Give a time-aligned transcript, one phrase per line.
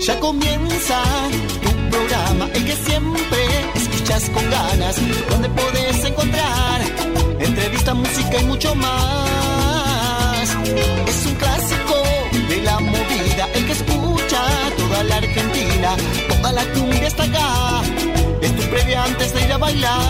[0.00, 1.02] Ya comienza
[1.62, 3.38] tu programa, el que siempre
[3.74, 4.96] escuchas con ganas,
[5.28, 6.80] donde podés encontrar
[7.38, 10.48] entrevista, música y mucho más.
[11.06, 11.96] Es un clásico
[12.48, 14.42] de la movida, el que escucha
[14.78, 15.96] toda la Argentina,
[16.28, 17.82] toda la cumbia está acá.
[18.40, 20.00] Es tu previa antes de ir a bailar.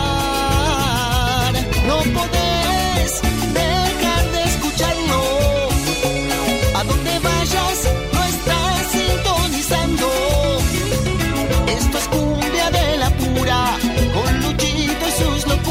[1.88, 5.20] No podés dejar de escucharlo.
[6.77, 7.79] A donde vayas,
[8.12, 8.59] no estás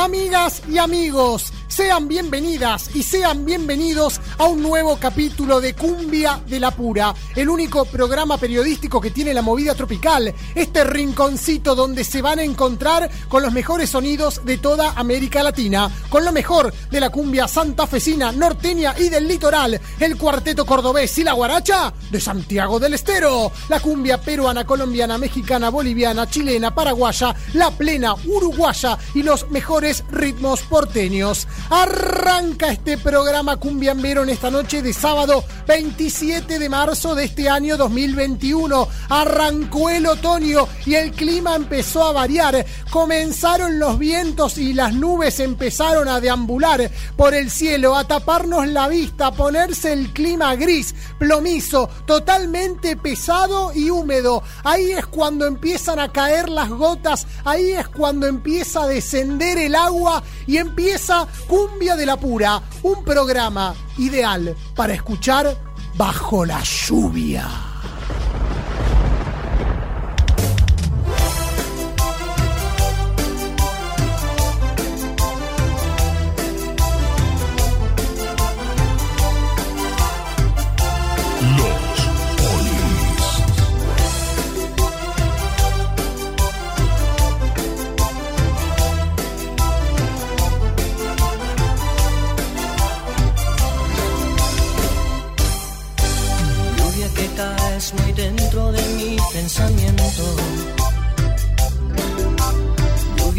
[0.00, 1.52] amigas y amigos.
[1.68, 7.50] Sean bienvenidas y sean bienvenidos a un nuevo capítulo de Cumbia de la Pura, el
[7.50, 13.10] único programa periodístico que tiene la movida tropical, este rinconcito donde se van a encontrar
[13.28, 18.32] con los mejores sonidos de toda América Latina, con lo mejor de la cumbia santafesina,
[18.32, 23.80] norteña y del litoral, el cuarteto cordobés y la guaracha de Santiago del Estero, la
[23.80, 31.46] cumbia peruana, colombiana, mexicana, boliviana, chilena, paraguaya, la plena uruguaya y los mejores ritmos porteños.
[31.68, 38.88] Arranca este programa cumbiambero esta noche de sábado 27 de marzo de este año 2021.
[39.08, 42.64] Arrancó el otoño y el clima empezó a variar.
[42.90, 48.86] Comenzaron los vientos y las nubes empezaron a deambular por el cielo, a taparnos la
[48.86, 54.44] vista, a ponerse el clima gris, plomizo, totalmente pesado y húmedo.
[54.62, 59.74] Ahí es cuando empiezan a caer las gotas, ahí es cuando empieza a descender el
[59.74, 64.19] agua y empieza Cumbia de la Pura, un programa ideal
[64.76, 65.56] para escuchar
[65.96, 67.69] bajo la lluvia.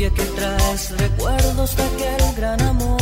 [0.01, 3.00] Lluvia que traes recuerdos de aquel gran amor.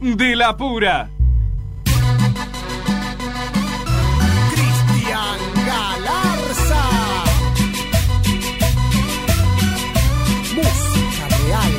[0.00, 1.10] De la pura.
[4.50, 6.82] Cristian Galarza.
[10.56, 11.72] Música real.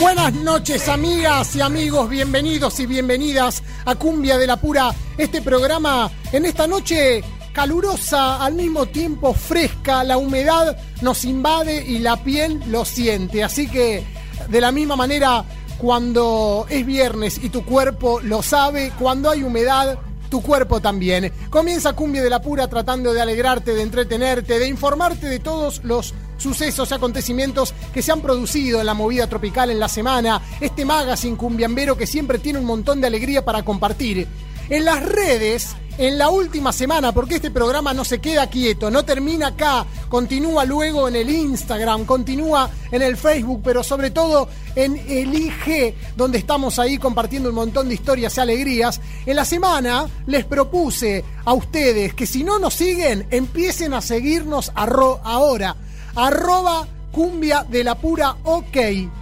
[0.00, 6.10] Buenas noches amigas y amigos, bienvenidos y bienvenidas a Cumbia de la Pura, este programa
[6.32, 7.22] en esta noche
[7.52, 13.68] calurosa, al mismo tiempo fresca, la humedad nos invade y la piel lo siente, así
[13.68, 14.04] que
[14.48, 15.44] de la misma manera
[15.78, 19.98] cuando es viernes y tu cuerpo lo sabe, cuando hay humedad
[20.28, 21.32] tu cuerpo también.
[21.50, 26.14] Comienza Cumbia de la Pura tratando de alegrarte, de entretenerte, de informarte de todos los
[26.36, 30.84] sucesos y acontecimientos que se han producido en la movida tropical en la semana, este
[30.84, 34.26] magazine cumbiambero que siempre tiene un montón de alegría para compartir.
[34.68, 39.04] En las redes, en la última semana, porque este programa no se queda quieto, no
[39.04, 44.96] termina acá, continúa luego en el Instagram, continúa en el Facebook, pero sobre todo en
[45.08, 49.00] el IG, donde estamos ahí compartiendo un montón de historias y alegrías.
[49.24, 54.72] En la semana les propuse a ustedes que si no nos siguen, empiecen a seguirnos
[54.74, 55.76] ahora.
[56.14, 56.86] Arroba
[57.16, 58.76] cumbia de la pura ok.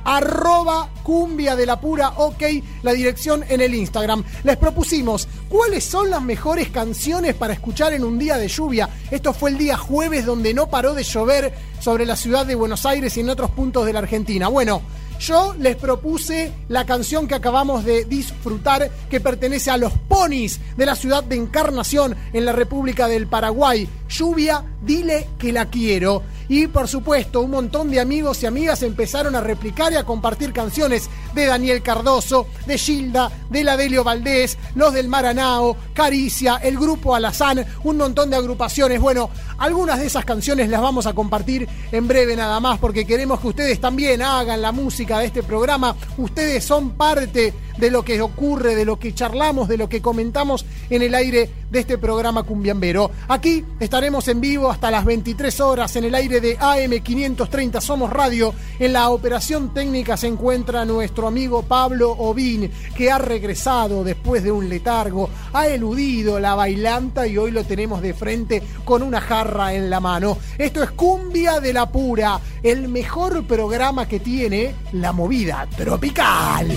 [0.04, 2.42] Arroba cumbia de la pura ok.
[2.82, 4.24] La dirección en el Instagram.
[4.42, 8.88] Les propusimos cuáles son las mejores canciones para escuchar en un día de lluvia.
[9.08, 12.84] Esto fue el día jueves donde no paró de llover sobre la ciudad de Buenos
[12.84, 14.48] Aires y en otros puntos de la Argentina.
[14.48, 14.82] Bueno.
[15.20, 20.86] Yo les propuse la canción que acabamos de disfrutar, que pertenece a los ponis de
[20.86, 23.88] la ciudad de Encarnación en la República del Paraguay.
[24.08, 26.22] Lluvia, dile que la quiero.
[26.48, 30.52] Y por supuesto, un montón de amigos y amigas empezaron a replicar y a compartir
[30.52, 36.78] canciones de Daniel Cardoso, de Gilda, de la Delio Valdés, los del Maranao, Caricia, el
[36.78, 39.00] grupo Alazán, un montón de agrupaciones.
[39.00, 43.40] Bueno, algunas de esas canciones las vamos a compartir en breve nada más, porque queremos
[43.40, 45.96] que ustedes también hagan la música de este programa.
[46.18, 50.64] Ustedes son parte de lo que ocurre, de lo que charlamos, de lo que comentamos
[50.90, 53.10] en el aire de este programa Cumbiambero.
[53.28, 58.54] Aquí estaremos en vivo hasta las 23 horas en el aire de AM530 Somos Radio.
[58.78, 64.52] En la operación técnica se encuentra nuestro amigo Pablo Ovín, que ha regresado después de
[64.52, 69.74] un letargo, ha eludido la bailanta y hoy lo tenemos de frente con una jarra
[69.74, 70.38] en la mano.
[70.58, 76.68] Esto es Cumbia de la Pura, el mejor programa que tiene la movida tropical.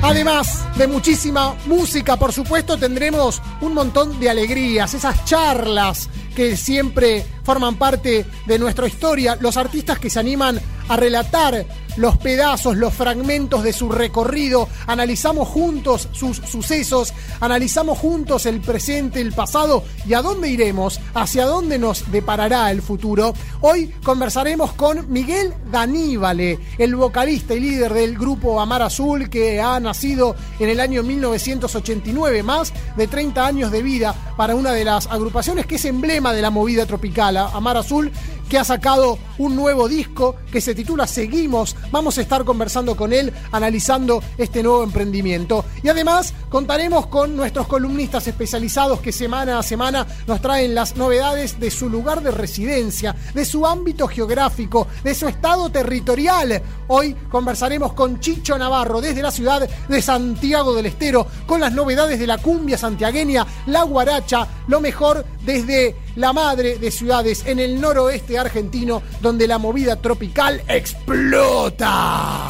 [0.00, 7.26] Además de muchísima música, por supuesto, tendremos un montón de alegrías, esas charlas que siempre
[7.42, 11.66] forman parte de nuestra historia, los artistas que se animan a relatar
[11.98, 19.20] los pedazos, los fragmentos de su recorrido, analizamos juntos sus sucesos, analizamos juntos el presente,
[19.20, 23.34] el pasado y a dónde iremos, hacia dónde nos deparará el futuro.
[23.62, 29.80] Hoy conversaremos con Miguel Daníbale, el vocalista y líder del grupo Amar Azul que ha
[29.80, 35.08] nacido en el año 1989, más de 30 años de vida para una de las
[35.08, 38.12] agrupaciones que es emblema de la movida tropical, Amar Azul,
[38.48, 41.76] que ha sacado un nuevo disco que se titula Seguimos.
[41.90, 45.64] Vamos a estar conversando con él, analizando este nuevo emprendimiento.
[45.82, 51.60] Y además contaremos con nuestros columnistas especializados que semana a semana nos traen las novedades
[51.60, 56.62] de su lugar de residencia, de su ámbito geográfico, de su estado territorial.
[56.88, 62.18] Hoy conversaremos con Chicho Navarro desde la ciudad de Santiago del Estero con las novedades
[62.18, 67.80] de la cumbia santiagueña, la guaracha, lo mejor desde la madre de ciudades en el
[67.80, 72.46] noroeste argentino donde la movida tropical explota.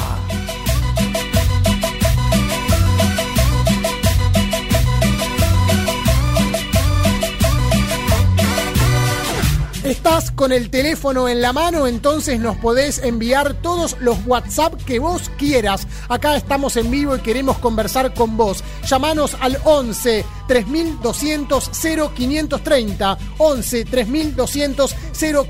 [9.88, 14.98] Estás con el teléfono en la mano, entonces nos podés enviar todos los WhatsApp que
[14.98, 15.86] vos quieras.
[16.08, 18.62] Acá estamos en vivo y queremos conversar con vos.
[18.86, 21.70] Llamanos al 11 3200
[22.14, 23.18] 0530.
[23.38, 24.94] 11 3200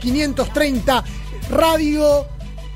[0.00, 1.04] 0530.
[1.50, 2.26] Radio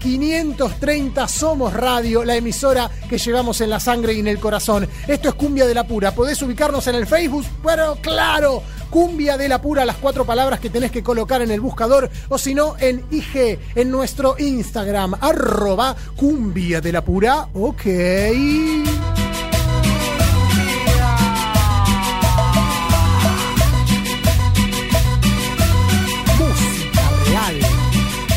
[0.03, 4.89] 530 Somos Radio, la emisora que llevamos en la sangre y en el corazón.
[5.07, 6.13] Esto es Cumbia de la Pura.
[6.13, 8.63] Podés ubicarnos en el Facebook, pero claro,
[8.93, 12.37] Cumbia de la Pura, las cuatro palabras que tenés que colocar en el buscador, o
[12.37, 17.49] si no, en IG, en nuestro Instagram, arroba Cumbia de la Pura.
[17.55, 19.22] Ok.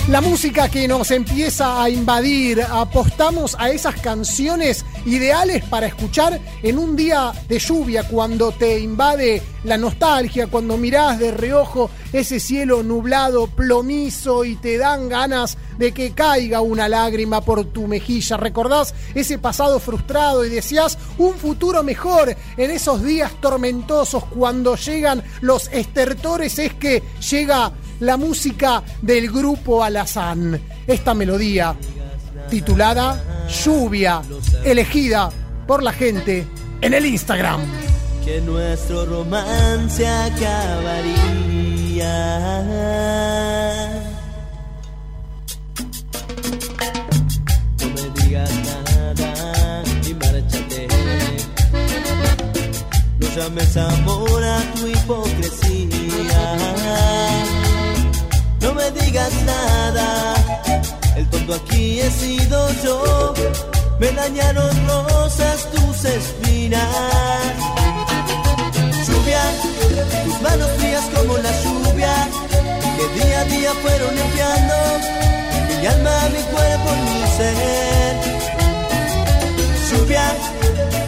[0.08, 6.78] La música que nos empieza a invadir, apostamos a esas canciones ideales para escuchar en
[6.78, 12.84] un día de lluvia, cuando te invade la nostalgia, cuando mirás de reojo ese cielo
[12.84, 18.38] nublado, plomizo y te dan ganas de que caiga una lágrima por tu mejilla.
[18.38, 25.24] ¿Recordás ese pasado frustrado y deseas un futuro mejor en esos días tormentosos cuando llegan
[25.42, 26.60] los estertores?
[26.60, 30.60] Es que llega la música del grupo Alazán.
[30.88, 31.76] Esta melodía
[32.50, 34.22] titulada Lluvia,
[34.64, 35.30] elegida
[35.68, 36.46] por la gente
[36.82, 37.62] en el Instagram.
[38.24, 41.36] que nuestro romance acabaría.
[47.80, 50.14] No me digas nada y
[53.78, 56.75] amor a tu hipocresía.
[58.86, 60.36] Me digas nada,
[61.16, 63.34] el tonto aquí he sido yo.
[64.00, 66.86] Me dañaron rosas tus espinas
[69.08, 69.42] lluvia,
[70.24, 72.14] tus manos frías como la lluvia,
[72.96, 74.76] que día a día fueron limpiando
[75.82, 78.16] mi alma, mi cuerpo, mi ser.
[79.90, 80.26] Lluvia,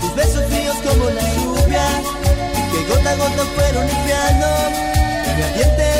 [0.02, 1.86] tus besos fríos como la lluvia,
[2.72, 4.48] que gota a gota fueron limpiando
[5.38, 5.97] mi ardiente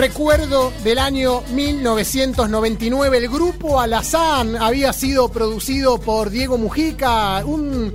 [0.00, 3.18] recuerdo del año 1999.
[3.18, 7.92] El grupo Alazán había sido producido por Diego Mujica, un,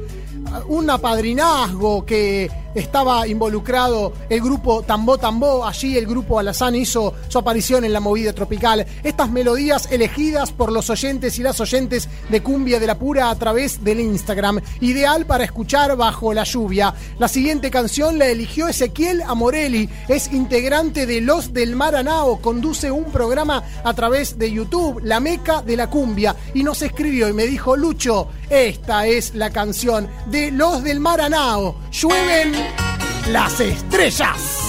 [0.68, 5.65] un apadrinazgo que estaba involucrado el grupo Tambó Tambó.
[5.65, 8.86] Allí el grupo Alazán hizo su aparición en la movida tropical.
[9.03, 13.36] Estas melodías elegidas por los oyentes y las oyentes de Cumbia de la Pura a
[13.36, 14.62] través del Instagram.
[14.82, 16.94] Ideal para escuchar bajo la lluvia.
[17.17, 19.89] La siguiente canción la eligió Ezequiel Amorelli.
[20.08, 22.41] Es integrante de Los del Maranao.
[22.41, 26.36] Conduce un programa a través de YouTube, La Meca de la Cumbia.
[26.53, 31.75] Y nos escribió y me dijo, Lucho, esta es la canción de Los del Maranao.
[31.91, 32.53] Llueven
[33.27, 34.65] las estrellas.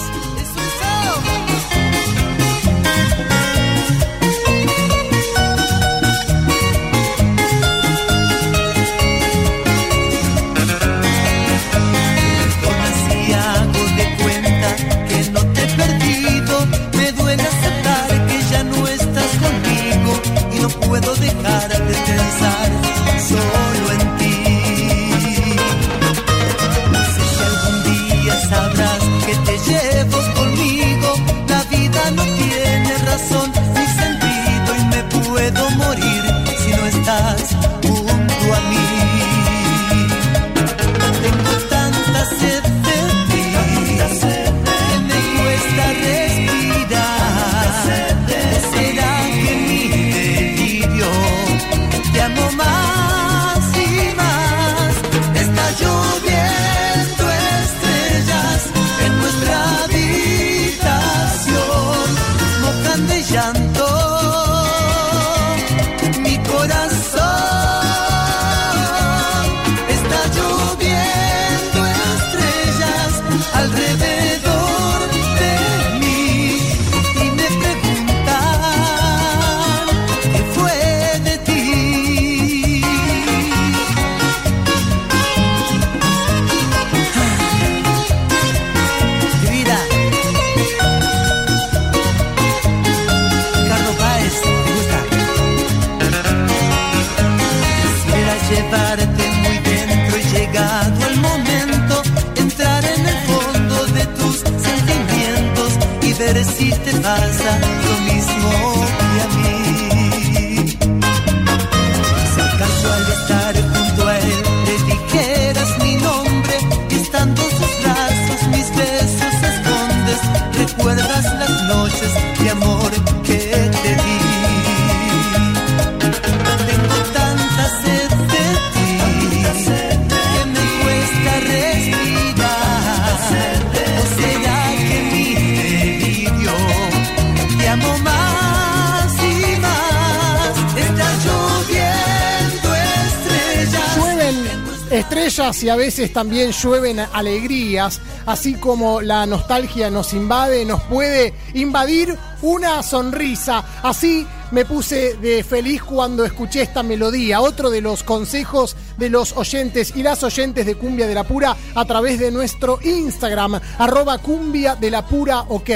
[145.67, 152.17] Y a veces también llueven alegrías, así como la nostalgia nos invade, nos puede invadir
[152.41, 153.65] una sonrisa.
[153.83, 157.41] Así me puse de feliz cuando escuché esta melodía.
[157.41, 161.57] Otro de los consejos de los oyentes y las oyentes de Cumbia de la Pura
[161.75, 165.71] a través de nuestro Instagram, arroba cumbia de la pura ok.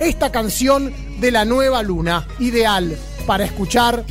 [0.00, 2.96] Esta canción de la nueva luna, ideal
[3.26, 4.06] para escuchar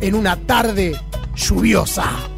[0.00, 0.92] en una tarde
[1.34, 2.35] lluviosa.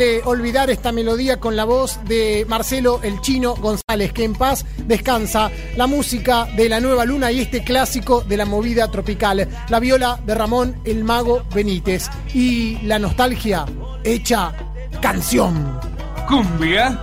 [0.00, 5.50] Olvidar esta melodía con la voz de Marcelo el Chino González, que en paz descansa
[5.76, 10.18] la música de la nueva luna y este clásico de la movida tropical, la viola
[10.24, 13.66] de Ramón el Mago Benítez y la nostalgia
[14.02, 14.54] hecha
[15.02, 15.78] canción.
[16.26, 16.98] Cumbia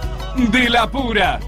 [0.51, 1.39] de la Pura.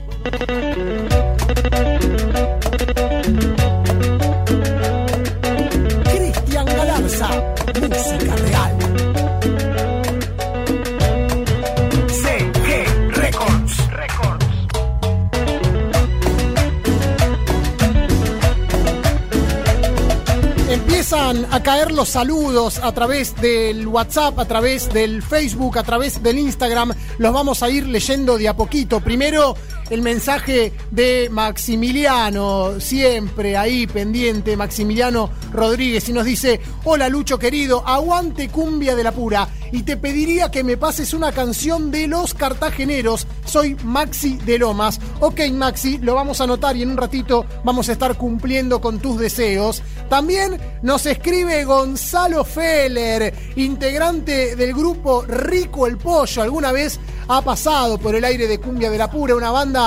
[21.11, 26.37] A caer los saludos a través del WhatsApp, a través del Facebook, a través del
[26.37, 26.93] Instagram.
[27.17, 28.99] Los vamos a ir leyendo de a poquito.
[28.99, 29.55] Primero,
[29.89, 37.85] el mensaje de Maximiliano, siempre ahí pendiente, Maximiliano Rodríguez, y nos dice, hola Lucho querido,
[37.87, 42.33] aguante cumbia de la pura, y te pediría que me pases una canción de los
[42.33, 44.99] cartageneros, soy Maxi de Lomas.
[45.19, 48.99] Ok Maxi, lo vamos a anotar y en un ratito vamos a estar cumpliendo con
[48.99, 49.83] tus deseos.
[50.09, 57.99] También nos escribe Gonzalo Feller, integrante del grupo Rico el Pollo, alguna vez ha pasado
[57.99, 59.78] por el aire de Cumbia de la Pura, una banda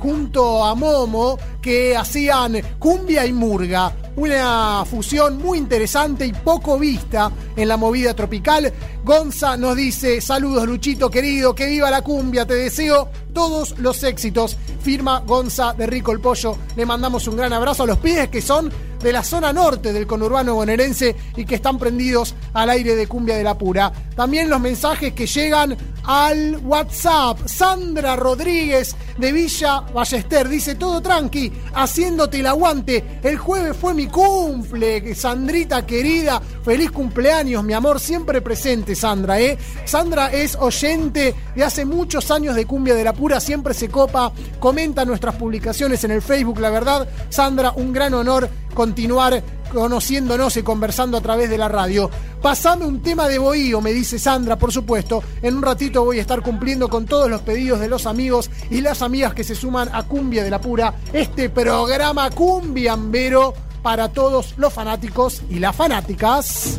[0.00, 7.32] junto a Momo que hacían cumbia y murga, una fusión muy interesante y poco vista
[7.56, 8.72] en la movida tropical.
[9.02, 14.56] Gonza nos dice, saludos Luchito querido, que viva la cumbia, te deseo todos los éxitos.
[14.80, 18.40] Firma Gonza de Rico el Pollo, le mandamos un gran abrazo a los pies que
[18.40, 18.70] son
[19.02, 23.36] de la zona norte del conurbano bonaerense y que están prendidos al aire de Cumbia
[23.36, 23.92] de la Pura.
[24.14, 27.46] También los mensajes que llegan al WhatsApp.
[27.46, 33.20] Sandra Rodríguez de Villa Ballester dice todo tranqui, haciéndote el aguante.
[33.22, 39.58] El jueves fue mi cumple, Sandrita querida, feliz cumpleaños, mi amor, siempre presente, Sandra, ¿eh?
[39.84, 44.32] Sandra es oyente de hace muchos años de Cumbia de la Pura, siempre se copa,
[44.58, 50.62] comenta nuestras publicaciones en el Facebook, la verdad, Sandra, un gran honor continuar conociéndonos y
[50.62, 52.08] conversando a través de la radio.
[52.40, 55.24] Pasame un tema de bohío, me dice Sandra, por supuesto.
[55.42, 58.82] En un ratito voy a estar cumpliendo con todos los pedidos de los amigos y
[58.82, 64.54] las amigas que se suman a Cumbia de la Pura, este programa cumbiambero para todos
[64.58, 66.78] los fanáticos y las fanáticas.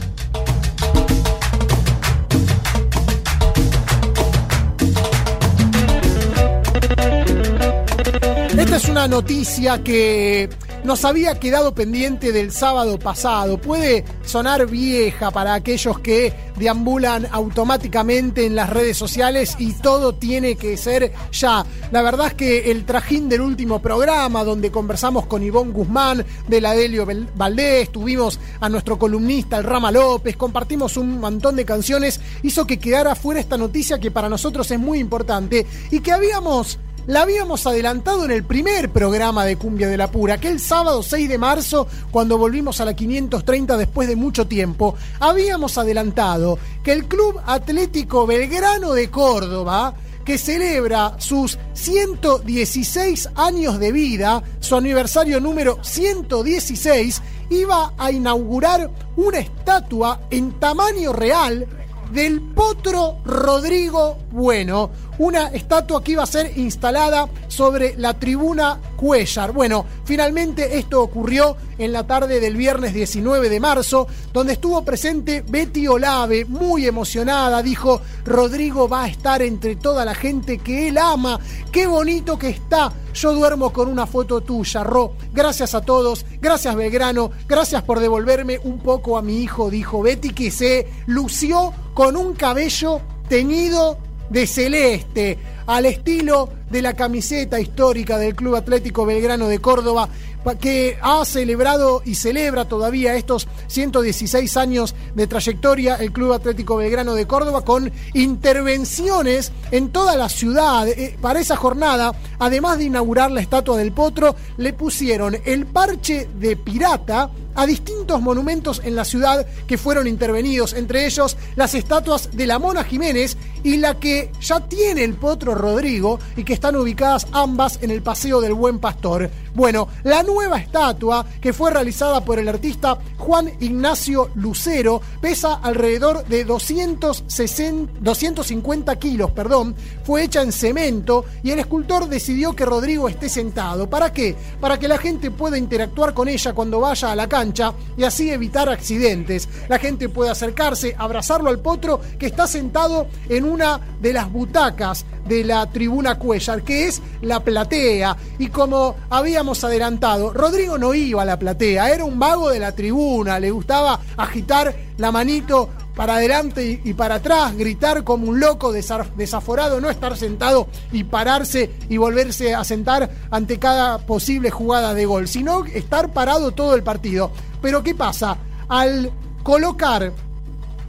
[8.58, 10.50] Esta es una noticia que
[10.84, 13.62] nos había quedado pendiente del sábado pasado.
[13.62, 20.56] Puede sonar vieja para aquellos que deambulan automáticamente en las redes sociales y todo tiene
[20.56, 21.68] que ser ya.
[21.92, 26.60] La verdad es que el trajín del último programa, donde conversamos con Ivonne Guzmán de
[26.60, 32.20] la Delio Valdés, tuvimos a nuestro columnista, el Rama López, compartimos un montón de canciones,
[32.42, 36.80] hizo que quedara fuera esta noticia que para nosotros es muy importante y que habíamos
[37.08, 41.30] la habíamos adelantado en el primer programa de Cumbia de la Pura, aquel sábado 6
[41.30, 44.96] de marzo, cuando volvimos a la 530 después de mucho tiempo.
[45.22, 53.94] Habíamos adelantado que el Club Atlético Belgrano de Córdoba, que celebra sus 116 años de
[53.94, 61.66] vida, su aniversario número 116, iba a inaugurar una estatua en tamaño real
[62.12, 69.52] del potro Rodrigo Bueno, una estatua que iba a ser instalada sobre la tribuna Cuellar.
[69.52, 75.44] Bueno, finalmente esto ocurrió en la tarde del viernes 19 de marzo, donde estuvo presente
[75.48, 80.98] Betty Olave, muy emocionada, dijo, Rodrigo va a estar entre toda la gente que él
[80.98, 81.40] ama,
[81.72, 86.76] qué bonito que está, yo duermo con una foto tuya, Ro, gracias a todos, gracias
[86.76, 92.16] Belgrano, gracias por devolverme un poco a mi hijo, dijo Betty, que se lució con
[92.16, 93.98] un cabello teñido
[94.30, 100.08] de celeste, al estilo de la camiseta histórica del Club Atlético Belgrano de Córdoba,
[100.56, 107.14] que ha celebrado y celebra todavía estos 116 años de trayectoria el Club Atlético Belgrano
[107.14, 110.88] de Córdoba con intervenciones en toda la ciudad.
[110.88, 116.30] Eh, para esa jornada, además de inaugurar la estatua del potro, le pusieron el parche
[116.36, 122.30] de pirata a distintos monumentos en la ciudad que fueron intervenidos, entre ellos las estatuas
[122.38, 126.76] de la Mona Jiménez y la que ya tiene el potro Rodrigo y que están
[126.76, 129.30] ubicadas ambas en el Paseo del Buen Pastor.
[129.56, 136.26] Bueno, la nueva estatua que fue realizada por el artista Juan Ignacio Lucero pesa alrededor
[136.26, 143.10] de 260, 250 kilos, perdón, fue hecha en cemento y el escultor decidió que Rodrigo
[143.10, 143.90] esté sentado.
[143.90, 144.36] ¿Para qué?
[144.62, 148.30] Para que la gente pueda interactuar con ella cuando vaya a la cancha y así
[148.30, 149.50] evitar accidentes.
[149.68, 155.06] La gente puede acercarse, abrazarlo al potro que está sentado en una de las butacas
[155.28, 158.16] de la tribuna Cuellar, que es la platea.
[158.40, 162.74] Y como habíamos adelantado, Rodrigo no iba a la platea, era un vago de la
[162.74, 168.72] tribuna, le gustaba agitar la manito para adelante y para atrás, gritar como un loco
[168.72, 175.06] desaforado, no estar sentado y pararse y volverse a sentar ante cada posible jugada de
[175.06, 177.32] gol, sino estar parado todo el partido.
[177.62, 178.38] Pero ¿qué pasa?
[178.70, 179.12] Al
[179.42, 180.12] colocar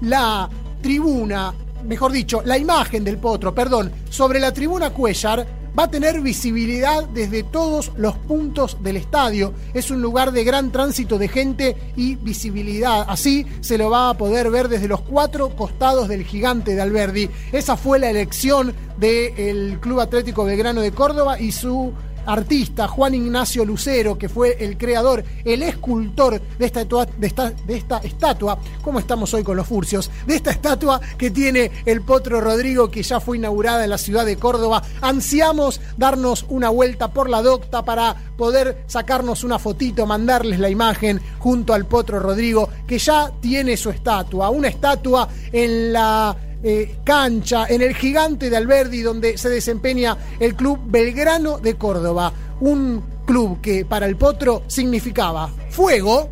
[0.02, 0.50] la
[0.82, 5.46] tribuna mejor dicho, la imagen del potro, perdón, sobre la tribuna Cuellar
[5.78, 9.52] va a tener visibilidad desde todos los puntos del estadio.
[9.74, 13.04] Es un lugar de gran tránsito de gente y visibilidad.
[13.08, 17.30] Así se lo va a poder ver desde los cuatro costados del gigante de Alberdi.
[17.52, 21.92] Esa fue la elección del Club Atlético Belgrano de Córdoba y su
[22.28, 27.76] artista Juan Ignacio Lucero, que fue el creador, el escultor de esta, de esta, de
[27.76, 30.10] esta estatua, ¿cómo estamos hoy con los furcios?
[30.26, 34.26] De esta estatua que tiene el Potro Rodrigo, que ya fue inaugurada en la ciudad
[34.26, 34.82] de Córdoba.
[35.00, 41.20] Ansiamos darnos una vuelta por la docta para poder sacarnos una fotito, mandarles la imagen
[41.38, 47.66] junto al Potro Rodrigo, que ya tiene su estatua, una estatua en la eh, cancha,
[47.68, 52.32] en el gigante de Alberdi, donde se desempeña el club Belgrano de Córdoba.
[52.60, 56.30] Un club que para el potro significaba fuego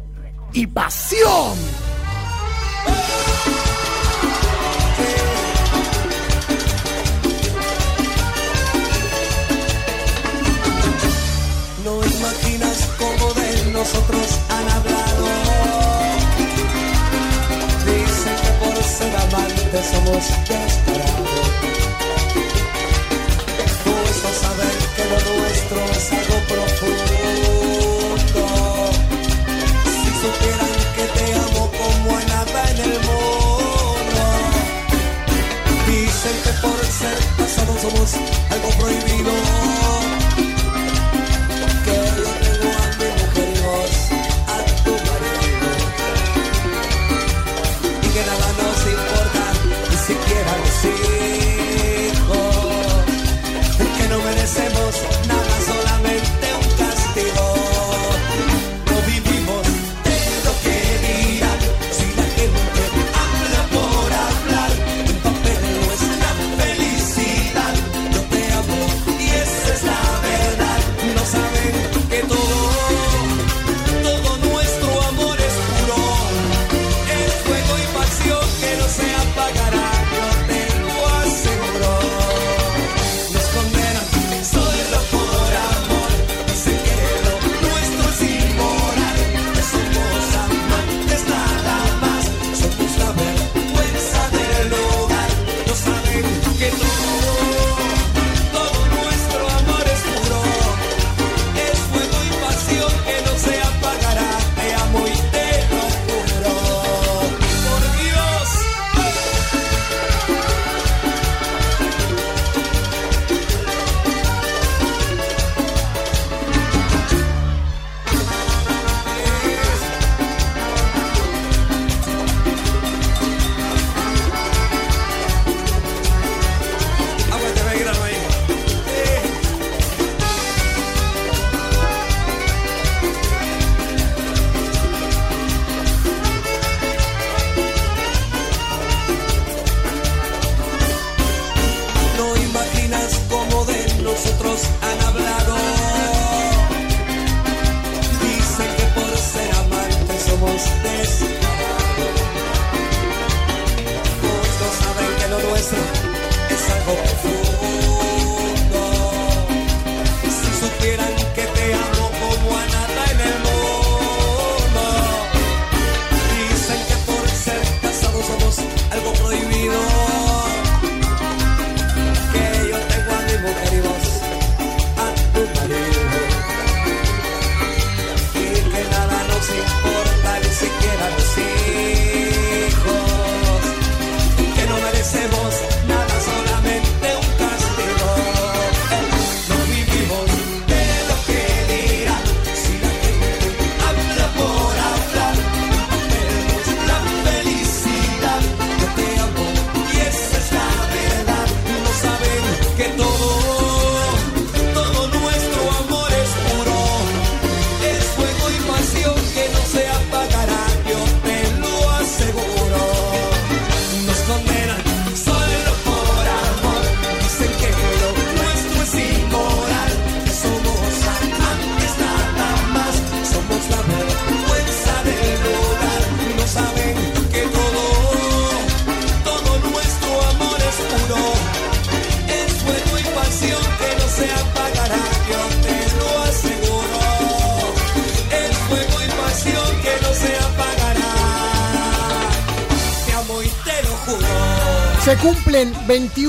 [0.53, 1.57] y pasión.
[11.85, 14.96] No imaginas cómo de nosotros han hablado
[19.31, 21.49] somos desesperados.
[23.85, 28.43] Pues no saber que lo nuestro es algo profundo.
[29.85, 34.23] Si supieran que te amo como a nada en el mundo.
[35.87, 38.11] Dicen que por ser casados somos
[38.51, 39.46] algo prohibido.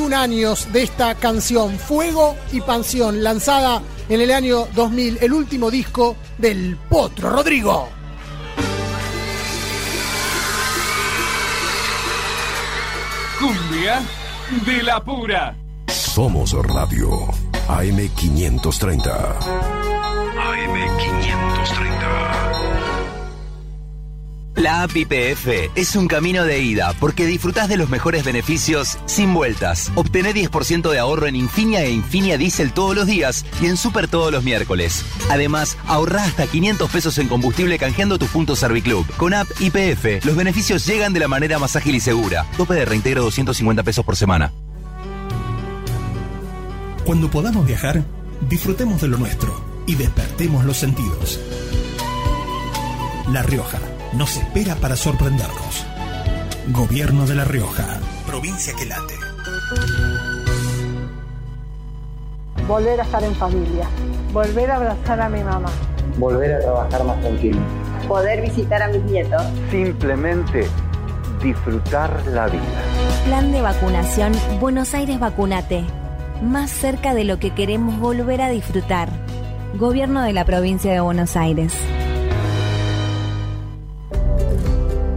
[0.07, 5.69] 21 años de esta canción, Fuego y Pasión, lanzada en el año 2000, el último
[5.69, 7.89] disco del Potro Rodrigo.
[13.37, 14.01] Cumbia
[14.65, 15.57] de la pura.
[15.87, 17.27] Somos Radio
[17.67, 19.39] AM530.
[20.37, 21.86] AM530.
[24.57, 29.31] La app IPF es un camino de ida porque disfrutás de los mejores beneficios sin
[29.31, 29.91] vueltas.
[29.93, 34.07] Obtené 10% de ahorro en Infinia e Infinia Diesel todos los días y en Super
[34.07, 35.05] todos los miércoles.
[35.29, 39.05] Además, ahorrá hasta 500 pesos en combustible canjeando tus puntos Serviclub.
[39.15, 42.47] Con app IPF, los beneficios llegan de la manera más ágil y segura.
[42.57, 44.51] Tope de reintegro 250 pesos por semana.
[47.05, 48.03] Cuando podamos viajar,
[48.49, 51.39] disfrutemos de lo nuestro y despertemos los sentidos.
[53.31, 53.77] La Rioja
[54.13, 55.85] nos espera para sorprendernos.
[56.69, 59.15] Gobierno de La Rioja, provincia que late.
[62.67, 63.87] Volver a estar en familia.
[64.33, 65.69] Volver a abrazar a mi mamá.
[66.17, 67.59] Volver a trabajar más tranquilo.
[68.07, 69.41] Poder visitar a mis nietos.
[69.71, 70.67] Simplemente
[71.41, 72.61] disfrutar la vida.
[73.25, 75.85] Plan de vacunación Buenos Aires Vacunate.
[76.41, 79.09] Más cerca de lo que queremos volver a disfrutar.
[79.75, 81.73] Gobierno de la provincia de Buenos Aires.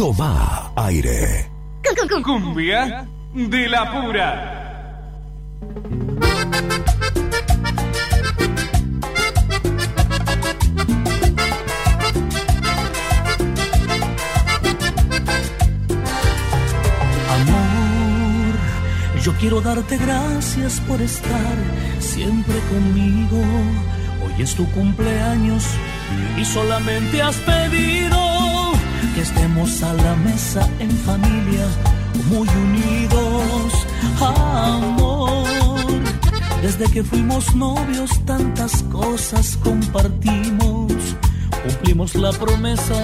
[0.00, 1.50] Toma aire.
[2.24, 5.46] Cumbia de la pura.
[17.28, 18.54] Amor,
[19.22, 21.56] yo quiero darte gracias por estar
[21.98, 23.42] siempre conmigo.
[24.24, 25.62] Hoy es tu cumpleaños
[26.38, 28.39] y solamente has pedido
[29.20, 31.66] que estemos a la mesa en familia,
[32.30, 33.72] muy unidos.
[34.18, 35.46] Amor,
[36.62, 40.92] desde que fuimos novios tantas cosas compartimos.
[41.64, 42.94] Cumplimos la promesa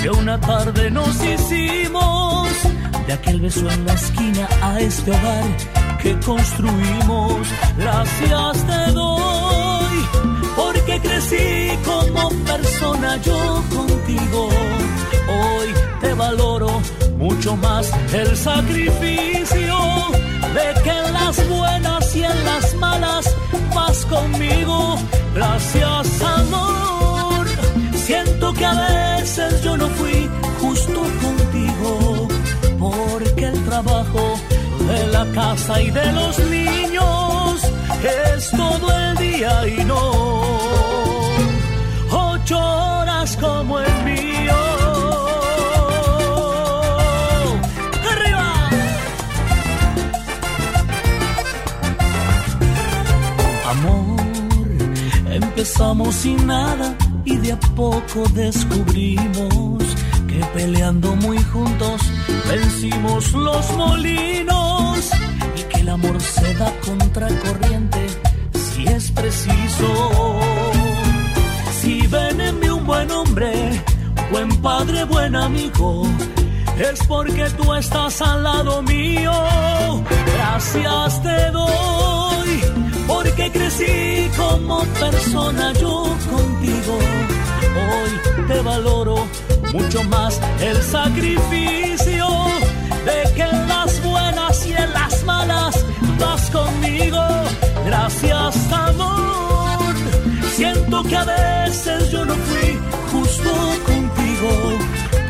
[0.00, 2.48] que una tarde nos hicimos
[3.06, 5.44] de aquel beso en la esquina a este hogar
[6.02, 7.46] que construimos.
[7.76, 9.96] Gracias te doy
[10.56, 14.48] porque crecí como persona yo contigo.
[15.28, 15.68] Hoy
[16.00, 16.80] te valoro
[17.18, 19.76] mucho más el sacrificio
[20.54, 23.36] de que en las buenas y en las malas
[23.74, 24.98] vas conmigo.
[25.34, 27.46] Gracias amor.
[27.94, 30.28] Siento que a veces yo no fui
[30.60, 32.28] justo contigo
[32.78, 34.40] porque el trabajo
[34.88, 37.62] de la casa y de los niños
[38.02, 40.30] es todo el día y no
[42.10, 44.39] ocho horas como el mío.
[53.70, 54.20] Amor,
[55.30, 59.84] empezamos sin nada y de a poco descubrimos
[60.26, 62.00] que peleando muy juntos
[62.48, 65.10] vencimos los molinos
[65.56, 68.06] y que el amor se da contracorriente
[68.54, 70.40] si es preciso.
[71.80, 73.52] Si ven en mí un buen hombre,
[74.32, 76.06] buen padre, buen amigo,
[76.76, 79.32] es porque tú estás al lado mío.
[80.34, 82.60] Gracias te doy,
[83.10, 86.94] porque crecí como persona yo contigo.
[87.88, 89.26] Hoy te valoro
[89.72, 92.26] mucho más el sacrificio
[93.08, 95.84] de que en las buenas y en las malas
[96.20, 97.22] vas conmigo.
[97.84, 99.94] Gracias, amor.
[100.56, 102.78] Siento que a veces yo no fui
[103.12, 103.50] justo
[103.86, 104.50] contigo,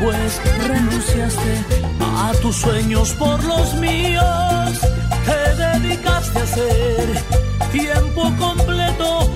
[0.01, 0.29] pues
[0.67, 1.53] renunciaste
[1.99, 4.71] a tus sueños por los míos.
[5.25, 9.29] Te dedicaste a ser tiempo completo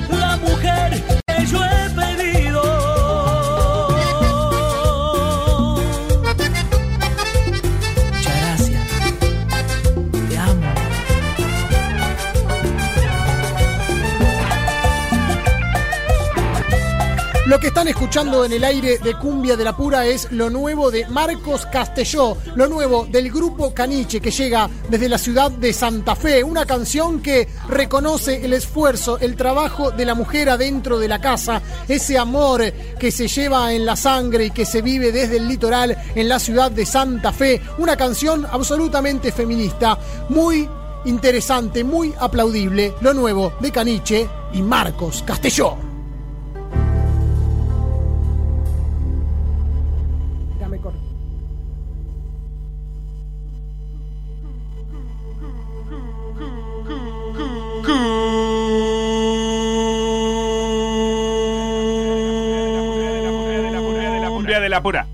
[17.56, 20.92] Lo que están escuchando en el aire de Cumbia de la Pura es lo nuevo
[20.92, 26.18] de Marcos Castelló, lo nuevo del grupo Caniche que llega desde la ciudad de Santa
[26.18, 31.22] Fe, una canción que reconoce el esfuerzo, el trabajo de la mujer adentro de la
[31.22, 32.62] casa, ese amor
[33.00, 36.40] que se lleva en la sangre y que se vive desde el litoral en la
[36.40, 40.68] ciudad de Santa Fe, una canción absolutamente feminista, muy
[41.06, 45.95] interesante, muy aplaudible, lo nuevo de Caniche y Marcos Castelló.
[64.82, 65.08] Cumbia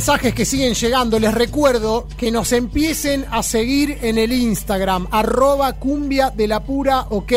[0.00, 1.18] mensajes que siguen llegando.
[1.18, 7.02] Les recuerdo que nos empiecen a seguir en el Instagram, arroba cumbia de la pura
[7.10, 7.30] ok.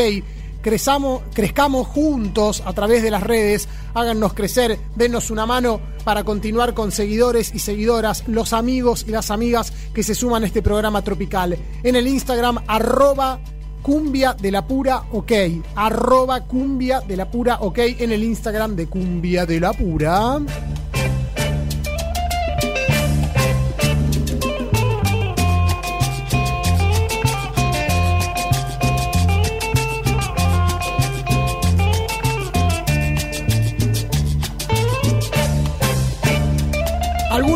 [0.62, 6.72] crezamos, crezcamos juntos a través de las redes, háganos crecer, denos una mano para continuar
[6.72, 11.02] con seguidores y seguidoras, los amigos y las amigas que se suman a este programa
[11.02, 11.58] tropical.
[11.82, 13.40] En el Instagram, arroba
[13.82, 15.32] cumbia de la pura ok,
[15.74, 20.40] arroba cumbia de la pura ok en el Instagram de cumbia de la pura.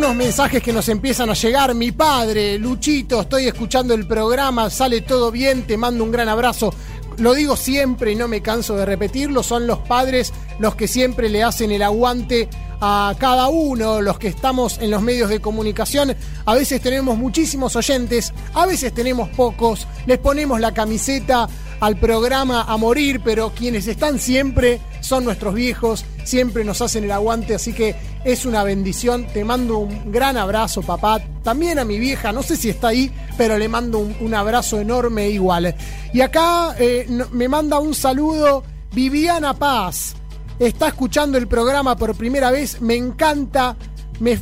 [0.09, 1.75] Algunos mensajes que nos empiezan a llegar.
[1.75, 6.73] Mi padre, Luchito, estoy escuchando el programa, sale todo bien, te mando un gran abrazo.
[7.19, 11.29] Lo digo siempre y no me canso de repetirlo, son los padres los que siempre
[11.29, 12.49] le hacen el aguante
[12.81, 16.17] a cada uno, los que estamos en los medios de comunicación.
[16.47, 21.49] A veces tenemos muchísimos oyentes, a veces tenemos pocos, les ponemos la camiseta
[21.81, 27.11] al programa a morir, pero quienes están siempre son nuestros viejos, siempre nos hacen el
[27.11, 29.27] aguante, así que es una bendición.
[29.33, 31.21] Te mando un gran abrazo, papá.
[31.43, 35.31] También a mi vieja, no sé si está ahí, pero le mando un, abrazo enorme
[35.31, 35.75] igual.
[36.13, 38.63] Y acá eh, me manda un saludo
[38.93, 40.15] Viviana Paz.
[40.59, 43.77] Está escuchando el programa por primera vez, me encanta.
[44.21, 44.39] Me-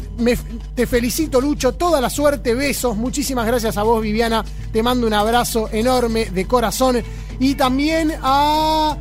[0.75, 1.75] te felicito, Lucho.
[1.75, 2.97] Toda la suerte, besos.
[2.97, 4.45] Muchísimas gracias a vos, Viviana.
[4.73, 7.03] Te mando un abrazo enorme de corazón.
[7.39, 8.97] Y también a,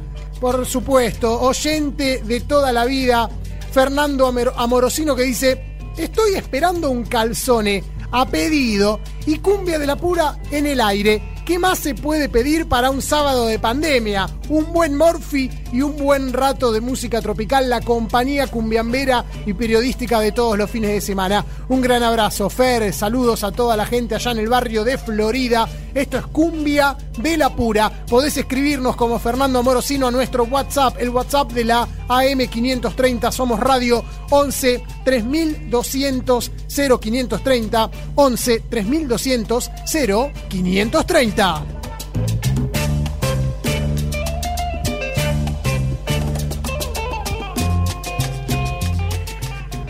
[0.46, 3.28] por supuesto, oyente de toda la vida,
[3.72, 5.60] Fernando Amorosino, que dice:
[5.98, 11.34] Estoy esperando un calzone a pedido y cumbia de la pura en el aire.
[11.48, 14.28] ¿Qué más se puede pedir para un sábado de pandemia?
[14.50, 20.20] Un buen Morphy y un buen rato de música tropical, la compañía cumbiambera y periodística
[20.20, 21.44] de todos los fines de semana.
[21.68, 25.68] Un gran abrazo, Fer, saludos a toda la gente allá en el barrio de Florida.
[25.96, 28.06] Esto es Cumbia de la Pura.
[28.08, 34.04] Podés escribirnos como Fernando Morosino a nuestro WhatsApp, el WhatsApp de la AM530 Somos Radio
[34.30, 41.66] 11 3200 0530 11 3200 0530.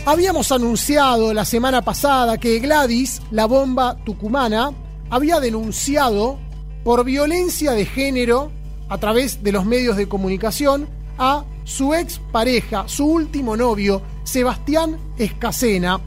[0.08, 4.72] Habíamos anunciado la semana pasada que Gladys, la bomba tucumana,
[5.10, 6.38] había denunciado
[6.84, 8.52] por violencia de género
[8.88, 10.88] a través de los medios de comunicación
[11.18, 16.00] a su ex pareja, su último novio, Sebastián Escacena.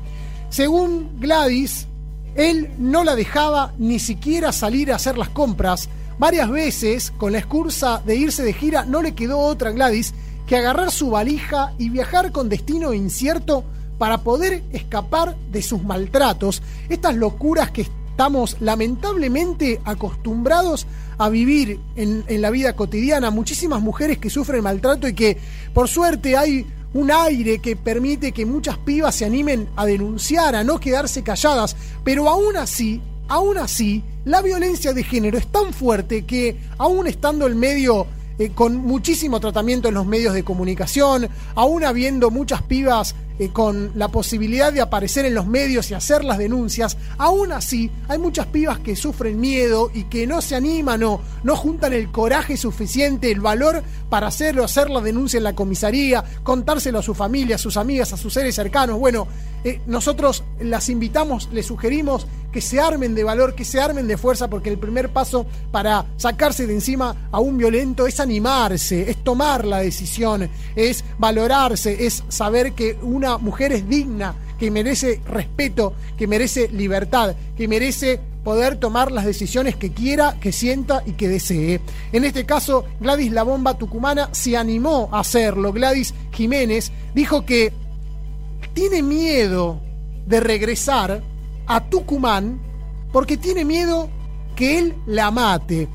[0.49, 1.89] Según Gladys,
[2.37, 5.89] él no la dejaba ni siquiera salir a hacer las compras.
[6.21, 10.15] Varias veces, con la excusa de irse de gira, no le quedó otra a Gladys
[10.47, 13.65] que agarrar su valija y viajar con destino incierto
[13.99, 20.87] para poder escapar de sus maltratos, estas locuras que estamos lamentablemente acostumbrados
[21.19, 23.31] a vivir en, en la vida cotidiana.
[23.31, 25.39] Muchísimas mujeres que sufren maltrato y que
[25.75, 30.65] por suerte hay un aire que permite que muchas pibas se animen a denunciar, a
[30.65, 36.25] no quedarse calladas, pero aún así, aún así, la violencia de género es tan fuerte
[36.25, 38.07] que aún estando el medio
[38.39, 43.93] eh, con muchísimo tratamiento en los medios de comunicación, aún habiendo muchas pibas eh, con
[43.95, 48.47] la posibilidad de aparecer en los medios y hacer las denuncias, aún así hay muchas
[48.47, 53.31] pibas que sufren miedo y que no se animan o no juntan el coraje suficiente,
[53.31, 57.59] el valor para hacerlo, hacer la denuncia en la comisaría, contárselo a su familia, a
[57.59, 58.99] sus amigas, a sus seres cercanos.
[58.99, 59.29] Bueno,
[59.65, 64.17] eh, nosotros las invitamos, les sugerimos que se armen de valor, que se armen de
[64.17, 69.23] fuerza, porque el primer paso para sacarse de encima a un violento es animarse, es
[69.23, 75.93] tomar la decisión, es valorarse, es saber que una mujer es digna, que merece respeto,
[76.17, 81.29] que merece libertad, que merece poder tomar las decisiones que quiera, que sienta y que
[81.29, 81.81] desee.
[82.13, 85.73] En este caso, Gladys la bomba tucumana se animó a hacerlo.
[85.73, 87.73] Gladys Jiménez dijo que
[88.73, 89.81] tiene miedo
[90.27, 91.23] de regresar
[91.67, 92.61] a Tucumán
[93.13, 94.09] porque tiene miedo
[94.57, 95.89] que él la mate.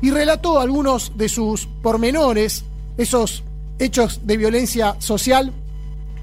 [0.00, 2.64] Y relató algunos de sus pormenores,
[2.96, 3.42] esos
[3.78, 5.52] hechos de violencia social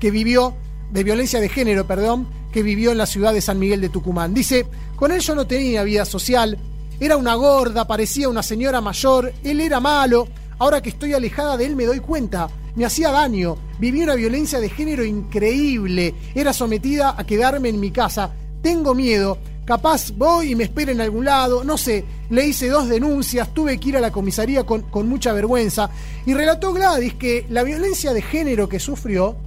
[0.04, 0.54] que vivió,
[0.92, 4.34] de violencia de género, perdón, que vivió en la ciudad de San Miguel de Tucumán.
[4.34, 4.66] Dice,
[4.98, 6.60] con él yo no tenía vida social,
[7.00, 10.28] era una gorda, parecía una señora mayor, él era malo,
[10.60, 14.60] ahora que estoy alejada de él me doy cuenta, me hacía daño, viví una violencia
[14.60, 18.30] de género increíble, era sometida a quedarme en mi casa,
[18.62, 22.90] tengo miedo, capaz voy y me espero en algún lado, no sé, le hice dos
[22.90, 25.90] denuncias, tuve que ir a la comisaría con, con mucha vergüenza,
[26.26, 29.38] y relató Gladys que la violencia de género que sufrió,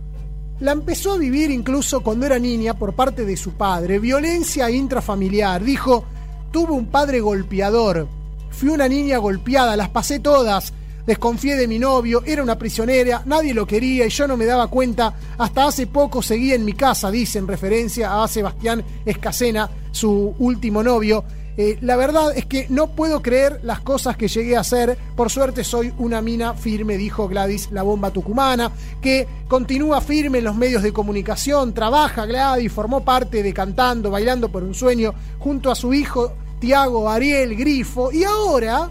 [0.61, 5.63] la empezó a vivir incluso cuando era niña por parte de su padre, violencia intrafamiliar.
[5.63, 6.05] Dijo,
[6.51, 8.09] tuve un padre golpeador,
[8.51, 10.73] fui una niña golpeada, las pasé todas.
[11.07, 14.69] desconfié de mi novio, era una prisionera, nadie lo quería y yo no me daba
[14.69, 15.15] cuenta.
[15.39, 20.83] Hasta hace poco seguía en mi casa, dice en referencia a Sebastián Escacena, su último
[20.83, 21.25] novio.
[21.59, 24.99] Eh, la verdad es que no puedo creer las cosas que llegué a hacer.
[25.17, 30.45] Por suerte soy una mina firme, dijo Gladys, la bomba tucumana, que continúa firme en
[30.45, 35.71] los medios de comunicación, trabaja Gladys, formó parte de Cantando, Bailando por un Sueño, junto
[35.71, 38.13] a su hijo Tiago Ariel Grifo.
[38.13, 38.91] Y ahora,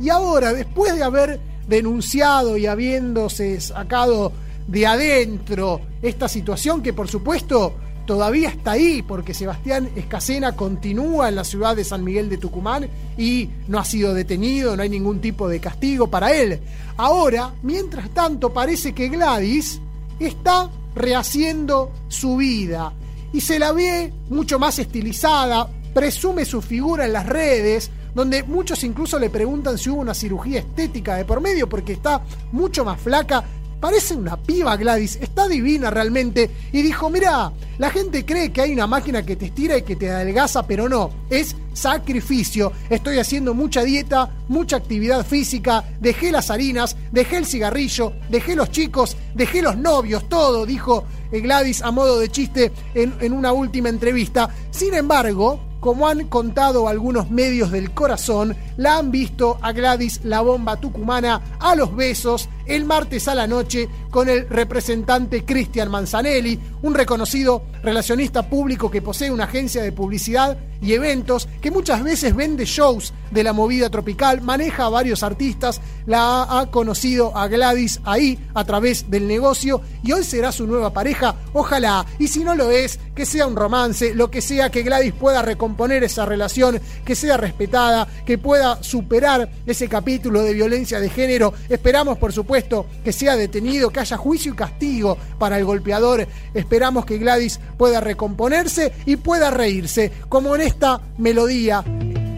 [0.00, 4.32] y ahora, después de haber denunciado y habiéndose sacado
[4.66, 7.74] de adentro esta situación que por supuesto
[8.10, 12.88] todavía está ahí porque Sebastián Escacena continúa en la ciudad de San Miguel de Tucumán
[13.16, 16.58] y no ha sido detenido, no hay ningún tipo de castigo para él.
[16.96, 19.80] Ahora, mientras tanto, parece que Gladys
[20.18, 22.92] está rehaciendo su vida
[23.32, 28.82] y se la ve mucho más estilizada, presume su figura en las redes, donde muchos
[28.82, 33.00] incluso le preguntan si hubo una cirugía estética de por medio porque está mucho más
[33.00, 33.44] flaca
[33.80, 36.50] Parece una piba Gladys, está divina realmente.
[36.70, 39.96] Y dijo, mira, la gente cree que hay una máquina que te estira y que
[39.96, 42.72] te adelgaza, pero no, es sacrificio.
[42.90, 48.70] Estoy haciendo mucha dieta, mucha actividad física, dejé las harinas, dejé el cigarrillo, dejé los
[48.70, 53.88] chicos, dejé los novios, todo, dijo Gladys a modo de chiste en, en una última
[53.88, 54.50] entrevista.
[54.70, 60.42] Sin embargo, como han contado algunos medios del corazón, la han visto a Gladys la
[60.42, 66.58] bomba tucumana a los besos el martes a la noche con el representante Cristian Manzanelli,
[66.82, 72.34] un reconocido relacionista público que posee una agencia de publicidad y eventos que muchas veces
[72.34, 78.00] vende shows de la movida tropical, maneja a varios artistas, la ha, conocido a Gladys
[78.04, 82.54] ahí a través del negocio y hoy será su nueva pareja, ojalá, y si no
[82.54, 86.80] lo es, que sea un romance, lo que sea que Gladys pueda recomponer esa relación,
[87.04, 92.86] que sea respetada, que pueda superar ese capítulo de violencia de género, esperamos por supuesto
[93.04, 98.00] que sea detenido, que haya juicio y castigo para el golpeador, esperamos que Gladys pueda
[98.00, 101.84] recomponerse y pueda reírse, como en esta melodía,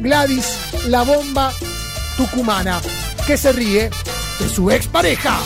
[0.00, 1.52] Gladys, la bomba
[2.18, 2.82] tucumana,
[3.26, 3.88] que se ríe
[4.40, 5.38] de su expareja.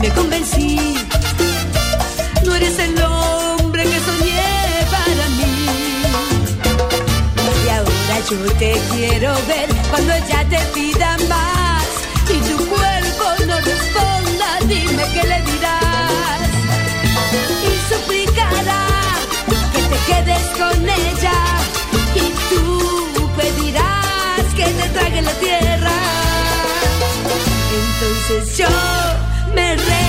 [0.00, 0.94] Me convencí.
[2.44, 6.02] No eres el hombre que soñé para mí.
[7.64, 11.86] Y ahora yo te quiero ver cuando ya te pidan más.
[12.30, 16.40] Y tu cuerpo no responda, dime qué le dirás.
[17.68, 18.84] Y suplicará
[19.72, 21.38] que te quedes con ella
[22.14, 25.92] y tú pedirás que te trague la tierra.
[27.80, 29.07] Entonces yo
[29.58, 30.07] me reiré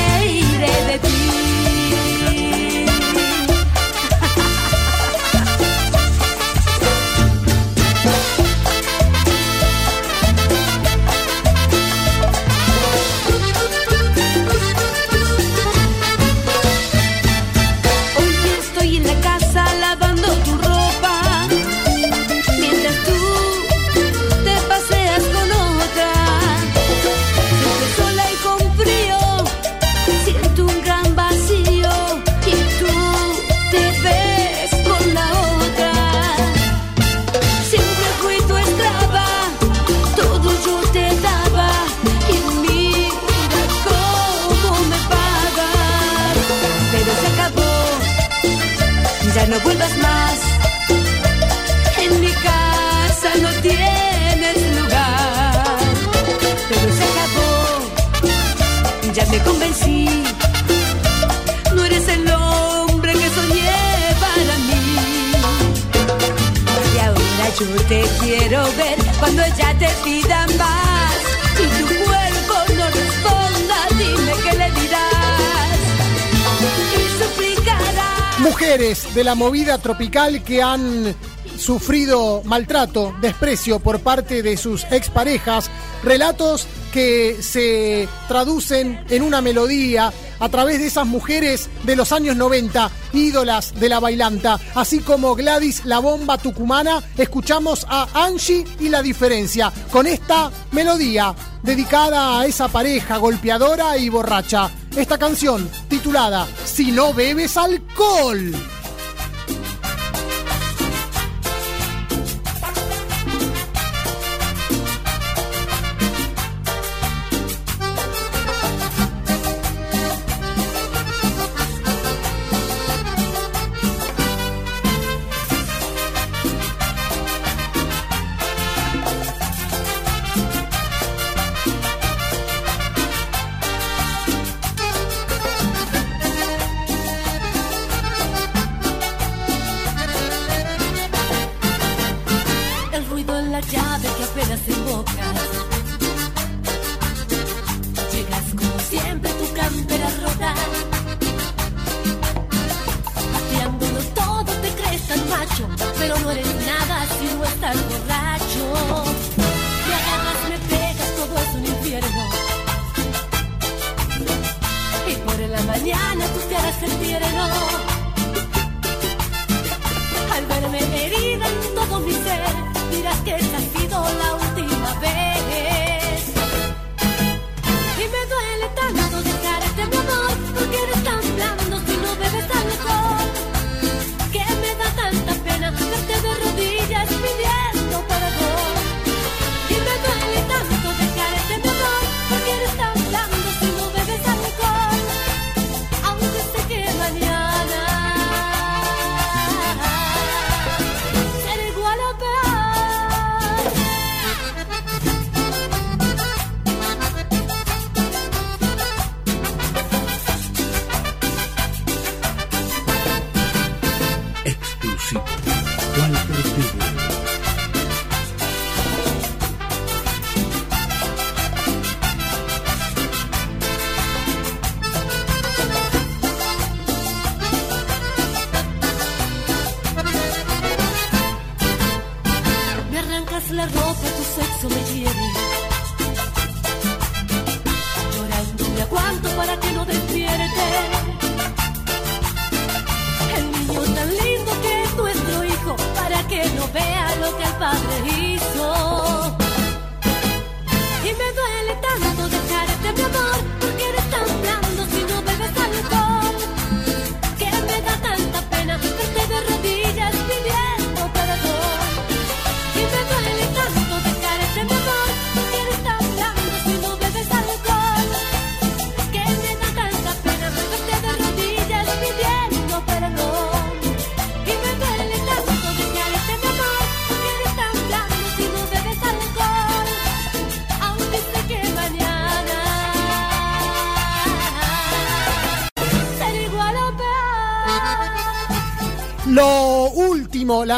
[78.59, 81.15] Mujeres de la movida tropical que han
[81.57, 85.71] sufrido maltrato, desprecio por parte de sus exparejas,
[86.03, 92.35] relatos que se traducen en una melodía a través de esas mujeres de los años
[92.35, 98.89] 90, ídolas de la bailanta, así como Gladys la bomba tucumana, escuchamos a Angie y
[98.89, 101.33] la diferencia con esta melodía
[101.63, 104.69] dedicada a esa pareja golpeadora y borracha.
[104.99, 108.51] Esta canción titulada Si no bebes alcohol.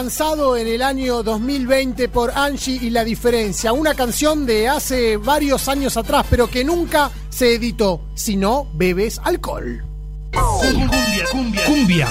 [0.02, 5.68] Lanzado en el año 2020 por Angie y La Diferencia, una canción de hace varios
[5.68, 9.86] años atrás, pero que nunca se editó, si no bebes alcohol.
[10.32, 12.08] Cumbia, cumbia, cumbia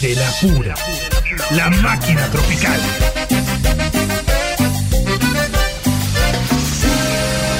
[0.00, 0.74] de la pura.
[1.56, 2.80] La máquina tropical.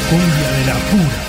[0.09, 1.24] Cumbia de la pura.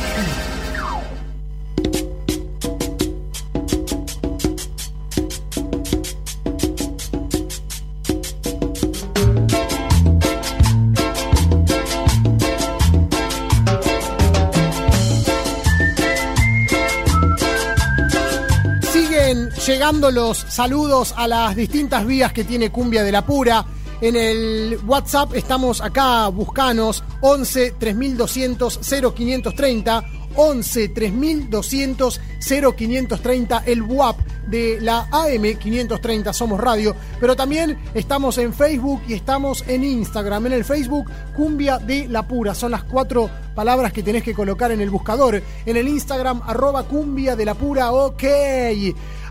[19.85, 23.63] Llegando los saludos a las distintas vías que tiene Cumbia de la Pura.
[24.01, 30.03] En el WhatsApp estamos acá, buscanos 11 3200 0530.
[30.37, 34.17] 11 3200 0530, el WAP
[34.47, 40.47] de la AM 530 Somos Radio, pero también estamos en Facebook y estamos en Instagram.
[40.47, 44.71] En el Facebook, Cumbia de la Pura, son las cuatro palabras que tenés que colocar
[44.71, 45.41] en el buscador.
[45.65, 48.23] En el Instagram, arroba Cumbia de la Pura, ok.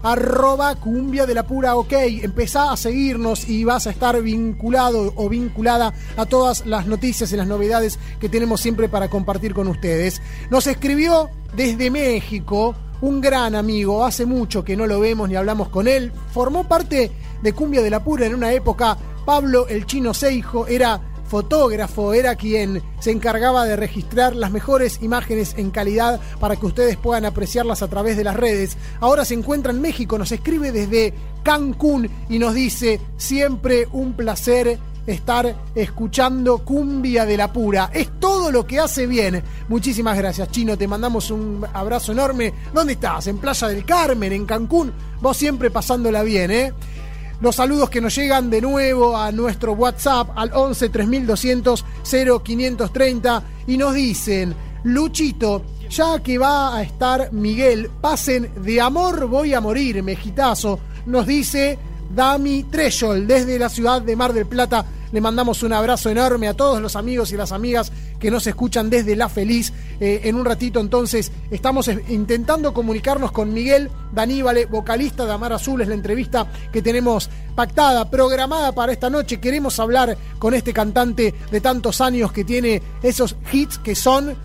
[0.04, 1.92] Arroba Cumbia de la Pura, ok.
[2.22, 7.36] Empezá a seguirnos y vas a estar vinculado o vinculada a todas las noticias y
[7.36, 10.20] las novedades que tenemos siempre para compartir con ustedes.
[10.50, 15.70] Nos escribió desde México un gran amigo, hace mucho que no lo vemos ni hablamos
[15.70, 17.10] con él, formó parte
[17.42, 22.36] de Cumbia de la Pura en una época, Pablo el Chino Seijo era fotógrafo, era
[22.36, 27.82] quien se encargaba de registrar las mejores imágenes en calidad para que ustedes puedan apreciarlas
[27.82, 28.76] a través de las redes.
[29.00, 34.78] Ahora se encuentra en México, nos escribe desde Cancún y nos dice, siempre un placer
[35.06, 37.90] estar escuchando Cumbia de la Pura.
[37.92, 39.42] Es todo lo que hace bien.
[39.68, 40.78] Muchísimas gracias, Chino.
[40.78, 42.52] Te mandamos un abrazo enorme.
[42.72, 43.26] ¿Dónde estás?
[43.26, 44.92] En Playa del Carmen, en Cancún.
[45.20, 46.72] Vos siempre pasándola bien, ¿eh?
[47.40, 51.84] Los saludos que nos llegan de nuevo a nuestro WhatsApp al 11 3200
[52.42, 54.54] 0530 y nos dicen,
[54.84, 61.26] Luchito, ya que va a estar Miguel, pasen de amor voy a morir, mejitazo, nos
[61.26, 61.78] dice
[62.14, 64.84] Dami Treshol desde la ciudad de Mar del Plata.
[65.12, 68.90] Le mandamos un abrazo enorme a todos los amigos y las amigas que nos escuchan
[68.90, 69.72] desde La Feliz.
[70.00, 75.82] Eh, en un ratito entonces estamos intentando comunicarnos con Miguel Daníbale, vocalista de Amar Azul.
[75.82, 79.40] Es la entrevista que tenemos pactada, programada para esta noche.
[79.40, 84.36] Queremos hablar con este cantante de tantos años que tiene esos hits que son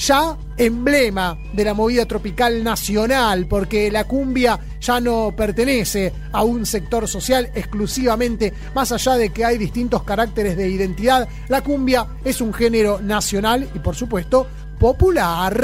[0.00, 6.64] ya emblema de la movida tropical nacional, porque la cumbia ya no pertenece a un
[6.64, 12.40] sector social exclusivamente, más allá de que hay distintos caracteres de identidad, la cumbia es
[12.40, 14.46] un género nacional y por supuesto
[14.78, 15.54] popular.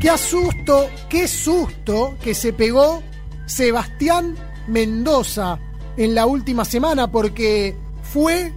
[0.00, 3.02] Qué asusto, qué susto que se pegó
[3.46, 4.36] Sebastián
[4.66, 5.58] Mendoza
[5.96, 8.52] en la última semana porque fue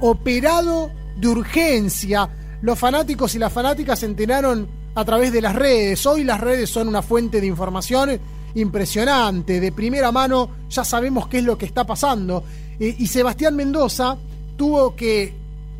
[0.00, 2.28] operado de urgencia.
[2.62, 6.04] Los fanáticos y las fanáticas se enteraron a través de las redes.
[6.06, 8.18] Hoy las redes son una fuente de información
[8.54, 9.60] impresionante.
[9.60, 12.44] De primera mano ya sabemos qué es lo que está pasando.
[12.78, 14.16] Eh, y Sebastián Mendoza
[14.56, 15.32] tuvo que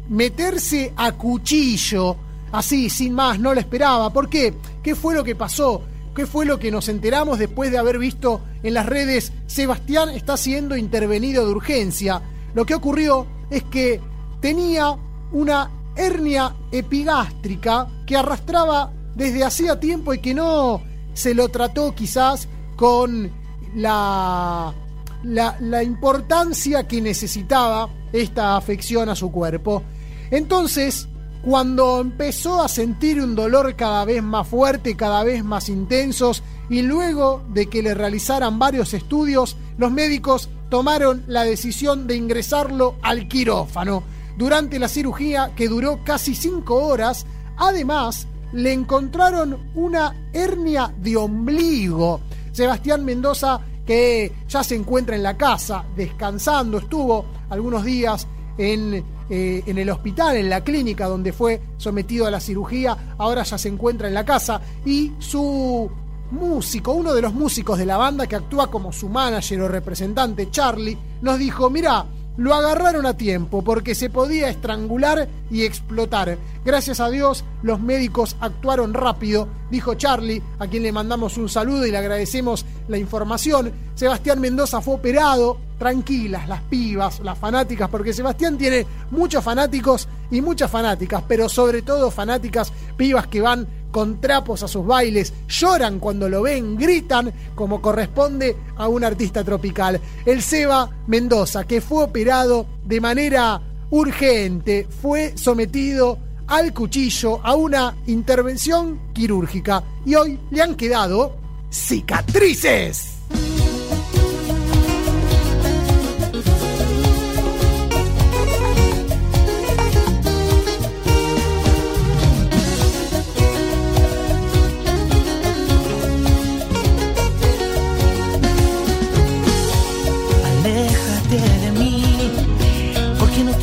[0.09, 2.16] meterse a cuchillo,
[2.53, 4.11] así, sin más, no lo esperaba.
[4.12, 4.55] ¿Por qué?
[4.82, 5.82] ¿Qué fue lo que pasó?
[6.18, 9.32] ¿Qué fue lo que nos enteramos después de haber visto en las redes?
[9.46, 12.20] Sebastián está siendo intervenido de urgencia.
[12.54, 14.00] Lo que ocurrió es que
[14.40, 14.96] tenía
[15.30, 20.82] una hernia epigástrica que arrastraba desde hacía tiempo y que no
[21.14, 23.30] se lo trató quizás con
[23.76, 24.74] la,
[25.22, 29.84] la, la importancia que necesitaba esta afección a su cuerpo.
[30.32, 31.06] Entonces,
[31.49, 36.82] cuando empezó a sentir un dolor cada vez más fuerte, cada vez más intensos, y
[36.82, 43.28] luego de que le realizaran varios estudios, los médicos tomaron la decisión de ingresarlo al
[43.28, 44.03] quirófano.
[44.36, 47.24] Durante la cirugía, que duró casi cinco horas,
[47.57, 52.20] además le encontraron una hernia de ombligo.
[52.53, 58.26] Sebastián Mendoza, que ya se encuentra en la casa, descansando, estuvo algunos días
[58.59, 63.43] en, eh, en, el hospital, en la clínica donde fue sometido a la cirugía, ahora
[63.43, 64.61] ya se encuentra en la casa.
[64.85, 65.91] Y su
[66.31, 70.51] músico, uno de los músicos de la banda que actúa como su manager o representante,
[70.51, 72.05] Charlie, nos dijo, mira,
[72.39, 76.39] lo agarraron a tiempo porque se podía estrangular y explotar.
[76.64, 81.84] Gracias a Dios los médicos actuaron rápido, dijo Charlie, a quien le mandamos un saludo
[81.84, 83.72] y le agradecemos la información.
[83.95, 90.41] Sebastián Mendoza fue operado, tranquilas las pibas, las fanáticas, porque Sebastián tiene muchos fanáticos y
[90.41, 95.99] muchas fanáticas, pero sobre todo fanáticas pibas que van con trapos a sus bailes, lloran
[95.99, 100.01] cuando lo ven, gritan como corresponde a un artista tropical.
[100.24, 103.61] El Seba Mendoza, que fue operado de manera
[103.91, 111.36] urgente, fue sometido al cuchillo a una intervención quirúrgica y hoy le han quedado
[111.70, 113.17] cicatrices.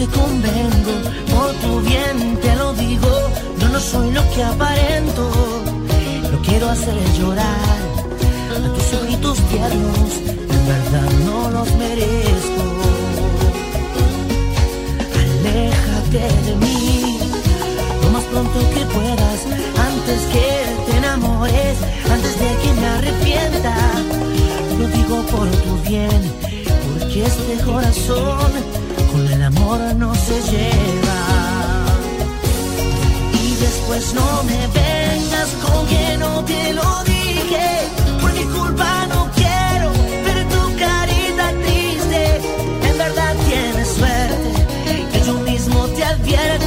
[0.07, 0.93] Convengo,
[1.33, 3.09] por tu bien te lo digo,
[3.59, 5.29] yo no soy lo que aparento,
[6.31, 7.79] no quiero hacer llorar
[8.53, 10.11] a tus ojitos tiernos,
[10.55, 12.63] en verdad no los merezco.
[15.21, 17.19] Aléjate de mí,
[18.01, 19.39] lo más pronto que puedas,
[19.89, 21.77] antes que te enamores,
[22.11, 23.75] antes de que me arrepienta,
[24.79, 26.21] lo digo por tu bien,
[26.87, 28.84] porque este corazón
[29.15, 31.21] con el amor no se lleva.
[33.43, 37.67] Y después no me vengas con que no te lo dije,
[38.21, 39.87] por mi culpa no quiero
[40.25, 42.21] ver tu carita triste.
[42.89, 46.64] En verdad tienes suerte, que yo mismo te advierto.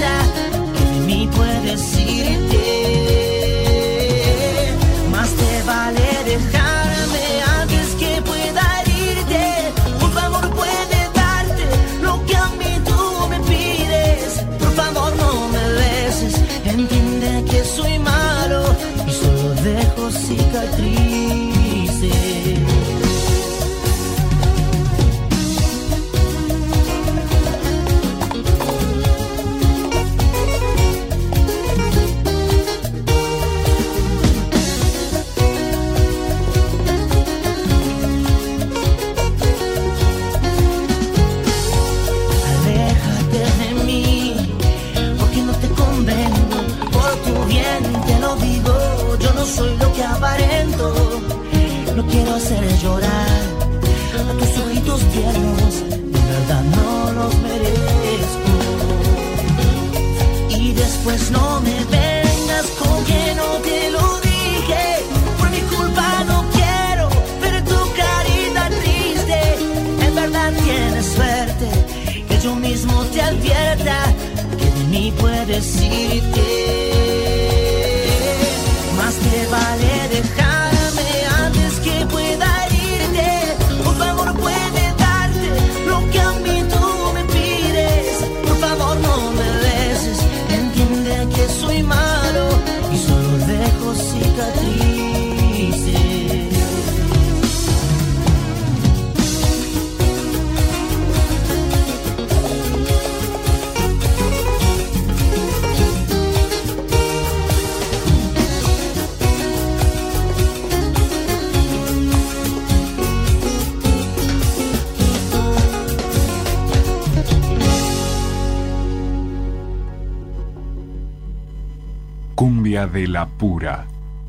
[20.28, 21.47] cicatriz.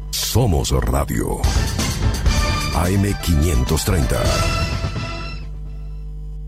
[0.09, 1.39] Somos Radio.
[2.73, 4.17] AM530.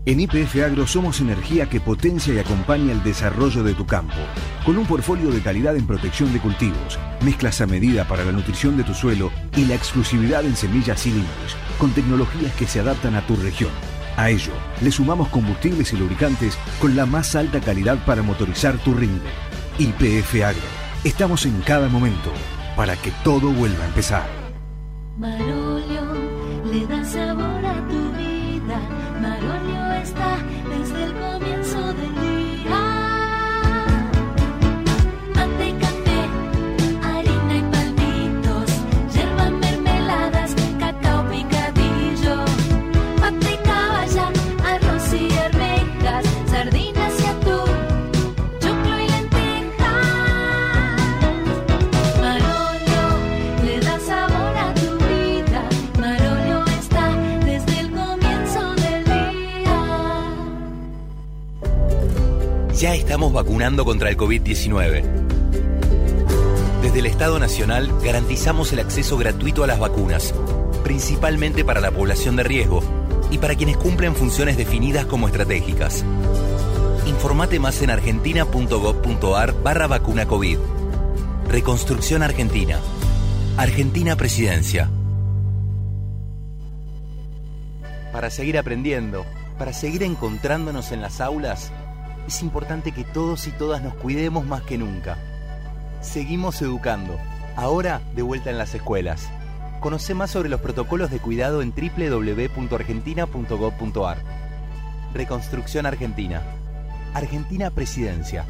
[0.04, 4.16] En IPF Agro somos energía que potencia y acompaña el desarrollo de tu campo.
[4.66, 8.76] Con un portfolio de calidad en protección de cultivos, mezclas a medida para la nutrición
[8.76, 13.14] de tu suelo y la exclusividad en semillas y limpios, con tecnologías que se adaptan
[13.14, 13.70] a tu región.
[14.16, 18.92] A ello, le sumamos combustibles y lubricantes con la más alta calidad para motorizar tu
[18.92, 19.30] rinde.
[19.78, 20.82] IPF Agro.
[21.04, 22.32] Estamos en cada momento
[22.82, 24.26] para que todo vuelva a empezar.
[63.78, 65.02] Contra el COVID-19.
[66.82, 70.34] Desde el Estado Nacional garantizamos el acceso gratuito a las vacunas,
[70.84, 72.82] principalmente para la población de riesgo
[73.30, 76.04] y para quienes cumplen funciones definidas como estratégicas.
[77.06, 80.58] Informate más en argentina.gov.ar barra vacuna COVID.
[81.48, 82.78] Reconstrucción Argentina.
[83.56, 84.90] Argentina Presidencia.
[88.12, 89.24] Para seguir aprendiendo,
[89.58, 91.72] para seguir encontrándonos en las aulas,
[92.32, 95.18] es importante que todos y todas nos cuidemos más que nunca.
[96.00, 97.18] Seguimos educando,
[97.56, 99.28] ahora de vuelta en las escuelas.
[99.80, 104.16] Conoce más sobre los protocolos de cuidado en www.argentina.gov.ar.
[105.12, 106.40] Reconstrucción Argentina.
[107.12, 108.46] Argentina Presidencia.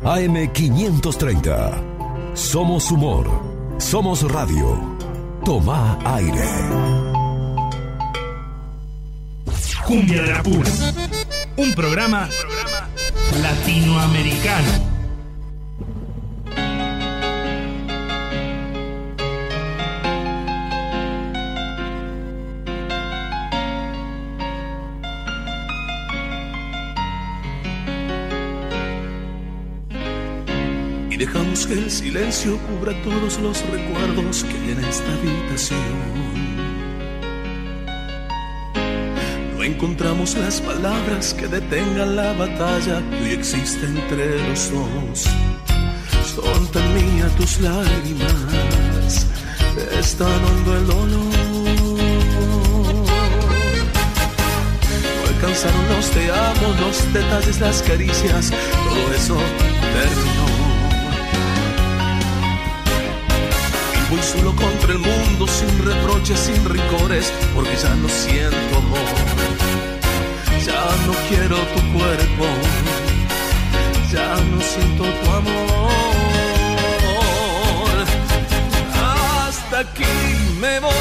[0.00, 2.32] AM530.
[2.32, 3.28] Somos humor.
[3.76, 4.96] Somos radio.
[5.44, 6.48] Toma aire.
[9.86, 11.25] Cumbia de la Pura.
[11.58, 12.28] Un programa
[13.42, 14.86] latinoamericano.
[31.16, 36.55] y dejamos que el silencio cubra todos los recuerdos que hay en esta habitación.
[39.66, 45.26] Encontramos las palabras que detengan la batalla que hoy existe entre los dos.
[46.34, 49.26] Son tan mías tus lágrimas,
[49.98, 51.08] es tan hondo el dolor.
[55.16, 58.52] No alcanzaron los te amo, los detalles, las caricias,
[58.84, 59.36] todo eso
[59.96, 60.46] terminó.
[63.94, 69.15] Y voy solo contra el mundo, sin reproches, sin ricores, porque ya no siento amor.
[70.66, 72.44] Ya no quiero tu cuerpo,
[74.12, 75.92] ya no siento tu amor.
[79.46, 80.04] Hasta aquí
[80.60, 80.92] me voy,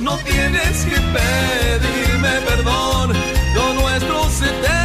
[0.00, 3.12] no tienes que pedirme perdón,
[3.54, 4.79] lo nuestro se.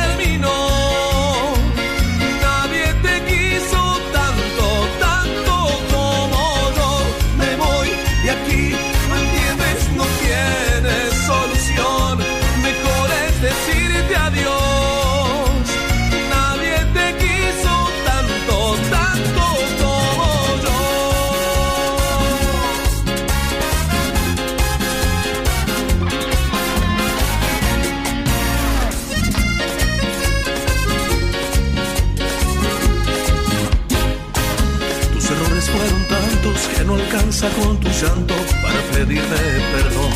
[37.50, 39.38] Con tu llanto para pedirme
[39.74, 40.12] perdón.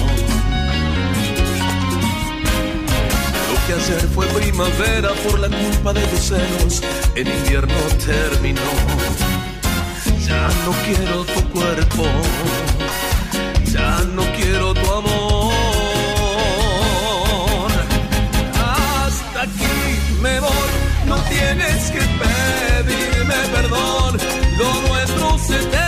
[3.50, 6.82] Lo que ayer fue primavera por la culpa de tus celos,
[7.16, 7.74] el invierno
[8.06, 8.62] terminó.
[10.28, 12.06] Ya no quiero tu cuerpo,
[13.72, 15.54] ya no quiero tu amor.
[18.56, 19.76] Hasta aquí
[20.22, 20.72] me voy,
[21.08, 24.18] no tienes que pedirme perdón,
[24.58, 25.79] lo nuestro se terminó.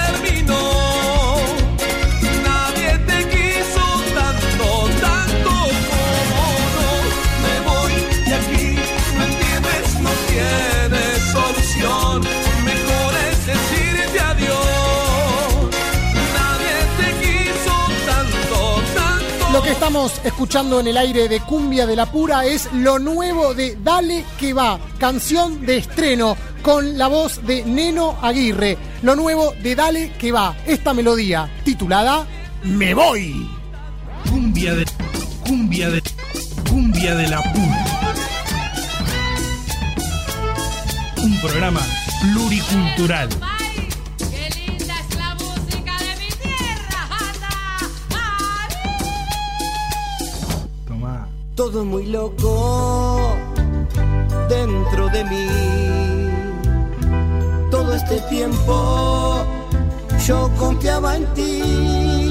[19.72, 24.26] Estamos escuchando en el aire de Cumbia de la Pura es lo nuevo de Dale
[24.38, 28.78] que va, canción de estreno con la voz de Neno Aguirre.
[29.02, 32.28] Lo nuevo de Dale que va, esta melodía titulada
[32.64, 33.50] Me voy.
[34.30, 34.86] Cumbia de.
[35.46, 36.02] Cumbia de.
[36.70, 37.86] Cumbia de la Pura.
[41.24, 41.82] Un programa
[42.22, 43.30] pluricultural.
[51.64, 53.38] Todo muy loco
[54.50, 55.48] dentro de mí.
[57.70, 59.46] Todo este tiempo
[60.26, 62.31] yo confiaba en ti.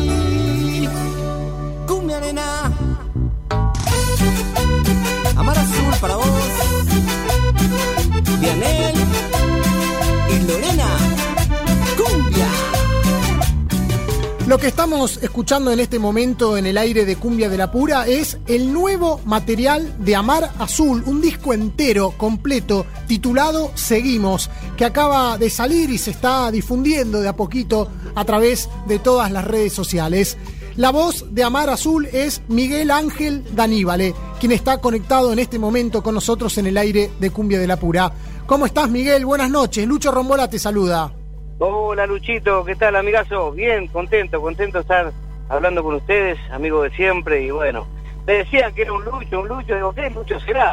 [14.61, 18.37] Que estamos escuchando en este momento en el aire de Cumbia de la Pura es
[18.47, 25.49] el nuevo material de Amar Azul, un disco entero, completo, titulado Seguimos, que acaba de
[25.49, 30.37] salir y se está difundiendo de a poquito a través de todas las redes sociales.
[30.77, 36.03] La voz de Amar Azul es Miguel Ángel Daníbale, quien está conectado en este momento
[36.03, 38.13] con nosotros en el aire de Cumbia de la Pura.
[38.47, 39.25] ¿Cómo estás, Miguel?
[39.25, 39.87] Buenas noches.
[39.87, 41.20] Lucho Rombola te saluda.
[41.63, 43.53] Hola Luchito, ¿qué tal amigazo?
[43.53, 45.13] Bien, contento, contento de estar
[45.51, 47.87] hablando con ustedes, amigo de siempre, y bueno,
[48.27, 50.73] me decían que era un Lucho, un Lucho, digo, ¿qué Lucho será?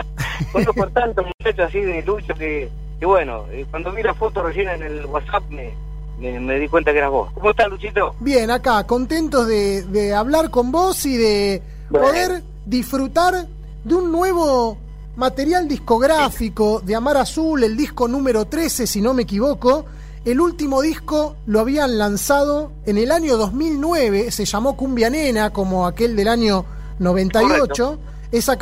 [0.52, 2.70] Conozco tantos muchachos así de Lucho que,
[3.00, 5.74] que bueno, eh, cuando vi la foto recién en el WhatsApp me,
[6.20, 7.32] me, me di cuenta que eras vos.
[7.32, 8.14] ¿Cómo estás Luchito?
[8.20, 12.06] Bien, acá, contentos de, de hablar con vos y de Bueno.
[12.06, 13.44] poder disfrutar
[13.82, 14.78] de un nuevo
[15.16, 19.84] material discográfico de Amar Azul, el disco número 13, si no me equivoco.
[20.28, 25.86] El último disco lo habían lanzado en el año 2009, se llamó Cumbia Nena, como
[25.86, 26.66] aquel del año
[26.98, 27.48] 98.
[27.48, 27.98] Correcto.
[28.30, 28.58] Esa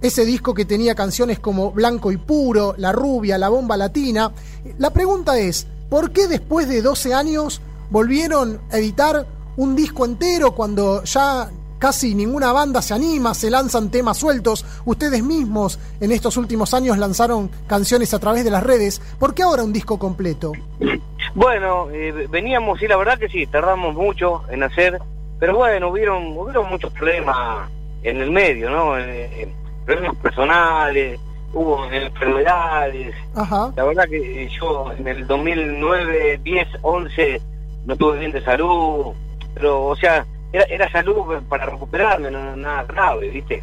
[0.00, 4.32] ese disco que tenía canciones como Blanco y Puro, La Rubia, La Bomba Latina.
[4.78, 7.60] La pregunta es, ¿por qué después de 12 años
[7.90, 9.26] volvieron a editar
[9.58, 14.64] un disco entero cuando ya casi ninguna banda se anima, se lanzan temas sueltos?
[14.86, 19.02] Ustedes mismos en estos últimos años lanzaron canciones a través de las redes.
[19.18, 20.52] ¿Por qué ahora un disco completo?
[21.34, 24.98] Bueno, eh, veníamos, sí, la verdad que sí, tardamos mucho en hacer,
[25.38, 27.70] pero bueno, hubieron, hubieron muchos problemas
[28.02, 28.98] en el medio, ¿no?
[28.98, 29.54] Eh, eh,
[29.84, 31.20] problemas personales,
[31.52, 33.14] hubo enfermedades.
[33.34, 33.72] Ajá.
[33.76, 37.42] La verdad que eh, yo en el 2009, 10, 11
[37.86, 39.12] no estuve bien de salud,
[39.54, 43.62] pero o sea, era, era salud para recuperarme, no nada grave, ¿viste?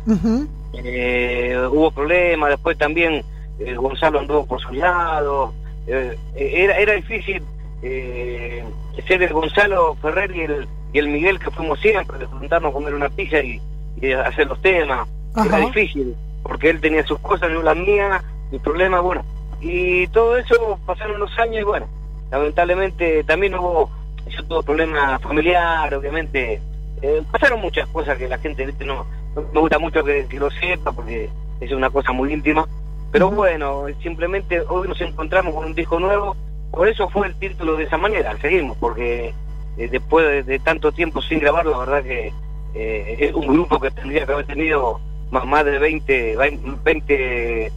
[0.73, 3.23] Eh, hubo problemas, después también
[3.59, 5.53] eh, Gonzalo anduvo por su lado,
[5.87, 7.41] eh, era, era difícil
[7.81, 8.63] eh,
[9.07, 12.73] ser el Gonzalo Ferrer y el, y el Miguel que fuimos siempre, de juntarnos a
[12.73, 13.61] comer una pizza y,
[14.01, 15.47] y hacer los temas, Ajá.
[15.47, 19.23] era difícil, porque él tenía sus cosas, yo las mías, mi problema, bueno,
[19.61, 21.87] y todo eso pasaron los años y bueno,
[22.31, 23.89] lamentablemente también hubo,
[24.27, 26.61] yo tuve problemas familiares, obviamente,
[27.01, 28.83] eh, pasaron muchas cosas que la gente ¿viste?
[28.83, 29.05] no,
[29.35, 32.67] no me gusta mucho que, que lo sepa porque es una cosa muy íntima,
[33.11, 36.35] pero bueno, simplemente hoy nos encontramos con un disco nuevo,
[36.77, 39.33] por eso fue el título de esa manera, seguimos, porque
[39.77, 42.31] eh, después de, de tanto tiempo sin grabar, la verdad que
[42.75, 44.99] eh, es un grupo que tendría que haber tenido
[45.31, 46.37] más, más de 20,
[46.83, 47.71] 20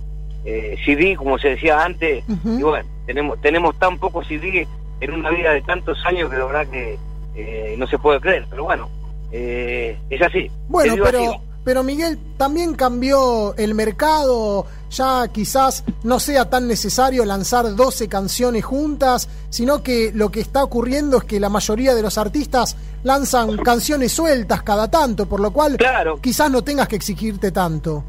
[0.45, 4.67] eh, CD, como se decía antes, y bueno, tenemos, tenemos tan pocos CD
[5.01, 6.99] en una vida de tantos años que la verdad que
[7.35, 8.89] eh, no se puede creer, pero bueno,
[9.33, 10.51] eh, es así.
[10.69, 11.41] Bueno, pero, así.
[11.65, 18.65] Pero Miguel, también cambió el mercado, ya quizás no sea tan necesario lanzar 12 canciones
[18.65, 23.57] juntas, sino que lo que está ocurriendo es que la mayoría de los artistas lanzan
[23.59, 25.77] canciones sueltas cada tanto, por lo cual
[26.21, 28.05] quizás no tengas que exigirte tanto.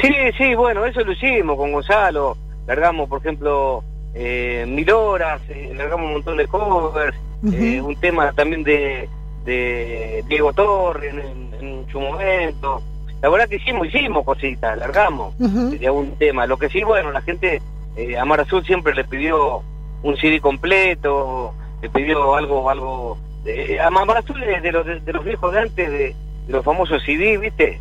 [0.00, 2.36] Sí, sí, bueno, eso lo hicimos con Gonzalo.
[2.66, 3.82] Largamos, por ejemplo,
[4.14, 7.16] eh, mil horas, eh, largamos un montón de covers,
[7.52, 9.08] eh, un tema también de,
[9.44, 12.80] de Diego Torre en, en- en su momento.
[13.22, 16.46] La verdad que hicimos, hicimos cositas, largamos de algún tema.
[16.46, 17.62] Lo que sí, bueno, la gente,
[17.96, 19.62] eh, a Mar Azul siempre le pidió
[20.02, 23.16] un CD completo, le pidió algo, algo.
[23.46, 25.98] eh, a Mar Azul es de los, de, los viejos de antes, de,
[26.46, 27.80] de los famosos CD, ¿viste?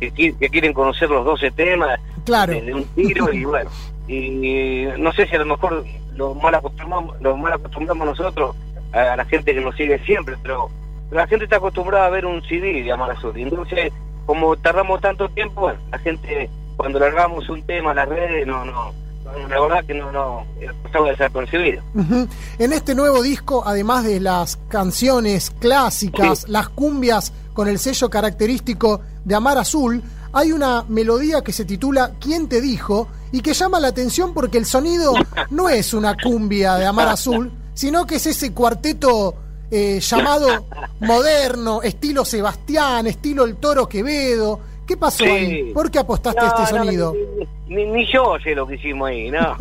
[0.00, 2.52] Que, qui- que quieren conocer los 12 temas Claro.
[2.54, 3.70] de, de un tiro y bueno.
[4.08, 5.84] Y no sé si a lo mejor
[6.16, 8.56] lo mal acostumbramos, lo mal acostumbramos nosotros
[8.92, 10.68] a, a la gente que nos sigue siempre, pero,
[11.10, 13.32] pero la gente está acostumbrada a ver un CD de Amar Azul.
[13.36, 13.92] Entonces,
[14.28, 18.62] como tardamos tanto tiempo, bueno, la gente cuando largamos un tema a las redes, no,
[18.62, 18.92] no,
[19.48, 20.44] la verdad que no, no,
[20.82, 21.82] pasaba desapercibido.
[21.94, 22.28] Ujú.
[22.58, 29.00] En este nuevo disco, además de las canciones clásicas, las cumbias con el sello característico
[29.24, 30.02] de Amar Azul,
[30.34, 33.08] hay una melodía que se titula ¿Quién te dijo?
[33.32, 35.14] y que llama la atención porque el sonido
[35.48, 39.34] no es una cumbia de Amar Azul, sino que es ese cuarteto
[39.70, 40.64] eh, llamado
[41.00, 44.60] moderno, estilo Sebastián, estilo El Toro Quevedo.
[44.86, 45.30] ¿Qué pasó Sí.
[45.30, 45.72] ahí?
[45.74, 47.14] ¿Por qué apostaste a este no, sonido?
[47.66, 49.56] ni, ni- yo sé lo que hicimos ahí, no.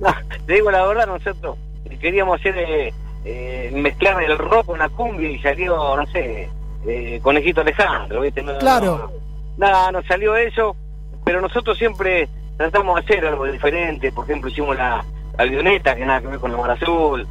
[0.00, 0.14] No,
[0.46, 1.56] te digo la verdad, nosotros
[2.00, 2.92] queríamos hacer eh,
[3.24, 6.48] eh, mezclar el rock con la cumbia y salió, no sé,
[6.86, 8.42] eh, Conejito Alejandro, ¿viste?
[8.42, 9.10] No, Claro.
[9.56, 10.76] Nada, nos salió eso,
[11.24, 14.12] pero nosotros siempre tratamos de hacer algo diferente.
[14.12, 15.04] Por ejemplo, hicimos la,
[15.38, 17.26] avioneta, que nada que ver con la Mar Azul,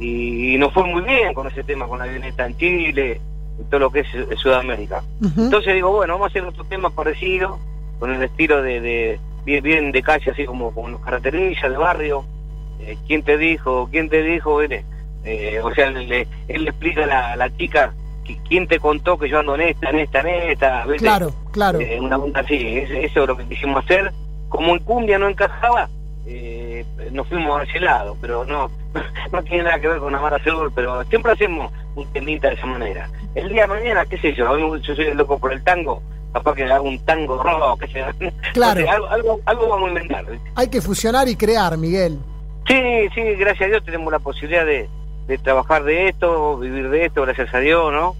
[0.00, 3.20] y, nos fue muy bien con ese tema, con la avioneta en Chile,
[3.60, 4.06] y todo lo que es
[4.38, 5.02] Sudamérica.
[5.36, 7.58] Entonces digo, bueno, vamos a hacer otro tema parecido,
[7.98, 11.76] con el estilo de, de bien, bien de calle, así como con los características de
[11.78, 12.24] barrio.
[12.80, 13.88] Eh, ¿Quién te dijo?
[13.90, 14.62] ¿Quién te dijo?
[14.62, 14.84] Él,
[15.24, 17.92] eh, o sea, él, le- él le explica a la, a la chica,
[18.24, 20.84] qui- ¿quién te contó que yo ando en esta, en esta, en esta?
[20.86, 20.98] ¿viste?
[20.98, 21.80] Claro, claro.
[21.80, 24.12] Eh, una así, es- eso es lo que quisimos hacer.
[24.48, 25.88] Como en cumbia no encajaba,
[26.30, 28.70] eh, nos fuimos a ese lado, pero no,
[29.32, 32.66] no tiene nada que ver con Amar Azul, pero siempre hacemos un temita de esa
[32.66, 33.08] manera.
[33.34, 36.02] El día de mañana, qué sé yo, a yo soy loco por el tango,
[36.32, 38.30] capaz que hago un tango rock, qué sé yo.
[38.52, 38.90] Claro.
[38.90, 40.26] Algo, algo, algo vamos a inventar.
[40.54, 42.18] Hay que fusionar y crear, Miguel.
[42.66, 44.88] Sí, sí, gracias a Dios tenemos la posibilidad de,
[45.26, 48.14] de trabajar de esto, vivir de esto, gracias a Dios, ¿no?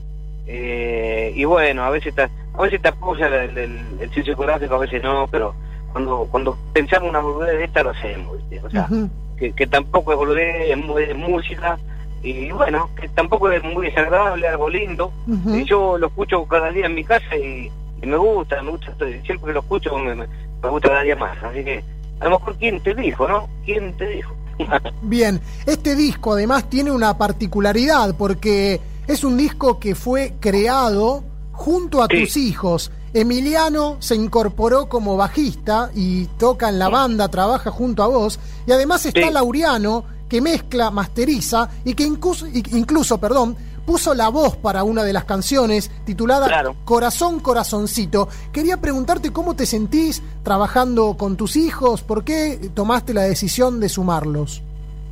[0.47, 5.03] Eh, y bueno, a veces te, a veces te apoya el, el, el a veces
[5.03, 5.55] no, pero
[5.99, 8.61] cuando cuando pensamos una boludez de esta lo hacemos, ¿viste?
[8.65, 8.89] O sea,
[9.37, 11.79] que, que tampoco es boludez, es, música,
[12.23, 15.13] y bueno, que tampoco es muy desagradable, algo lindo.
[15.47, 17.71] Y yo lo escucho cada día en mi casa y,
[18.01, 18.95] y me gusta, me gusta,
[19.25, 20.27] siempre que lo escucho me, me,
[20.63, 21.83] me gusta cada día más, así que
[22.21, 23.49] a lo mejor quién te dijo, ¿no?
[23.65, 24.35] ¿Quién te dijo?
[25.03, 32.03] Bien, este disco además tiene una particularidad porque es un disco que fue creado junto
[32.03, 32.93] a tus hijos.
[33.15, 38.39] Emiliano se incorporó como bajista y toca en la banda, trabaja junto a vos.
[38.67, 39.33] Y además está Sí.
[39.33, 43.57] Laureano, que mezcla, masteriza y que incluso, incluso perdón,
[43.87, 46.77] puso la voz para una de las canciones titulada Claro.
[46.85, 48.29] Corazón, Corazoncito.
[48.53, 53.89] Quería preguntarte cómo te sentís trabajando con tus hijos, por qué tomaste la decisión de
[53.89, 54.63] sumarlos.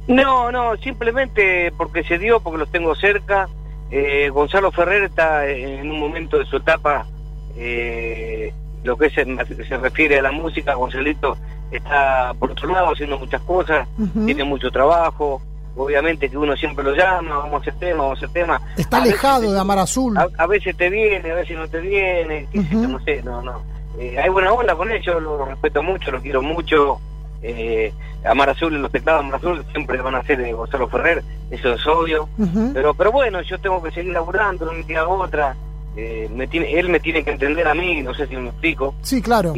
[0.09, 3.49] No, no, simplemente porque se dio, porque los tengo cerca.
[3.91, 7.07] Eh, Gonzalo Ferrer está en un momento de su etapa,
[7.57, 8.53] eh,
[8.85, 9.25] lo que se,
[9.67, 11.37] se refiere a la música, Gonzalito
[11.71, 13.89] está por otro lado haciendo muchas cosas,
[14.25, 15.43] tiene mucho trabajo,
[15.77, 18.61] obviamente que uno siempre lo llama, vamos a hacer tema, vamos a hacer tema.
[18.77, 20.17] Está A alejado de Amar Azul.
[20.17, 23.43] a, a veces te viene, a veces no te viene, sé yo, no sé, no,
[23.43, 23.63] no.
[23.99, 26.99] Eh, hay buena onda con ellos, lo respeto mucho, lo quiero mucho.
[27.43, 27.93] Eh,
[28.25, 31.87] Amar Azul los teclados Amar Azul siempre van a ser de Gonzalo Ferrer, eso es
[31.87, 32.29] obvio.
[32.75, 35.57] Pero pero bueno, yo tengo que seguir laburando, no me queda otra.
[35.97, 38.95] Eh, me tiene, él me tiene que entender a mí, no sé si me explico.
[39.03, 39.55] Sí, claro.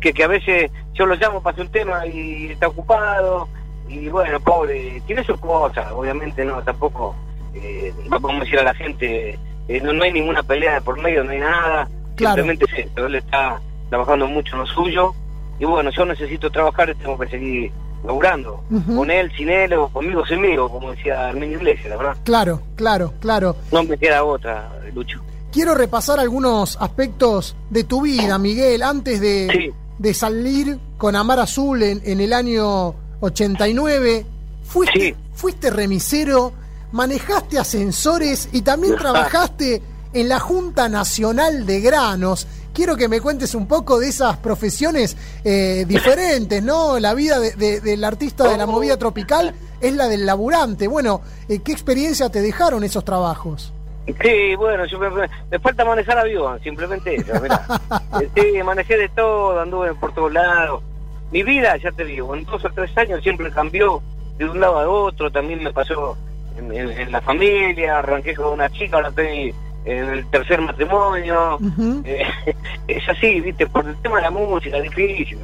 [0.00, 3.48] Que, que a veces yo lo llamo para hacer un tema y está ocupado.
[3.88, 7.14] Y bueno, pobre, tiene sus cosas, obviamente no, tampoco
[7.54, 9.38] eh, no podemos decir a la gente,
[9.68, 11.88] eh, no, no hay ninguna pelea de por medio, no hay nada.
[12.16, 12.42] Claro.
[12.42, 15.14] Simplemente es esto, él está trabajando mucho en lo suyo.
[15.58, 17.70] Y bueno, yo necesito trabajar y tengo que seguir
[18.04, 18.62] laburando.
[18.94, 22.16] Con él, sin él, o conmigo, sin mí, como decía Arminio Iglesias, la verdad.
[22.24, 23.56] Claro, claro, claro.
[23.72, 25.20] No me queda otra, Lucho.
[25.56, 29.70] Quiero repasar algunos aspectos de tu vida, Miguel, antes de, Sí.
[29.98, 34.26] de salir con Amar Azul en, en el año 89.
[34.66, 35.14] Fuiste, Sí.
[35.34, 36.52] fuiste remisero,
[36.92, 39.80] manejaste ascensores y también trabajaste
[40.12, 42.46] en la Junta Nacional de Granos.
[42.74, 46.98] Quiero que me cuentes un poco de esas profesiones eh, diferentes, ¿no?
[46.98, 50.86] La vida de- de- del artista de la movida tropical es la del laburante.
[50.86, 53.72] Bueno, eh, ¿qué experiencia te dejaron esos trabajos?
[54.22, 55.08] Sí, bueno, yo me,
[55.50, 57.40] me falta manejar avión, simplemente eso.
[57.40, 57.60] mirá.
[58.20, 60.82] Eh, sí, manejé de todo, anduve por todos lados.
[61.32, 64.00] Mi vida, ya te digo, en dos o tres años siempre cambió
[64.38, 65.30] de un lado a otro.
[65.30, 66.16] También me pasó
[66.56, 69.54] en, en- en la familia, arranqué con una chica, ahora estoy
[69.84, 71.58] en el tercer matrimonio.
[72.04, 72.24] Eh,
[72.88, 73.66] es así, ¿viste?
[73.66, 75.38] Por el tema de la música, difícil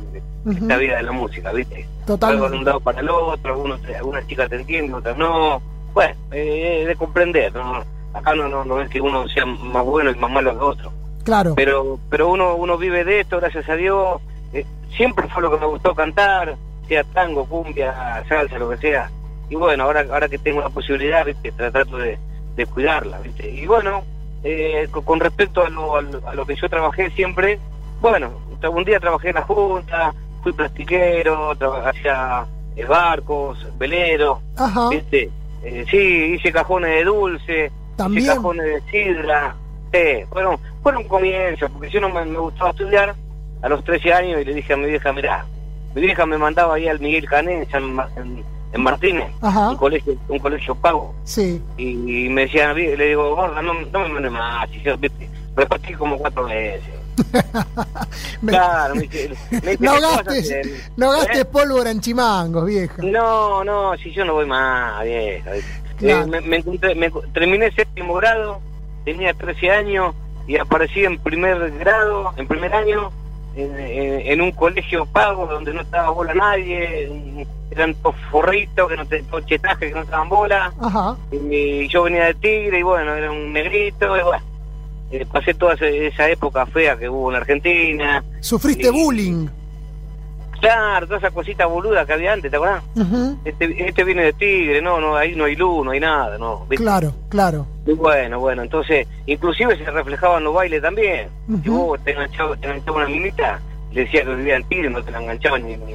[0.45, 0.53] Ujú.
[0.57, 1.87] esta vida de la música, ¿viste?
[2.21, 5.61] Algo de un lado para el otro, algunos, algunas chicas te entienden, otras no.
[5.93, 7.85] Bueno, eh, de comprender, ¿no?
[8.15, 10.93] Acá no, no, no es que uno sea más bueno y más malo que otro.
[11.25, 11.55] Claro.
[11.55, 14.21] Pero pero uno uno vive de esto, gracias a Dios.
[14.53, 14.67] Eh,
[14.97, 16.57] siempre fue lo que me gustó cantar,
[16.89, 19.11] sea tango, cumbia, salsa, lo que sea.
[19.49, 21.53] Y bueno, ahora ahora que tengo la posibilidad, ¿viste?
[21.53, 22.19] trato de,
[22.57, 23.51] de cuidarla, ¿viste?
[23.51, 24.03] Y bueno,
[24.43, 27.59] eh, con, con respecto a lo, a, lo, a lo que yo trabajé siempre,
[28.01, 28.33] bueno,
[28.69, 31.53] un día trabajé en la Junta, fui plastiquero,
[31.85, 34.89] hacía eh, barcos, veleros, Ajá.
[34.89, 35.31] ¿viste?
[35.65, 38.27] Eh, sí, hice cajones de dulce, También.
[38.27, 39.55] cajones de sidra,
[39.93, 43.15] sí, fueron, fueron comienzos, porque yo no me, me gustaba estudiar
[43.63, 45.45] a los 13 años y le dije a mi vieja, mirá,
[45.95, 49.69] mi vieja me mandaba ahí al Miguel Cané en, Martínez, Ajá.
[49.71, 51.61] un colegio, un colegio pago, Sí.
[51.77, 55.29] y, y me decían, le digo, gorda, no, no me mandes más, y yo, viste,
[55.55, 56.83] repetí como cuatro veces.
[58.47, 60.67] Claro, me me No "¿Qué vas a gastes, hacer?".
[60.97, 61.19] no ¿Eh?
[61.19, 63.03] gastes pólvora en chimangos, vieja.
[63.03, 65.51] No, no, si yo no voy más, vieja.
[66.03, 66.25] Claro.
[66.25, 68.61] Eh, me, me encontré- me terminé séptimo grado,
[69.05, 70.15] tenía 13 años
[70.47, 73.11] y aparecí en primer grado, en primer año,
[73.57, 78.87] en, en- en un colegio pago donde no estaba bola nadie, en- eran todos forritos,
[78.89, 81.17] que no te, todos chetajes que no estaban bola, Ajá.
[81.33, 84.43] y yo venía de Tigre y bueno, era un negrito, y bueno,
[85.11, 88.23] eh, pasé toda esa, esa época fea que hubo en Argentina.
[88.41, 89.47] Sufriste Y- bullying.
[90.63, 92.85] Claro, toda esa cosita boluda que había antes, ¿te acuerdas?
[92.95, 93.37] Ujú.
[93.45, 96.61] Este, este viene de Tigre, no, no, ahí no hay luz, no hay nada, no.
[96.71, 96.85] ¿viste?
[96.85, 97.67] Claro, claro.
[97.85, 101.29] Y bueno, bueno, entonces, inclusive se reflejaba en los bailes también.
[101.65, 101.87] Si Ujú.
[101.87, 103.61] vos te enganchaba, te enganchaba una minita,
[103.93, 105.95] le decía que vivía en Tigre, no te la enganchaban ni, ni-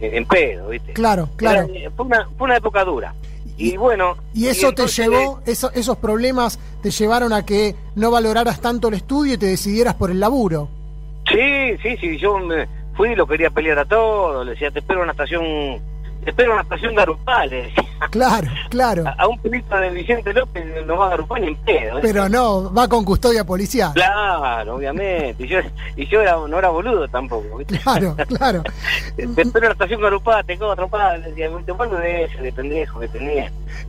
[0.00, 0.92] ni en pedo, ¿viste?
[0.92, 1.68] Claro, claro.
[1.72, 3.14] Era- fue, una, fue una época dura.
[3.56, 4.16] Y, bueno...
[4.34, 8.94] Y eso te llevó, eso- esos problemas te llevaron a que no valoraras tanto el
[8.94, 10.68] estudio y te decidieras por el laburo.
[11.32, 14.78] Sí, sí, sí, yo me fui y lo quería pelear a todos, le decía, te
[14.78, 15.44] espero en la estación,
[16.24, 17.84] te espero en la estación Garupal, le decía.
[18.10, 19.04] Claro, claro.
[19.06, 21.98] A, a un pelito de Vicente López no va a Garupal ni en pedo.
[21.98, 22.00] ¿eh?
[22.02, 23.92] Pero no, va con custodia policial.
[23.94, 25.44] Claro, obviamente.
[25.44, 25.58] Y yo,
[25.96, 27.58] y yo era, no era boludo tampoco.
[27.58, 27.78] ¿viste?
[27.78, 28.62] Claro, claro.
[29.16, 31.16] Te espero en la estación Garupá, te cojo trompada.
[31.18, 33.08] Le decía, te mando de ese, de pendejo que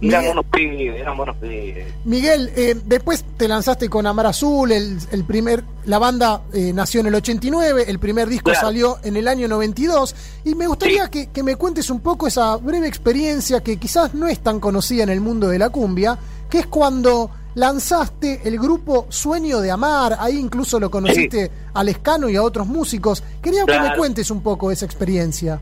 [0.02, 1.88] eran buenos pibes, eran buenos pibes.
[2.06, 7.02] Miguel, eh, después te lanzaste con Amar Azul, el, el primer, la banda eh, nació
[7.02, 8.68] en el 89, el primer disco Claro.
[8.68, 10.16] salió en el año 92,
[10.46, 14.28] y me gustaría que, que me cuentes un poco esa breve experiencia que quizás no
[14.28, 16.18] es tan conocida en el mundo de la cumbia,
[16.50, 22.30] que es cuando lanzaste el grupo Sueño de Amar, ahí incluso lo conociste a Lescano
[22.30, 23.24] y a otros músicos.
[23.42, 25.60] Quería que me cuentes un poco esa experiencia.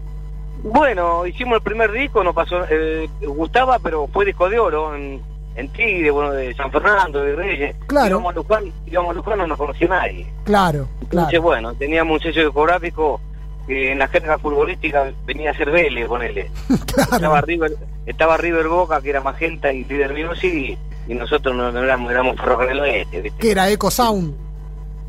[0.63, 5.21] Bueno, hicimos el primer disco, no pasó, eh, gustaba, pero fue disco de oro en,
[5.55, 7.75] en Tigre, bueno, de San Fernando, de Reyes.
[7.87, 8.19] Claro.
[8.19, 10.27] Íbamos a Luján, íbamos a Luján, no nos conocía nadie.
[10.43, 11.41] Claro, Entonces, claro.
[11.41, 13.21] bueno, teníamos un sello discográfico
[13.67, 16.49] que en la jerga futbolística venía a ser Vélez, ponele.
[17.11, 17.71] Estaba River,
[18.05, 20.77] estaba River Boca, que era Magenta y Líder Music, y,
[21.07, 23.39] y nosotros no, no éramos, éramos Ferrocarril Oeste, ¿viste?
[23.39, 24.35] Que era Eco Sound.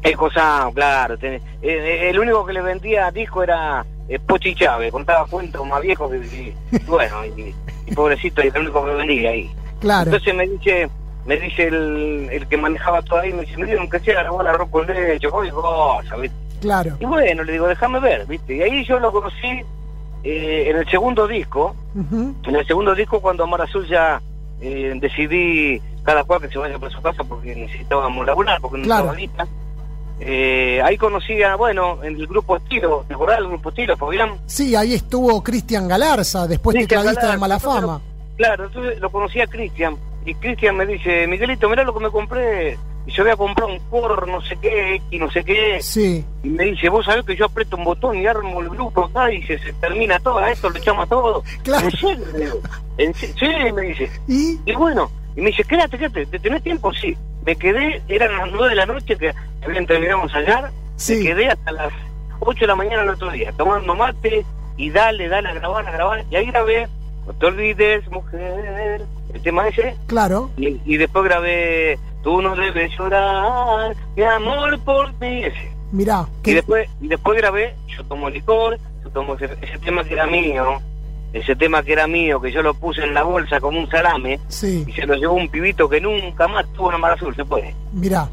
[0.03, 1.17] Eco Sound, claro.
[1.23, 5.83] eh, eh, el único que le vendía disco era eh, Pochi Chávez, contaba cuentos más
[5.83, 6.17] viejos que...
[6.19, 7.55] y- y bueno, y,
[7.87, 9.51] y pobrecito, y el único que vendía ahí.
[9.81, 10.05] Claro.
[10.11, 10.89] Entonces me dice
[11.27, 14.31] me dice el, el que manejaba todo ahí, me dice, me dieron que sea la
[14.31, 16.37] bola arroz con leche, cualquier cosa, ¿viste?
[16.67, 16.97] Claro.
[17.01, 18.57] Y bueno, le digo, déjame ver, ¿viste?
[18.57, 19.63] Y ahí yo lo conocí
[20.25, 24.21] eh, en el segundo disco, en el segundo disco cuando Amar Azul ya
[24.61, 28.85] eh, decidí cada cual que se vaya por su casa porque necesitábamos laburar, porque no
[28.85, 29.05] Claro.
[29.13, 29.47] estaba lista.
[30.19, 34.31] Eh, ahí conocí a, bueno, en el grupo Estilo, ¿te acordás del grupo Estilo, Fabián?
[34.47, 38.01] Sí, ahí estuvo Cristian Galarza, después Cristian tecladista de Galarza, Mala entonces Fama.
[38.37, 42.11] Claro, entonces lo conocí a Cristian, y Cristian me dice, Miguelito, mirá lo que me
[42.11, 45.79] compré, y yo voy a comprar un por no sé qué, y no sé qué,
[45.81, 49.05] Sí, y me dice, vos sabés que yo aprieto un botón y armo el grupo
[49.05, 51.43] acá y se, se termina todo, a esto lo echamos todo.
[51.63, 51.87] Claro.
[51.87, 52.25] ¿En serio?
[52.33, 52.61] Le digo,
[52.99, 54.11] "¿En se- Sí, me dice.
[54.29, 54.73] ¿Y?
[54.73, 56.93] bueno, y me dice, quédate, quédate, ¿te tenés tiempo?
[56.93, 57.17] Sí.
[57.45, 59.33] Me quedé, eran las nueve de la noche que
[59.65, 61.17] habían terminado ensayar, Sí.
[61.17, 61.93] me quedé hasta las
[62.41, 64.45] 8 de la mañana el otro día, tomando mate
[64.77, 66.89] y dale, dale a grabar, a grabar, y ahí grabé,
[67.27, 69.03] no te olvides, mujer,
[69.37, 70.51] el tema ese, claro.
[70.57, 75.45] y, y después grabé Tú no debes llorar, mi amor por ti.
[75.45, 75.71] Ese.
[75.93, 80.15] Mirá, Y después, y después grabé Yo tomo licor, yo tomo ese, ese tema que
[80.15, 80.81] era mío,
[81.33, 84.41] ese tema que era mío, que yo lo puse en la bolsa como un salame,
[84.49, 87.45] sí, y se lo llevó un pibito que nunca más tuvo una mala azul, se
[87.45, 87.73] puede.
[87.93, 88.29] mirá.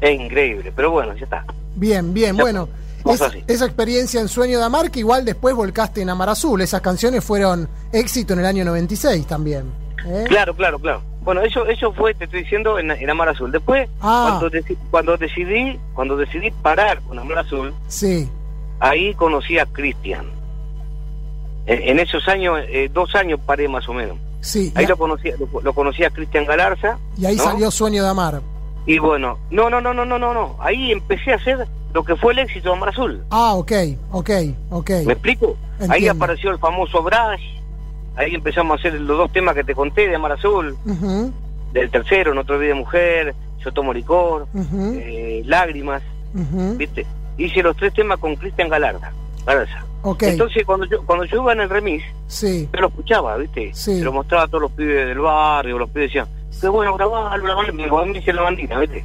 [0.00, 1.44] Es increíble, pero bueno, ya está.
[1.74, 2.68] Bien, bien, Ya, bueno.
[3.06, 6.60] es- esa experiencia en Sueño de Amar que igual después volcaste en Amar Azul.
[6.60, 9.64] Esas canciones fueron éxito en el año 96 también.
[10.06, 10.24] ¿Eh?
[10.28, 11.02] Claro, claro, claro.
[11.22, 13.50] Bueno, eso eso fue, te estoy diciendo, en, en Amar Azul.
[13.50, 14.38] Después, Ah.
[14.40, 18.28] cuando, deci- cuando decidí cuando decidí parar con Amar Azul, Sí,
[18.80, 20.26] ahí conocí a Cristian.
[21.66, 24.16] En, en esos años, eh, dos años paré más o menos.
[24.40, 24.70] sí.
[24.76, 26.98] Ahí lo conocí, lo, lo conocí a Cristian Galarza.
[27.18, 27.42] y ahí ¿no?
[27.42, 28.40] salió Sueño de Amar.
[28.86, 30.56] Y bueno, no, no, no, no, no, no, no.
[30.60, 33.24] Ahí empecé a hacer lo que fue el éxito de Amar Azul.
[33.30, 33.72] Ah, ok,
[34.12, 34.30] ok,
[34.70, 34.90] ok.
[35.04, 35.56] ¿Me explico?
[35.88, 37.42] Ahí apareció el famoso Brash.
[38.16, 40.76] Ahí empezamos a hacer los dos temas que te conté de Amar Azul.
[41.72, 43.34] Del tercero, No te olvides mujer,
[43.64, 46.02] Yo tomo licor, eh, Lágrimas.
[46.76, 47.06] ¿viste?
[47.38, 49.12] Hice los tres temas con Cristian Galarda.
[49.46, 49.84] Galarza.
[50.02, 53.70] Ok, Entonces, cuando yo, cuando yo iba en el remis, sí, yo lo escuchaba, ¿viste?
[53.74, 53.98] Sí.
[53.98, 56.28] Se lo mostraba a todos los pibes del barrio, los pibes decían,
[56.60, 59.04] qué bueno grabarlo, grabalo, me me dice la bandina, ¿viste?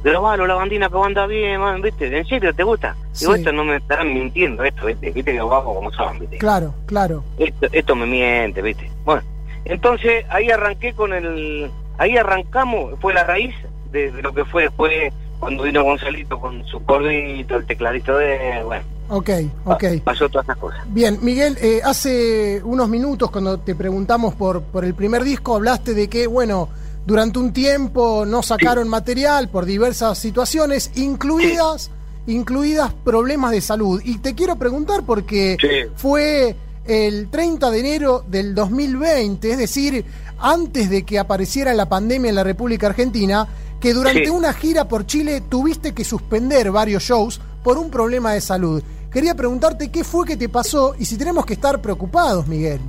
[0.00, 2.16] Ujú, Grabalo, la bandina que anda bien, ¿viste?
[2.18, 2.94] ¿En serio te gusta?
[3.18, 3.38] Digo, Sí.
[3.40, 5.10] esto no me estarán mintiendo, esto, ¿viste?
[5.10, 6.38] ¿Viste que guapo como son, ¿viste?
[6.38, 7.24] claro, claro.
[7.38, 8.90] Esto, esto me miente, ¿viste?
[9.04, 9.22] Bueno,
[9.64, 11.70] entonces ahí arranqué con el...
[11.98, 13.54] Ahí arrancamos, fue la raíz
[13.90, 18.62] de, de lo que fue después cuando vino Gonzalito con su cordito, el tecladito de...
[18.64, 19.30] Bueno, Ok,
[19.64, 19.84] ok.
[20.04, 20.80] pasó todas esas cosas.
[20.88, 25.94] Bien, Miguel, eh, hace unos minutos cuando te preguntamos por, por el primer disco, hablaste
[25.94, 26.68] de que, bueno,
[27.06, 31.90] durante un tiempo no sacaron material por diversas situaciones, incluidas,
[32.26, 34.02] incluidas problemas de salud.
[34.04, 35.90] Y te quiero preguntar porque Sí.
[35.96, 40.04] fue el 30 de enero del 2020, es decir,
[40.38, 43.46] antes de que apareciera la pandemia en la República Argentina,
[43.80, 48.40] que durante una gira por Chile tuviste que suspender varios shows por un problema de
[48.40, 48.82] salud.
[49.12, 52.80] Quería preguntarte qué fue que te pasó y si tenemos que estar preocupados, Miguel.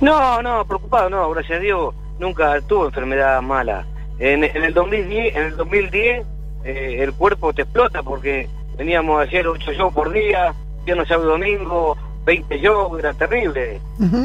[0.00, 3.84] No, no, preocupado, no, gracias a Dios, nunca tuve enfermedad mala.
[4.18, 6.26] En, en el 2010, en el 2010
[6.64, 11.36] eh, el cuerpo te explota porque veníamos a hacer 8 shows por día, viernes, sábado
[11.36, 13.80] y domingo, 20 shows, era terrible.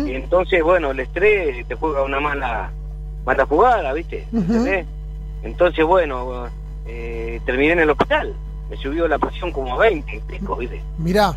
[0.06, 2.72] Y entonces, bueno, el estrés te juega una mala
[3.26, 4.28] mala jugada, ¿viste?
[4.32, 4.86] ¿Entendés?
[5.42, 6.48] Entonces, bueno,
[6.86, 8.34] eh, terminé en el hospital.
[8.70, 10.82] Me subió la presión como a 20 y pico, ¿viste?
[10.98, 11.36] Mirá,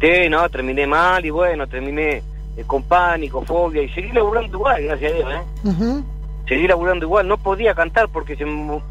[0.00, 2.22] Sí, no, terminé mal y bueno, terminé
[2.58, 5.68] eh, con pánico, fobia y seguí laburando igual, gracias a Dios, ¿eh?
[5.68, 6.04] ujú,
[6.46, 8.44] Seguí laburando igual, no podía cantar porque se,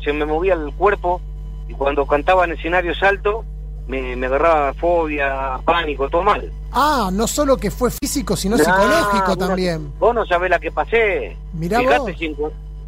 [0.04, 1.22] se me movía el cuerpo
[1.68, 3.46] y cuando cantaba en escenarios altos
[3.88, 6.52] me, me agarraba fobia, pánico, todo mal.
[6.72, 9.94] ah, no solo que fue físico, sino No, psicológico mira, también.
[10.00, 11.36] Vos no sabés la que pasé.
[11.54, 12.12] Mirá fíjate, vos.
[12.18, 12.36] si,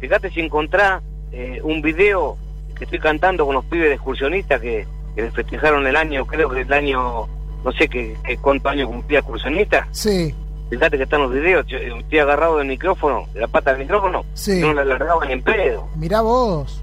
[0.00, 1.02] fíjate si encontrás
[1.32, 2.36] eh, un video
[2.76, 4.86] que estoy cantando con los pibes de excursionistas que,
[5.16, 7.26] que festejaron el año, creo que el año,
[7.64, 9.88] no sé qué, cuántos años cumplía excursionista.
[9.90, 10.34] Sí,
[10.70, 13.80] Fíjate que están los videos, yo eh, estoy agarrado del micrófono, de la pata del
[13.82, 14.60] micrófono, Sí.
[14.60, 15.88] no la alargaba ni en pedo.
[15.96, 16.82] mirá vos.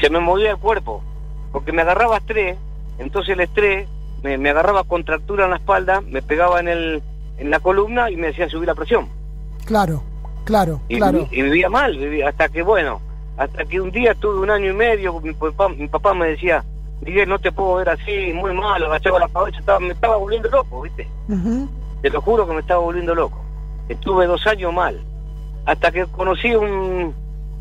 [0.00, 1.02] Se me movía el cuerpo,
[1.52, 2.56] porque me agarraba estrés,
[2.98, 3.86] entonces el estrés
[4.22, 7.02] me, me agarraba contractura en la espalda, me pegaba en el
[7.38, 9.08] en la columna y me hacía subir la presión.
[9.64, 10.02] Claro,
[10.44, 11.28] claro, Y, claro.
[11.30, 13.00] y vivía mal, vivía, hasta que bueno,
[13.36, 16.64] hasta que un día tuve un año y medio, mi papá, mi papá me decía,
[17.02, 20.48] Miguel, no te puedo ver así, muy mal, agachaba la cabeza, estaba, me estaba volviendo
[20.48, 21.06] loco, ¿viste?
[22.02, 23.38] Te lo juro que me estaba volviendo loco.
[23.88, 25.00] Estuve dos años mal.
[25.66, 27.14] Hasta que conocí un,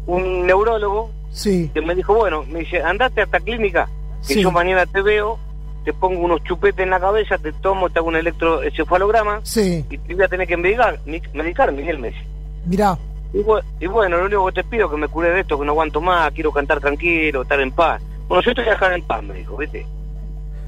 [0.06, 3.88] un neurólogo Sí, que me dijo, bueno, me dice, andate a esta clínica,
[4.28, 4.42] que Sí.
[4.42, 5.38] yo mañana te veo,
[5.84, 9.98] te pongo unos chupetes en la cabeza, te tomo, te hago un electroencefalograma sí, y
[9.98, 11.00] te voy a tener que medicar,
[11.34, 12.26] medicar Miguel me dice.
[12.66, 12.98] mirá.
[13.34, 13.40] Y,
[13.84, 15.74] y bueno, lo único que te pido es que me cure de esto, que no
[15.74, 18.02] aguanto más, quiero cantar tranquilo, estar en paz.
[18.30, 19.86] Bueno, yo estoy a dejar en paz, me dijo, ¿viste?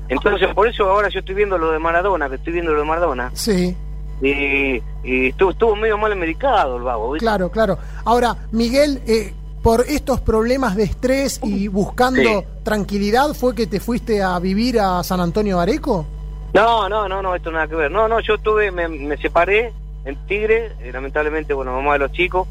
[0.10, 2.86] Entonces, por eso ahora yo estoy viendo lo de Maradona, que estoy viendo lo de
[2.88, 3.76] Maradona, Sí,
[4.22, 7.24] y, y estuvo, estuvo medio mal medicado el vago, ¿viste?
[7.26, 7.78] claro, claro.
[8.06, 9.34] Ahora, Miguel, eh,
[9.64, 12.46] por estos problemas de estrés y buscando Sí.
[12.64, 16.06] tranquilidad, ¿fue que te fuiste a vivir a San Antonio Areco?
[16.54, 17.92] No, no, no, no, esto nada que ver.
[17.92, 19.72] No, no, yo tuve, me, me separé
[20.06, 22.48] en Tigre, eh, lamentablemente, bueno, mamá de los chicos,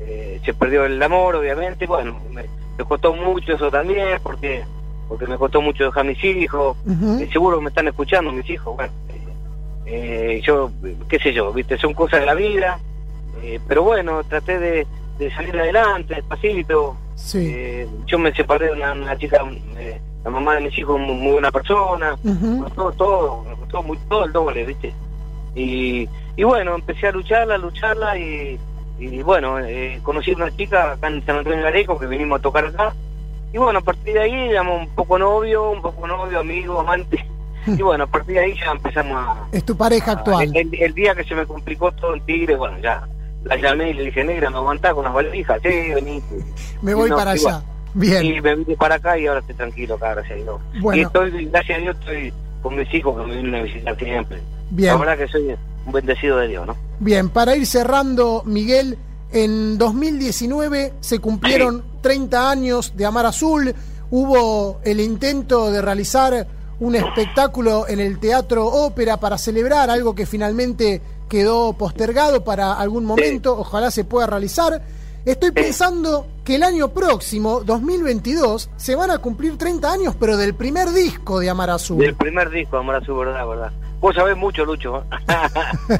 [0.00, 2.44] eh, se perdió el amor, obviamente, bueno, me,
[2.78, 4.62] me costó mucho eso también, porque
[5.10, 7.18] porque me costó mucho dejar mis hijos, Ujú.
[7.20, 8.92] Eh, seguro me están escuchando mis hijos, bueno,
[9.84, 10.70] eh, yo,
[11.08, 12.78] qué sé yo, viste, son cosas de la vida,
[13.42, 14.86] eh, pero bueno, traté de,
[15.18, 17.52] de salir adelante, despacito, Sí.
[17.52, 19.44] Eh, yo me separé de una, una chica,
[20.24, 22.64] la mamá de mis hijos, muy, muy buena persona, Ujú.
[22.74, 24.94] todo, todo, me costó muy, todo el doble, ¿viste?
[25.54, 28.58] Y, y bueno, empecé a lucharla, a lucharla y,
[29.00, 29.56] y bueno,
[30.02, 32.94] conocí a una chica acá en San Antonio de Areco que vinimos a tocar acá.
[33.52, 37.24] Y bueno, a partir de ahí éramos un poco novio, un poco novio, amigo, amante.
[37.66, 39.48] Y bueno, a partir de ahí ya empezamos a...
[39.52, 40.50] Es tu pareja actual.
[40.54, 43.06] El, día que se me complicó todo en Tigre, bueno, ya
[43.44, 45.60] la llamé y le dije, negra, ¿me aguantás con las valijas?
[45.62, 46.22] Sí, vení.
[46.82, 47.62] Me voy No, para allá.
[47.94, 48.24] Bien.
[48.24, 50.60] Y me vine para acá y ahora estoy tranquilo acá, gracias a Dios.
[50.80, 51.02] Bueno.
[51.02, 52.32] Y estoy, gracias a Dios, estoy
[52.62, 54.40] con mis hijos que me vienen a visitar siempre.
[54.70, 54.94] Bien.
[54.94, 55.56] La verdad que soy
[55.86, 56.76] un bendecido de Dios, ¿no?
[57.00, 58.96] Bien, para ir cerrando, Miguel,
[59.32, 63.72] En 2019 se cumplieron 30 años de Amar Azul.
[64.10, 66.48] Hubo el intento de realizar
[66.80, 73.04] un espectáculo en el Teatro Ópera para celebrar algo que finalmente quedó postergado para algún
[73.04, 73.56] momento.
[73.56, 74.82] Ojalá se pueda realizar.
[75.24, 80.54] Estoy pensando que el año próximo, 2022, se van a cumplir 30 años, pero del
[80.54, 81.98] primer disco de Amar Azul.
[81.98, 83.72] Del primer disco, Amor Azul, verdad, verdad.
[84.00, 85.04] Vos sabés mucho, Lucho.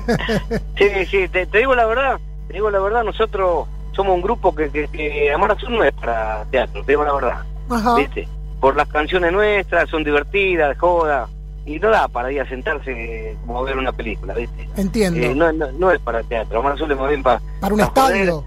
[0.78, 2.18] sí, sí, te, te digo la verdad,
[2.50, 6.44] te digo la verdad, nosotros somos un grupo que, que, que Azul no es para
[6.50, 7.44] teatro, te digo la verdad.
[7.68, 7.94] Ajá.
[7.94, 8.26] ¿Viste?
[8.58, 11.28] Por las canciones nuestras, son divertidas, joda,
[11.64, 14.68] y no da para ir a sentarse como a ver una película, ¿viste?
[14.76, 15.20] Entiendo.
[15.20, 17.40] Eh, no, no, no es para teatro, Amor Azul es más bien para...
[17.60, 18.44] Para un estadio.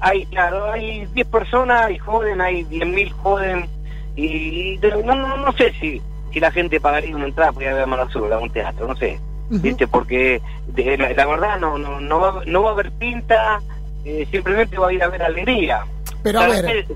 [0.00, 3.68] Hay, claro, hay 10 personas y joden, hay 10.000 joden,
[4.16, 7.72] y, y no, no, no sé si si la gente pagaría una entrada para ir
[7.72, 9.18] a ver Amor Azul a un teatro, no sé.
[9.50, 9.86] ¿Viste?
[9.86, 10.40] Porque
[10.74, 13.60] de- la, la verdad no, no, no, va, no va a haber pinta,
[14.04, 15.84] eh, simplemente va a ir a ver alegría.
[16.22, 16.86] Pero a ver,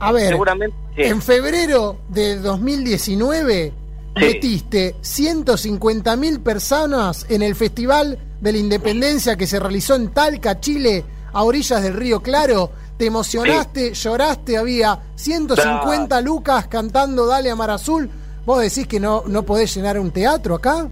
[0.00, 1.02] a ver, seguramente sí.
[1.02, 3.72] en febrero de 2019
[4.16, 10.58] metiste 150 mil personas en el Festival de la Independencia que se realizó en Talca,
[10.58, 12.70] Chile, a orillas del Río Claro.
[12.96, 18.10] Te emocionaste, lloraste, había 150 lucas cantando Dale a Mar Azul.
[18.44, 20.86] ¿Vos decís que no, no podés llenar un teatro acá?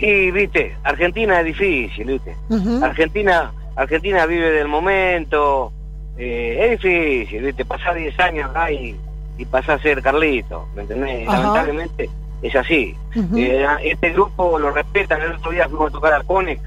[0.00, 2.34] Y viste, Argentina es difícil, viste.
[2.82, 5.72] Argentina, Argentina vive del momento,
[6.18, 8.96] eh, es difícil, viste, pasar 10 años acá y,
[9.38, 11.26] y pasar a ser Carlito, ¿me entendés?
[11.26, 12.10] Lamentablemente
[12.42, 12.94] es así.
[13.36, 16.60] Eh, este grupo lo respetan, el otro día fuimos a tocar a Conex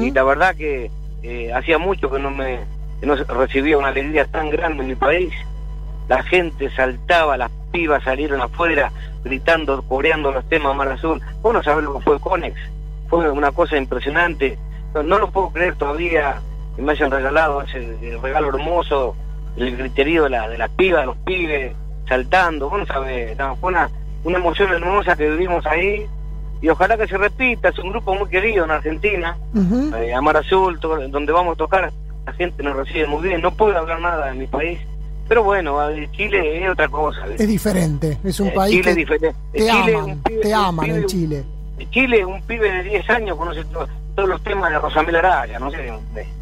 [0.00, 0.90] y la verdad que
[1.22, 2.60] eh, hacía mucho que no me
[3.00, 5.32] que no recibía una alegría tan grande en mi país.
[6.08, 8.92] La gente saltaba, las pibas salieron afuera
[9.24, 11.20] gritando, coreando los temas Mar Azul.
[11.40, 12.56] Vos no sabés lo que fue Conex.
[13.08, 14.58] Fue una cosa impresionante.
[14.94, 16.40] No, no lo puedo creer todavía
[16.76, 19.16] que me hayan regalado ese regalo hermoso,
[19.56, 21.74] el griterío de, la, de las pibas, de los pibes,
[22.08, 22.68] saltando.
[22.68, 23.88] Vos no sabés, no, fue una,
[24.24, 26.06] una emoción hermosa que vivimos ahí.
[26.60, 29.36] Y ojalá que se repita, es un grupo muy querido en Argentina.
[29.54, 29.94] Ujú.
[29.96, 31.92] Eh, Amar Azul, donde vamos a tocar,
[32.24, 33.42] la gente nos recibe muy bien.
[33.42, 34.80] No puedo hablar nada de mi país,
[35.28, 35.78] pero bueno,
[36.12, 37.20] Chile es otra cosa.
[37.38, 39.38] Es diferente, es un Eh, país Chile que diferente.
[39.52, 41.44] te Chile, aman, pibe- te aman pibe- en Chile.
[41.90, 45.70] Chile, un pibe de 10 años conoce to- todos los temas de Rosamel Araya, no
[45.70, 45.92] sé.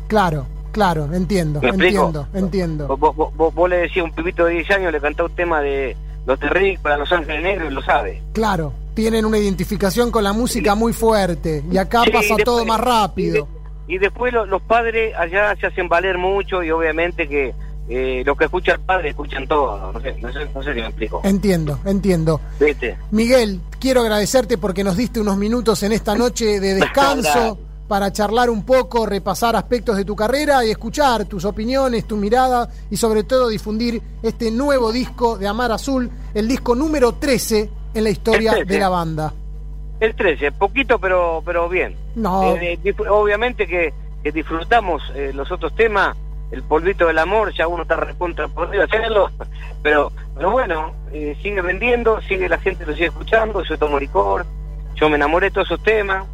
[0.08, 2.86] Claro, claro, entiendo, entiendo, entiendo.
[2.96, 5.34] Vos, vos- vos- vos le decías a un pibito de 10 años, le cantó un
[5.34, 5.96] tema de
[6.26, 8.22] Los Terrícolas, Los Ángeles Negros, y lo sabe.
[8.32, 12.64] Claro, tienen una identificación con la música muy fuerte y acá Sí, pasa después- todo
[12.66, 13.48] más rápido.
[13.88, 17.52] Y después lo- los padres allá se hacen valer mucho y obviamente que
[17.88, 19.92] eh, los que escuchan padre escuchan todo.
[19.92, 21.20] No sé, no sé, no sé si me explico.
[21.24, 22.40] Entiendo, entiendo.
[22.60, 22.96] ¿Viste?
[23.10, 28.48] Miguel, quiero agradecerte porque nos diste unos minutos en esta noche de descanso para charlar
[28.48, 33.24] un poco, repasar aspectos de tu carrera y escuchar tus opiniones, tu mirada y sobre
[33.24, 38.52] todo difundir este nuevo disco de Amar Azul, el disco número 13 en la historia
[38.52, 38.72] El 13.
[38.72, 39.34] de la banda.
[40.00, 41.94] El 13, poquito pero pero bien.
[42.14, 42.54] No.
[42.56, 43.92] Eh, dif- obviamente que,
[44.22, 46.16] que disfrutamos eh, los otros temas,
[46.52, 49.30] el polvito del amor, ya uno está recontra podrido hacerlo,
[49.82, 54.44] pero, pero bueno, eh, sigue vendiendo, sigue la gente lo sigue escuchando, yo tomo licor,
[54.94, 56.26] yo me enamoré de todos esos temas,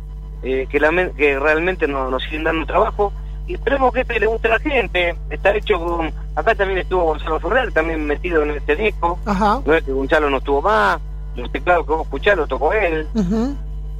[0.42, 3.12] eh, que, la que realmente nos, nos siguen dando trabajo,
[3.46, 7.04] y esperemos que este le guste a la gente, está hecho con, acá también estuvo
[7.04, 9.62] Gonzalo Ferrer, también metido en este disco, Ajá.
[9.64, 10.98] no es que Gonzalo no estuvo más,
[11.36, 13.06] los teclados que vos escuchás los tocó él,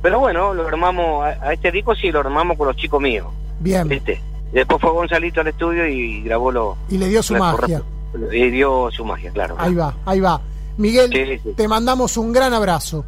[0.03, 3.29] pero bueno, lo armamos, a, a este disco sí lo armamos con los chicos míos,
[3.61, 3.87] Bien.
[3.87, 4.21] ¿viste?
[4.53, 6.77] Después fue Gonzalito al estudio y grabó lo...
[6.89, 7.83] Y le dio su magia.
[8.13, 9.55] corre- Y dio su magia, claro.
[9.59, 10.41] Ahí va, ahí va.
[10.79, 11.55] Miguel, Sí, sí.
[11.57, 13.05] te mandamos un gran abrazo.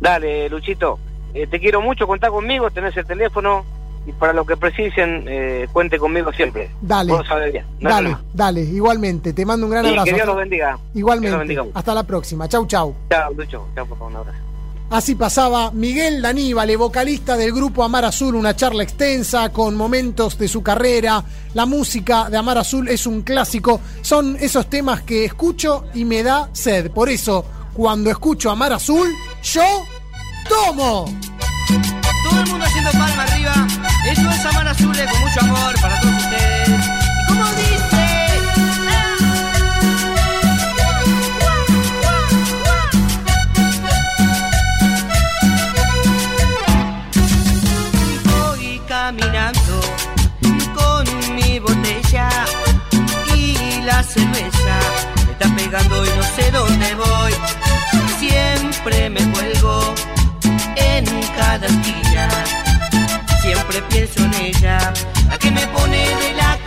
[0.00, 0.98] Dale, Luchito,
[1.34, 3.64] eh, te quiero mucho, contá conmigo, tenés el teléfono
[4.06, 6.70] y para lo que precisen, eh, cuente conmigo siempre.
[6.80, 7.12] Dale.
[7.12, 7.64] Vos sabés bien.
[7.80, 9.32] no Dale, dale, igualmente.
[9.32, 10.06] Te mando un gran Y abrazo.
[10.06, 10.72] que Dios los bendiga.
[10.72, 11.36] Los Igualmente.
[11.38, 11.64] bendiga.
[11.74, 12.48] Hasta la próxima.
[12.48, 12.94] Chau, chau.
[13.10, 13.66] Chao, Lucho.
[13.74, 14.38] Chao, por favor, un abrazo.
[14.90, 20.48] Así pasaba Miguel Daníbal, vocalista del grupo Amar Azul, una charla extensa con momentos de
[20.48, 21.22] su carrera.
[21.52, 23.82] La música de Amar Azul es un clásico.
[24.00, 26.90] Son esos temas que escucho y me da sed.
[26.90, 27.44] Por eso,
[27.74, 29.84] cuando escucho Amar Azul, yo
[30.48, 31.04] tomo.
[32.24, 33.66] Todo el mundo haciendo palma arriba.
[34.10, 36.77] Esto es Amar Azule con mucho amor para todos ustedes.
[55.70, 57.34] Y no sé dónde voy.
[58.18, 59.94] Siempre me cuelgo
[60.76, 61.04] en
[61.36, 62.28] cada esquina.
[63.42, 64.92] Siempre pienso en ella,
[65.28, 66.57] la que me pone de la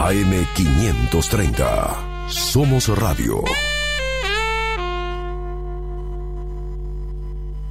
[0.00, 2.28] AM530.
[2.28, 3.44] Somos Radio.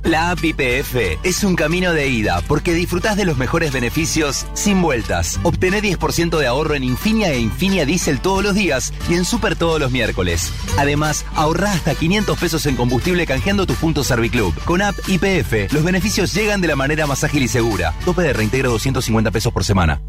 [0.04, 4.80] La app IPF es un camino de ida porque disfrutás de los mejores beneficios sin
[4.82, 5.40] vueltas.
[5.42, 9.56] Obtené 10% de ahorro en Infinia e Infinia Diesel todos los días y en Super
[9.56, 10.54] todos los miércoles.
[10.78, 14.54] Además, ahorrá hasta 500 pesos en combustible canjeando tus puntos Serviclub.
[14.66, 17.96] Con app IPF, los beneficios llegan de la manera más ágil y segura.
[18.06, 20.00] Tope de reintegro 250 pesos por semana.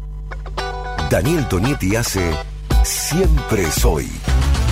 [1.11, 2.31] Daniel Tonietti hace
[2.85, 4.09] Siempre Soy.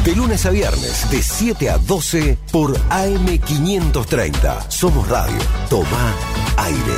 [0.06, 4.70] De lunes a viernes, de 7 a 12 por AM530.
[4.70, 5.38] Somos Radio.
[5.70, 6.16] Toma
[6.56, 6.98] aire.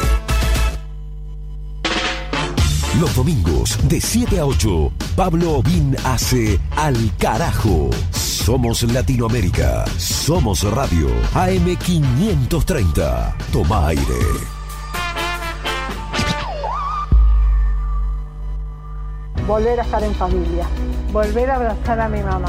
[2.99, 7.89] Los domingos, de 7 a 8, Pablo Obín hace Al Carajo.
[8.11, 9.85] Somos Latinoamérica.
[9.97, 11.09] Somos Radio.
[11.33, 13.33] AM530.
[13.51, 14.60] Toma aire.
[19.51, 20.65] Volver a estar en familia.
[21.11, 22.47] Volver a abrazar a mi mamá.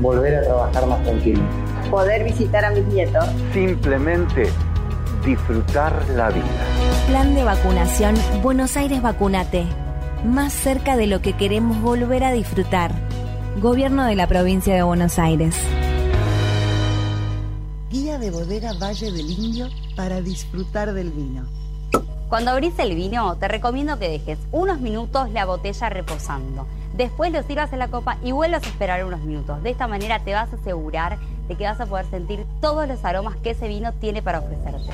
[0.00, 1.42] Volver a trabajar más tranquilo.
[1.90, 3.24] Poder visitar a mis nietos.
[3.52, 4.48] Simplemente
[5.26, 6.44] disfrutar la vida.
[7.08, 9.66] Plan de vacunación Buenos Aires Vacunate.
[10.24, 12.92] Más cerca de lo que queremos volver a disfrutar.
[13.60, 15.56] Gobierno de la provincia de Buenos Aires.
[17.90, 19.66] Guía de bodega Valle del Indio
[19.96, 21.63] para disfrutar del vino.
[22.34, 26.66] Cuando abrís el vino, te recomiendo que dejes unos minutos la botella reposando.
[26.92, 29.62] Después lo sirvas en la copa y vuelvas a esperar unos minutos.
[29.62, 31.16] De esta manera te vas a asegurar
[31.46, 34.90] de que vas a poder sentir todos los aromas que ese vino tiene para ofrecerte.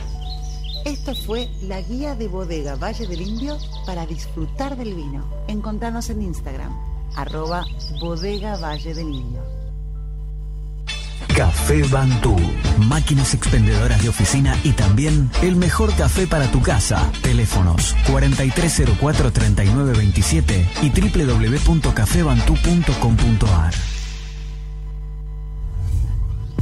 [0.85, 3.57] Esto fue la guía de bodega Valle del Indio
[3.87, 5.25] para disfrutar del vino.
[5.49, 6.77] Encontranos en Instagram,
[7.17, 7.65] arroba
[8.03, 9.60] bodega Valle del Indio.
[11.41, 12.37] Café Bantú.
[12.87, 17.11] Máquinas expendedoras de oficina y también el mejor café para tu casa.
[17.23, 23.73] Teléfonos 4304-3927 y www.cafebantú.com.ar.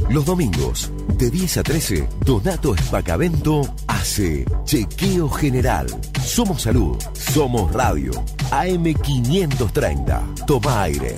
[0.09, 5.87] Los domingos, de 10 a 13, Donato Espacavento hace Chequeo General.
[6.23, 8.13] Somos Salud, somos Radio.
[8.49, 10.45] AM530.
[10.45, 11.17] Toma aire.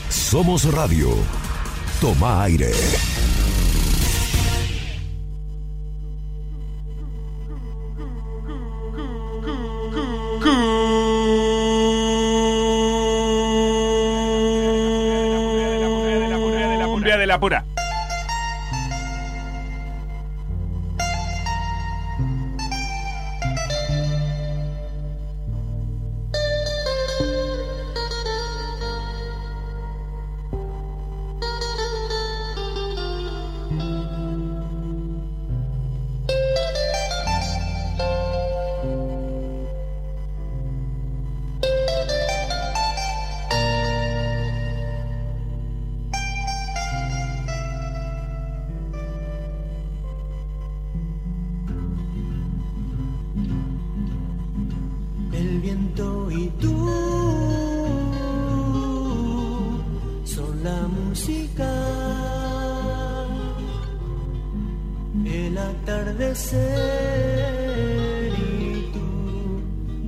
[0.11, 1.09] Somos radio.
[2.01, 2.71] Toma aire.
[16.85, 17.70] Cumbia de la pura.
[55.61, 56.75] viento y tú
[60.25, 61.71] son la música,
[65.23, 66.61] el atardecer
[68.59, 69.09] y tú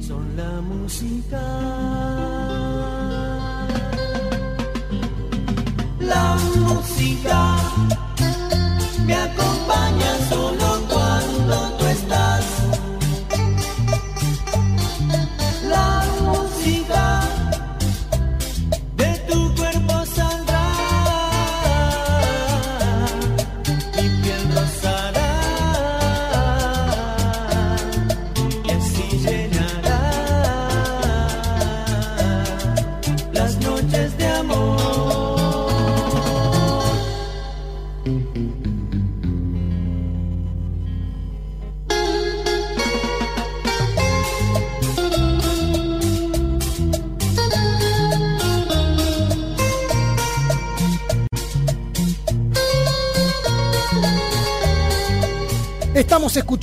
[0.02, 1.42] son la música.
[6.00, 6.36] La
[6.66, 7.56] música
[9.06, 10.73] me acompaña solo.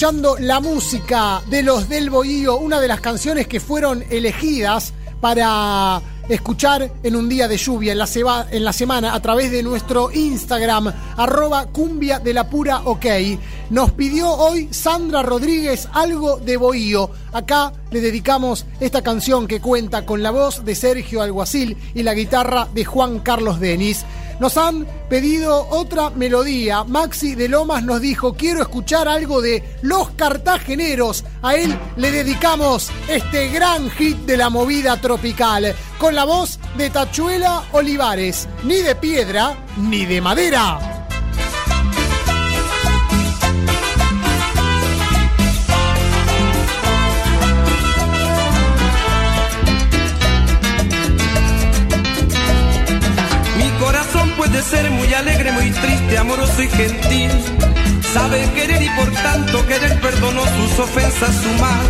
[0.00, 6.00] Escuchando la música de los del Bohío, una de las canciones que fueron elegidas para
[6.26, 7.98] escuchar en un día de lluvia en
[8.64, 13.04] la, semana a través de nuestro Instagram, arroba cumbia de la pura ok.
[13.68, 17.10] Nos pidió hoy Sandra Rodríguez algo de Bohío.
[17.34, 22.14] Acá le dedicamos esta canción que cuenta con la voz de Sergio Alguacil y la
[22.14, 24.06] guitarra de Juan Carlos Denis.
[24.40, 26.82] Nos han pedido otra melodía.
[26.84, 31.24] Maxi de Lomas nos dijo, quiero escuchar algo de Los Cartageneros.
[31.42, 36.88] A él le dedicamos este gran hit de la movida tropical, con la voz de
[36.88, 40.99] Tachuela Olivares, ni de piedra ni de madera.
[54.60, 57.30] Puede ser muy alegre, muy triste, amoroso y gentil.
[58.12, 61.86] Sabe querer y por tanto querer perdonó sus ofensas, su mal.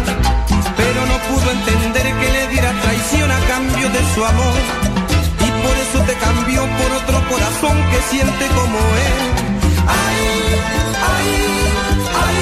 [0.76, 4.60] Pero no pudo entender que le diera traición a cambio de su amor.
[5.47, 9.18] Y por eso te cambió por otro corazón que siente como él.
[9.88, 10.20] Ay,
[11.14, 11.28] ay,
[12.24, 12.40] ay,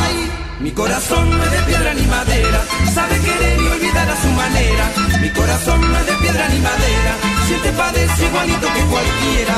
[0.00, 0.30] ay.
[0.60, 2.60] Mi corazón no es de piedra ni madera,
[2.94, 4.84] sabe querer y olvidar a su manera.
[5.20, 9.56] Mi corazón no es de piedra ni madera, siente padece igualito que cualquiera.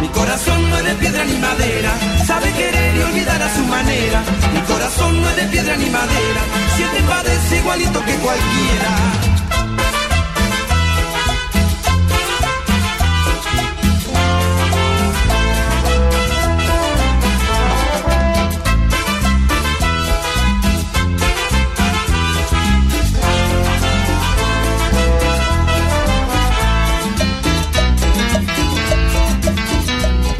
[0.00, 1.92] Mi corazón no es de piedra ni madera,
[2.26, 4.22] sabe querer y olvidar a su manera.
[4.54, 6.42] Mi corazón no es de piedra ni madera,
[6.76, 9.31] siente padece igualito que cualquiera.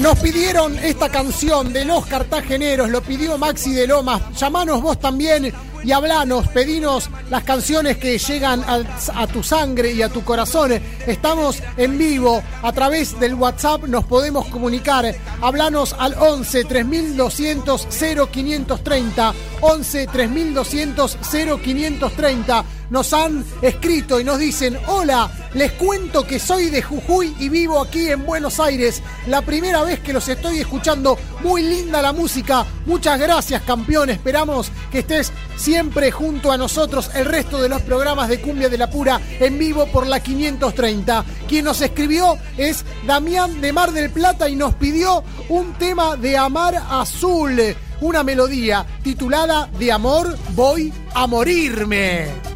[0.02, 4.20] Nos pidieron esta canción de los cartageneros, lo pidió Maxi de Lomas.
[4.36, 5.52] Llamanos vos también
[5.84, 8.82] y hablanos, pedinos las canciones que llegan a,
[9.14, 10.72] a tu sangre y a tu corazón.
[11.06, 15.14] Estamos en vivo a través del WhatsApp, nos podemos comunicar.
[15.40, 19.34] Hablanos al 11 3200 0530.
[19.60, 21.18] 11 3200
[21.62, 27.48] 0530 nos han escrito y nos dicen, hola, les cuento que soy de Jujuy y
[27.48, 29.02] vivo aquí en Buenos Aires.
[29.26, 32.66] La primera vez que los estoy escuchando, muy linda la música.
[32.84, 34.10] Muchas gracias, campeón.
[34.10, 38.76] Esperamos que estés siempre junto a nosotros el resto de los programas de Cumbia de
[38.76, 41.24] la Pura en vivo por la 530.
[41.48, 46.36] Quien nos escribió es Damián de Mar del Plata y nos pidió un tema de
[46.36, 47.58] Amar Azul,
[48.02, 52.51] una melodía titulada De Amor Voy a Morirme.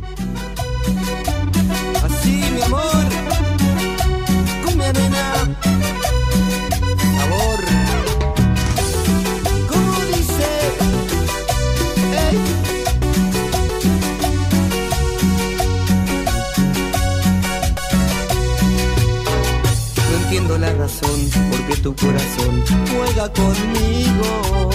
[21.83, 24.71] Tu corazón juega conmigo.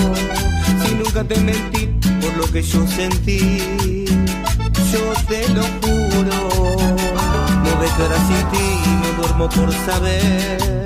[0.83, 1.87] Si nunca te mentí
[2.21, 4.05] por lo que yo sentí,
[4.91, 6.39] yo te lo juro.
[7.63, 8.67] No dejarás sin ti,
[9.01, 10.85] no duermo por saber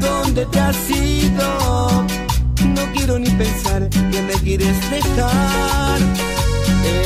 [0.00, 2.06] dónde te has ido.
[2.76, 5.98] No quiero ni pensar que me quieres dejar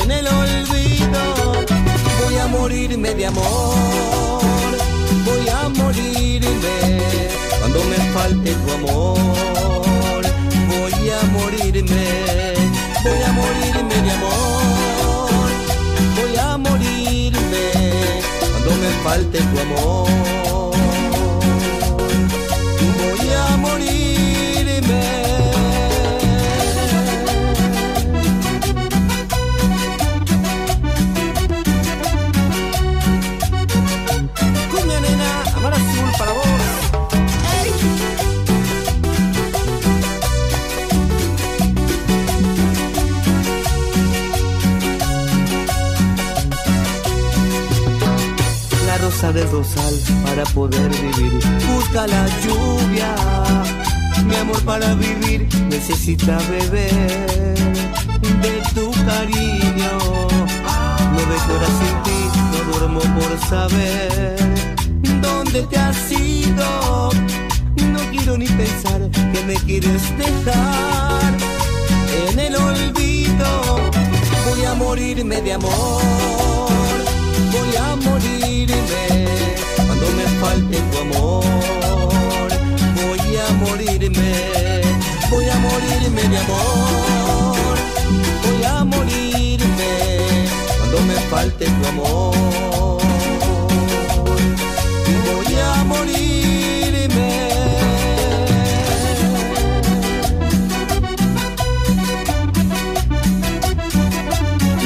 [0.03, 1.21] en el olvido.
[2.23, 4.41] Voy a morirme de amor,
[5.25, 10.23] voy a morirme cuando me falte tu amor.
[10.67, 12.05] Voy a morirme,
[13.03, 15.49] voy a morirme de amor,
[16.17, 17.63] voy a morirme
[19.03, 20.72] falte tu amor.
[49.31, 49.95] Del rosal
[50.25, 51.39] para poder vivir.
[51.65, 53.15] Busca la lluvia.
[54.25, 57.55] Mi amor para vivir necesita beber
[58.41, 59.97] de tu cariño.
[61.13, 64.35] Nueve horas sin ti, no duermo por saber
[65.21, 67.09] dónde te has ido.
[67.93, 71.33] No quiero ni pensar que me quieres dejar
[72.29, 73.79] en el olvido.
[74.45, 76.01] Voy a morirme de amor
[77.53, 77.95] voy a
[78.65, 79.25] morirme
[79.75, 81.43] cuando me falte tu amor.
[82.95, 84.33] Voy a morirme,
[85.29, 87.77] voy a morirme de amor.
[88.43, 89.91] Voy a morirme
[90.77, 93.01] cuando me falte tu amor.
[95.25, 96.52] Voy a morirme.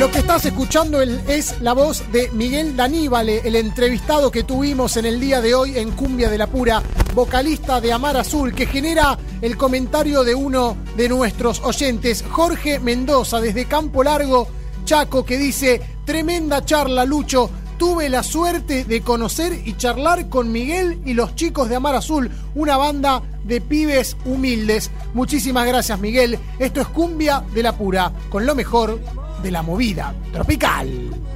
[0.07, 5.05] Lo que estás escuchando es la voz de Miguel Daníbale, el entrevistado que tuvimos en
[5.05, 6.81] el día de hoy en Cumbia de la Pura,
[7.13, 13.41] vocalista de Amar Azul, que genera el comentario de uno de nuestros oyentes, Jorge Mendoza,
[13.41, 14.47] desde Campo Largo,
[14.85, 17.49] Chaco, que dice, tremenda charla, Lucho.
[17.77, 22.31] Tuve la suerte de conocer y charlar con Miguel y los chicos de Amar Azul,
[22.55, 24.89] una banda de pibes humildes.
[25.13, 26.39] Muchísimas gracias, Miguel.
[26.59, 28.99] Esto es Cumbia de la Pura, con lo mejor
[29.41, 30.88] de la movida tropical.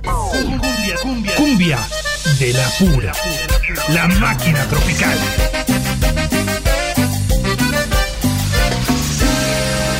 [0.03, 1.35] Cumbia, cumbia.
[1.35, 1.79] Cumbia
[2.39, 3.13] de la pura.
[3.89, 5.17] La máquina tropical.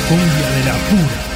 [0.08, 1.32] Cumbia de la pura.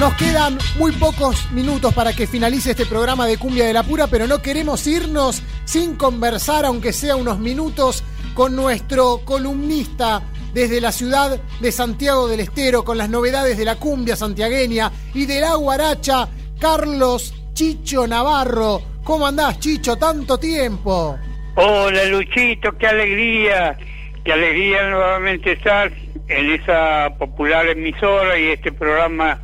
[0.00, 4.06] Nos quedan muy pocos minutos para que finalice este programa de Cumbia de la Pura,
[4.06, 8.04] pero no queremos irnos sin conversar, aunque sea unos minutos,
[8.34, 10.22] con nuestro columnista
[10.56, 15.26] desde la ciudad de Santiago del Estero, con las novedades de la cumbia santiagueña y
[15.26, 18.80] de la guaracha, Carlos Chicho Navarro.
[19.04, 19.96] ¿Cómo andás, Chicho?
[19.96, 21.18] Tanto tiempo.
[21.56, 23.76] Hola Luchito, qué alegría,
[24.24, 25.92] qué alegría nuevamente estar
[26.26, 29.38] en esa popular emisora y este programa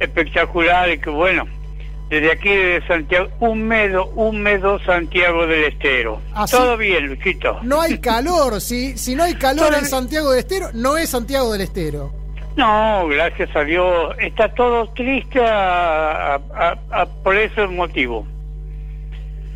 [0.00, 1.46] espectacular y que bueno,
[2.10, 6.20] desde aquí de Santiago, húmedo, húmedo Santiago del Estero.
[6.34, 7.58] Así- Todo bien, Luchito.
[7.62, 11.52] No hay calor, si, si no hay calor en Santiago del Estero, no es Santiago
[11.52, 12.12] del Estero.
[12.56, 14.16] No, gracias a Dios.
[14.20, 18.26] Está todo triste a- a- a- a- por ese motivo.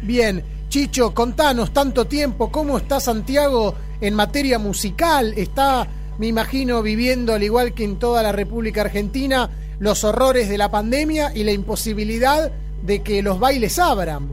[0.02, 5.34] Bien, Chicho, contanos tanto tiempo, ¿cómo está Santiago en materia musical?
[5.36, 5.86] Está,
[6.18, 10.70] me imagino, viviendo, al igual que en toda la República Argentina, los horrores de la
[10.70, 12.50] pandemia y la imposibilidad
[12.82, 14.28] de que los bailes abran.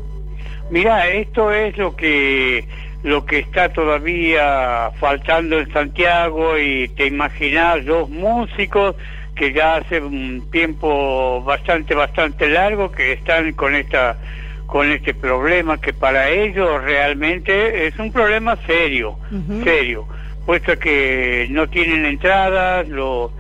[0.70, 2.66] Mira, esto es lo que
[3.02, 8.96] lo que está todavía faltando en Santiago y te imaginas los músicos
[9.36, 14.18] que ya hace un tiempo bastante bastante largo que están con esta
[14.66, 19.18] con este problema que para ellos realmente es un problema serio,
[19.64, 20.06] serio,
[20.46, 23.32] puesto que no tienen entradas, lo-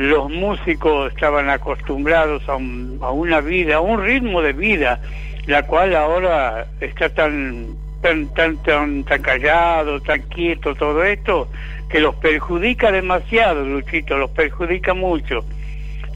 [0.00, 4.98] los músicos estaban acostumbrados a, un- a una vida, a un ritmo de vida,
[5.46, 7.66] la cual ahora está tan
[8.00, 11.48] tan tan tan, tan callado, tan quieto todo esto,
[11.90, 15.44] que los perjudica demasiado, Luchito, los perjudica mucho.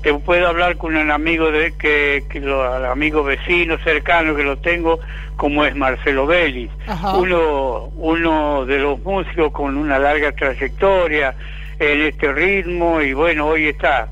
[0.03, 4.57] Te puedo hablar con un amigo de que, que lo, amigo vecino cercano que lo
[4.57, 4.99] tengo,
[5.37, 7.17] como es Marcelo Vélez, Ajá.
[7.19, 11.35] uno uno de los músicos con una larga trayectoria
[11.79, 14.09] en este ritmo y bueno hoy está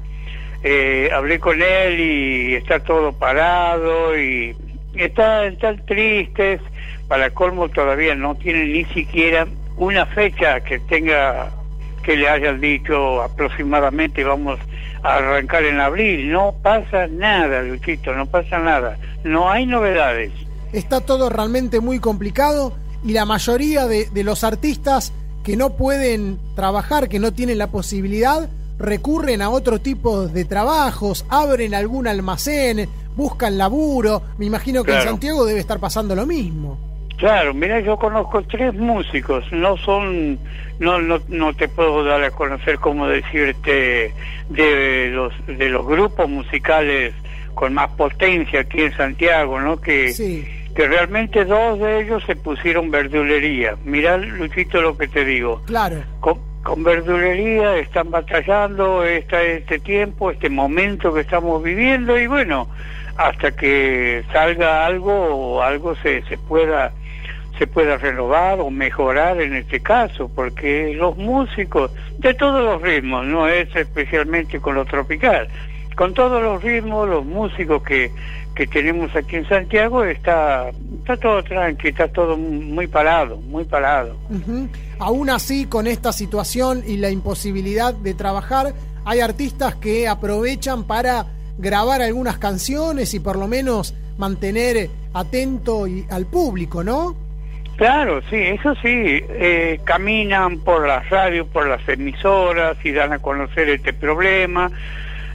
[0.62, 4.54] eh, hablé con él y está todo parado y
[4.94, 6.60] está están tristes
[7.08, 11.50] para colmo todavía no tienen ni siquiera una fecha que tenga
[12.02, 14.58] que le hayan dicho aproximadamente vamos
[15.02, 16.30] a arrancar en abril.
[16.30, 18.98] No pasa nada Luchito no pasa nada.
[19.24, 20.32] No hay novedades.
[20.72, 22.72] Está todo realmente muy complicado
[23.04, 25.12] y la mayoría de, de los artistas
[25.42, 28.48] que no pueden trabajar, que no tienen la posibilidad,
[28.78, 34.22] recurren a otro tipo de trabajos, abren algún almacén, buscan laburo.
[34.38, 35.02] Me imagino que en.
[35.02, 36.78] Santiago debe estar pasando lo mismo.
[37.16, 40.40] Claro, mira, yo conozco tres músicos, no son,
[40.80, 44.12] no, no, no te puedo dar a conocer cómo decirte
[44.48, 47.14] de los, de los grupos musicales
[47.54, 49.80] con más potencia aquí en Santiago, ¿no?
[49.80, 50.12] Que,
[50.74, 53.76] que realmente dos de ellos se pusieron verdulería.
[53.84, 55.62] Mirá, Luchito, lo que te digo.
[55.66, 55.96] Claro.
[56.20, 62.68] Con, con verdulería están batallando esta, este tiempo, este momento que estamos viviendo y bueno,
[63.16, 66.92] hasta que salga algo o algo se, se pueda
[67.58, 73.26] se pueda renovar o mejorar en este caso, porque los músicos de todos los ritmos,
[73.26, 75.48] no es especialmente con lo tropical,
[75.94, 78.10] con todos los ritmos, los músicos que,
[78.54, 80.70] que tenemos aquí en Santiago está,
[81.00, 84.16] está todo tranqui, está todo muy parado, muy parado.
[84.30, 84.68] Ujú.
[84.98, 88.72] Aún así, con esta situación y la imposibilidad de trabajar,
[89.04, 91.26] hay artistas que aprovechan para
[91.58, 97.14] grabar algunas canciones y por lo menos mantener atento y- al público, ¿no?
[97.76, 103.18] Claro, sí, eso sí, eh, caminan por las radios, por las emisoras y dan a
[103.18, 104.70] conocer este problema.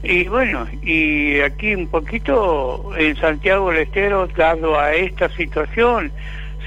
[0.03, 6.11] Y bueno, y aquí un poquito en Santiago del Estero, dado a esta situación,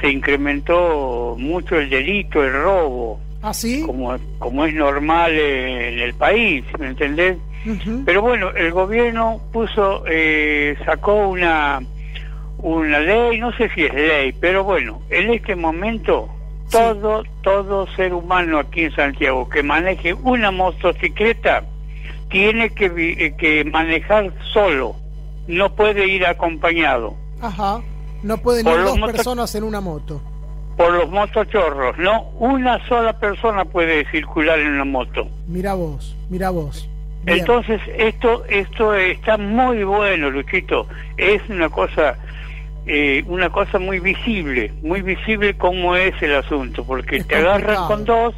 [0.01, 3.83] se incrementó mucho el delito, el robo, ¿Ah, sí?
[3.87, 7.37] como, como es normal en el país, ¿me entendés?
[8.07, 11.81] Pero bueno, el gobierno puso, eh, sacó una,
[12.59, 16.29] una ley, no sé si es ley, pero bueno, en este momento
[16.71, 21.65] todo, todo ser humano aquí en Santiago que maneje una motocicleta
[22.31, 24.97] tiene que, eh, que manejar solo,
[25.49, 27.81] no puede ir acompañado Ajá.
[28.23, 30.21] No pueden Por ir dos personas en una moto.
[30.77, 35.27] por los motochorros, no, una sola persona puede circular en una moto.
[35.49, 36.89] Mira vos, mira vos.
[37.25, 37.41] Bien.
[37.41, 40.87] Entonces, esto esto está muy bueno, Luchito.
[41.17, 42.17] Es una cosa
[42.87, 47.89] eh, una cosa muy visible, muy visible cómo es el asunto, porque te agarran complicado.
[47.89, 48.35] con dos,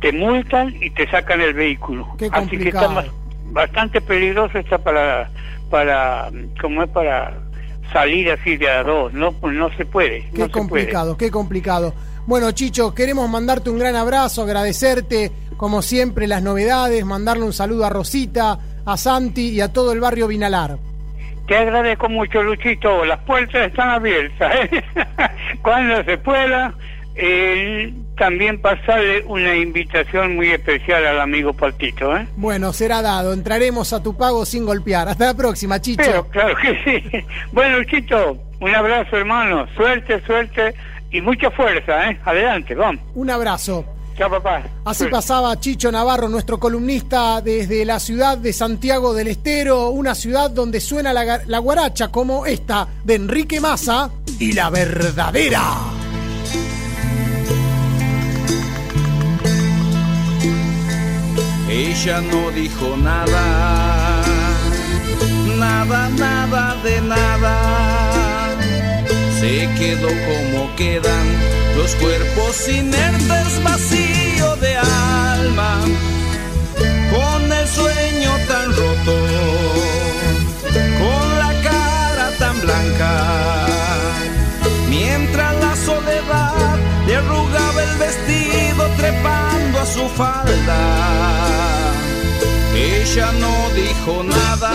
[0.00, 2.06] te multan y te sacan el vehículo.
[2.18, 3.04] Qué Así que está
[3.50, 5.30] bastante peligroso está para
[5.70, 6.30] para
[6.60, 7.34] como es para
[7.92, 10.50] salir así de a dos, no no se puede, Qué no se puede.
[10.50, 11.94] complicado, qué complicado.
[12.26, 17.86] Bueno, Chicho, queremos mandarte un gran abrazo, agradecerte, como siempre, las novedades, mandarle un saludo
[17.86, 20.76] a Rosita, a Santi y a todo el barrio Vinalar.
[21.46, 23.06] Te agradezco mucho, Luchito.
[23.06, 24.54] Las puertas están abiertas.
[24.54, 24.84] ¿eh?
[25.62, 26.74] Cuando se pueda,
[28.18, 32.16] también pasarle una invitación muy especial al amigo Paltito.
[32.16, 32.26] ¿eh?
[32.36, 35.08] Bueno, será dado, entraremos a tu pago sin golpear.
[35.08, 36.02] Hasta la próxima, Chicho.
[36.04, 37.26] Pero claro que sí.
[37.52, 39.66] Bueno, Luchito, un abrazo, hermano.
[39.76, 40.74] Suerte, suerte
[41.10, 42.10] y mucha fuerza.
[42.10, 42.18] ¿eh?
[42.24, 43.00] Adelante, vamos.
[43.14, 43.84] Un abrazo.
[44.16, 44.62] Chao, papá.
[44.84, 45.12] Así Suerte.
[45.14, 50.80] pasaba Chicho Navarro, nuestro columnista desde la ciudad de Santiago del Estero, una ciudad donde
[50.80, 55.62] suena la, la guaracha como esta de Enrique Massa y la verdadera.
[61.70, 64.22] Ella no dijo nada,
[65.58, 68.56] nada, nada de nada.
[69.38, 71.26] Se quedó como quedan
[71.76, 75.80] los cuerpos inertes, vacío de alma,
[77.12, 79.16] con el sueño tan roto,
[80.72, 83.66] con la cara tan blanca.
[84.88, 86.76] Mientras la soledad
[87.06, 91.57] le arrugaba el vestido trepando a su falda.
[93.10, 94.70] Ella no dijo nada,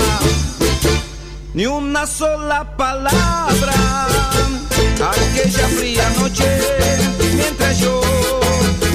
[1.54, 4.08] ni una sola palabra.
[5.12, 6.60] Aquella fría noche,
[7.36, 8.02] mientras yo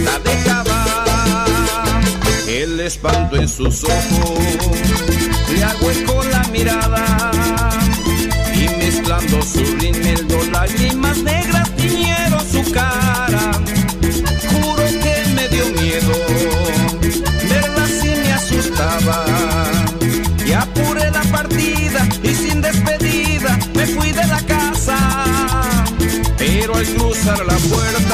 [0.05, 1.47] la dejaba,
[2.49, 4.41] el espanto en sus ojos
[5.55, 7.31] le ahuecó la mirada
[8.55, 13.08] y mezclando su rimel lágrimas negras tiñeron su cara.
[20.47, 24.97] Y apuré la partida y sin despedida me fui de la casa.
[26.37, 28.08] Pero al cruzar la puerta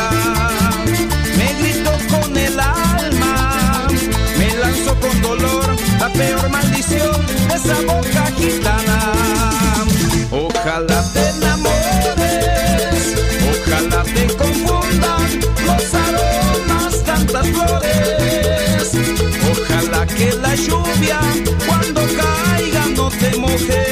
[20.57, 21.21] lluvia
[21.67, 23.83] cuando caiga no te moje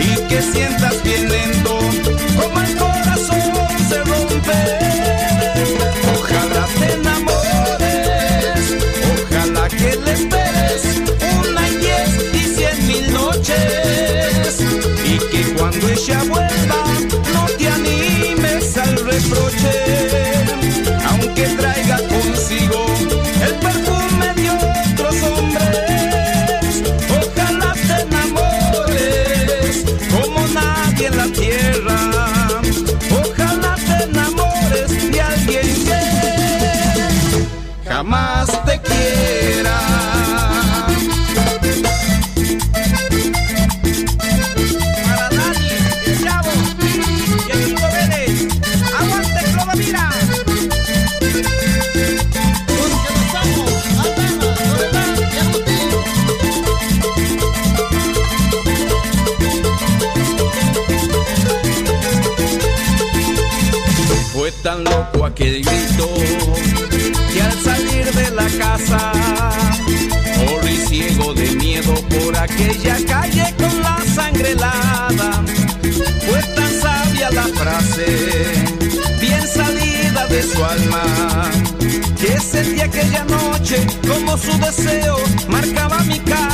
[0.00, 1.81] y que sientas bien lento
[72.52, 75.44] aquella calle con la sangre helada.
[76.26, 78.06] Fue tan sabia la frase,
[79.20, 81.02] bien salida de su alma,
[82.20, 85.16] que sentí aquella noche como su deseo
[85.48, 86.51] marcaba mi karma.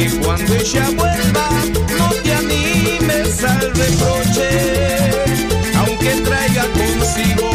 [0.00, 1.48] Que cuando ella vuelva
[1.98, 4.48] no te animes al reproche,
[5.76, 7.50] aunque traiga consigo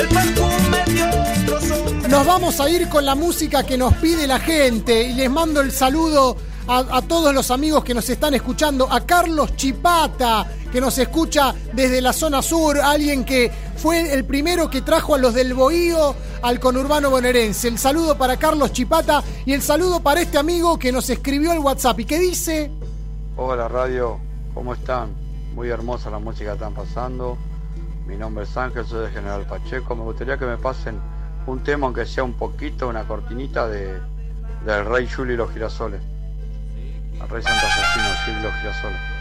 [0.00, 2.08] el perfume de otros.
[2.08, 5.60] Nos vamos a ir con la música que nos pide la gente y les mando
[5.60, 10.80] el saludo a, a todos los amigos que nos están escuchando, a Carlos Chipata, que
[10.80, 15.34] nos escucha desde la zona sur, alguien que fue el primero que trajo a los
[15.34, 17.68] del Bohío al conurbano bonaerense.
[17.68, 21.58] El saludo para Carlos Chipata y el saludo para este amigo que nos escribió el
[21.58, 22.70] WhatsApp y que dice...
[23.36, 24.20] Hola radio,
[24.52, 25.14] ¿cómo están?
[25.54, 27.38] Muy hermosa la música que están pasando.
[28.06, 29.96] Mi nombre es Ángel, soy de General Pacheco.
[29.96, 31.00] Me gustaría que me pasen
[31.46, 33.98] un tema, aunque sea un poquito, una cortinita de,
[34.66, 36.02] del Rey Juli y los girasoles.
[37.22, 39.13] El Rey Santo Asesino, Juli y los girasoles.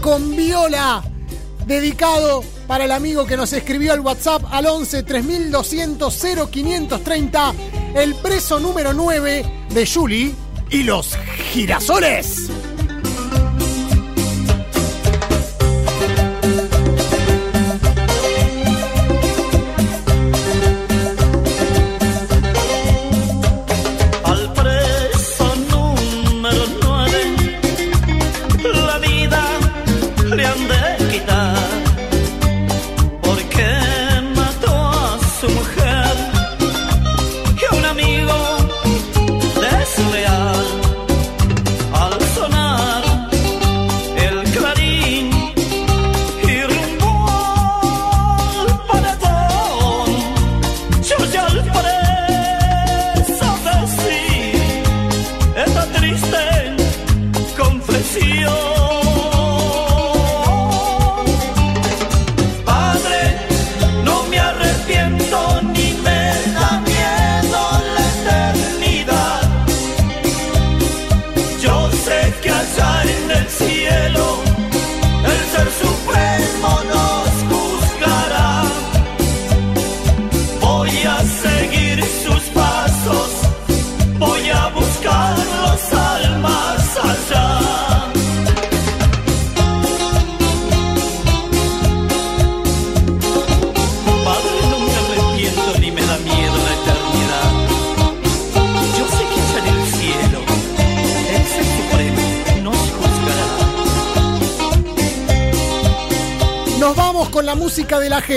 [0.00, 1.00] Con viola,
[1.64, 7.54] dedicado para el amigo que nos escribió al WhatsApp al 11 3200 0530,
[7.94, 10.34] el preso número 9 de Julie
[10.70, 11.16] y los
[11.52, 12.50] girasoles.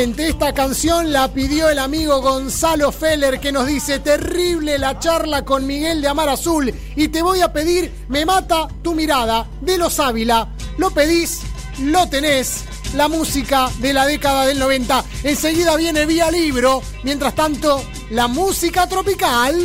[0.08, 0.28] Gente.
[0.30, 5.66] Esta canción la pidió el amigo Gonzalo Feller que nos dice terrible la charla con
[5.66, 10.00] Miguel de Amar Azul y te voy a pedir Me mata tu mirada de los
[10.00, 10.50] Ávila.
[10.78, 11.42] Lo pedís,
[11.82, 12.64] lo tenés.
[12.96, 15.04] La música de la década del 90.
[15.24, 16.82] Enseguida viene vía libro.
[17.04, 19.56] Mientras tanto, la música tropical.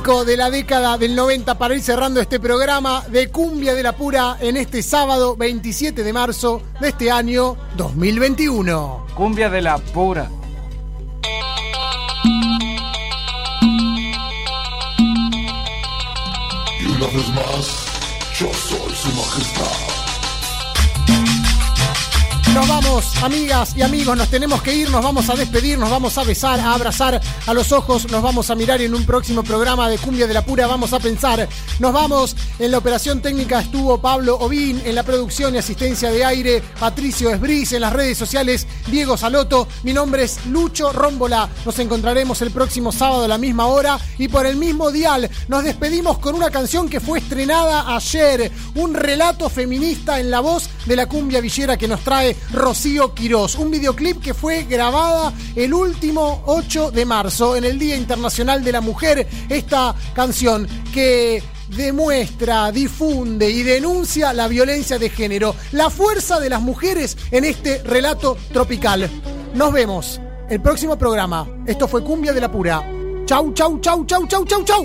[0.00, 4.38] De la década del 90 para ir cerrando este programa de Cumbia de la Pura
[4.40, 9.06] en este sábado 27 de marzo de este año 2021.
[9.14, 10.30] Cumbia de la pura.
[23.22, 26.58] Amigas y amigos, nos tenemos que ir, nos vamos a despedir, nos vamos a besar,
[26.60, 30.26] a abrazar a los ojos, nos vamos a mirar en un próximo programa de Cumbia
[30.26, 31.48] de la Pura, vamos a pensar,
[31.78, 36.24] nos vamos, en la operación técnica estuvo Pablo Ovín, en la producción y asistencia de
[36.24, 41.78] aire, Patricio Esbris, en las redes sociales, Diego Saloto, mi nombre es Lucho Rómbola, nos
[41.78, 46.18] encontraremos el próximo sábado a la misma hora y por el mismo dial, nos despedimos
[46.18, 51.06] con una canción que fue estrenada ayer, un relato feminista en la voz de la
[51.06, 53.54] cumbia villera que nos trae Rocío Quirós.
[53.54, 58.72] Un videoclip que fue grabada el último 8 de marzo, en el Día Internacional de
[58.72, 59.26] la Mujer.
[59.48, 61.42] Esta canción que
[61.76, 67.80] demuestra, difunde y denuncia la violencia de género, la fuerza de las mujeres en este
[67.84, 69.08] relato tropical.
[69.54, 71.46] Nos vemos el próximo programa.
[71.64, 72.82] Esto fue Cumbia de la Pura.
[73.24, 74.84] Chau, chau, chau, chau, chau, chau, chau.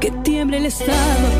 [0.00, 1.39] Que tiemble el Estado,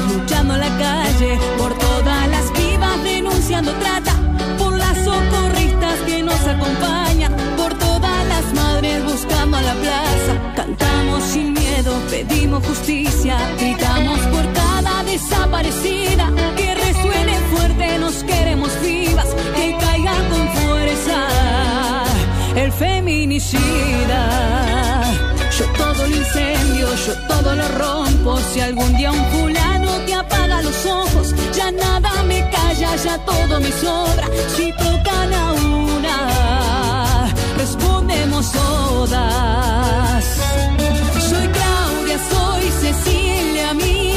[0.00, 4.14] luchando en la calle, por todas las vivas denunciando trata,
[4.58, 10.54] por las socorristas que nos acompañan, por todas las madres buscando la plaza.
[10.56, 19.28] Cantamos sin miedo, pedimos justicia, gritamos por cada desaparecida, que resuene fuerte, nos queremos vivas,
[19.54, 21.28] que caiga con fuerza
[22.56, 24.83] el feminicida.
[25.58, 28.38] Yo todo lo incendio, yo todo lo rompo.
[28.52, 33.60] Si algún día un fulano te apaga los ojos, ya nada me calla, ya todo
[33.60, 34.26] me sobra.
[34.56, 40.24] Si tocan a una, respondemos todas.
[41.30, 44.13] Soy Claudia, soy Cecilia, Micaela.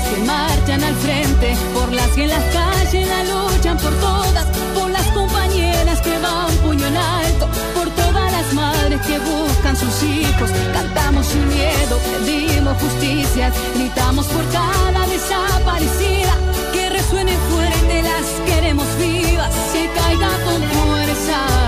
[0.00, 4.90] Que marchan al frente, por las que en las calles la luchan por todas, por
[4.90, 10.50] las compañeras que van puño en alto, por todas las madres que buscan sus hijos.
[10.72, 16.34] Cantamos sin miedo, pedimos justicia, gritamos por cada desaparecida,
[16.72, 21.61] que resuene fuerte, las queremos vivas, que caiga con fuerza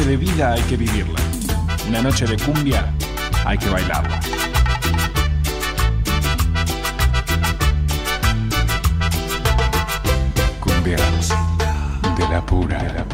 [0.00, 1.20] noche de vida hay que vivirla.
[1.86, 2.90] Una noche de cumbia
[3.44, 4.20] hay que bailarla.
[10.60, 10.96] Cumbia
[12.16, 13.04] de la pura, de la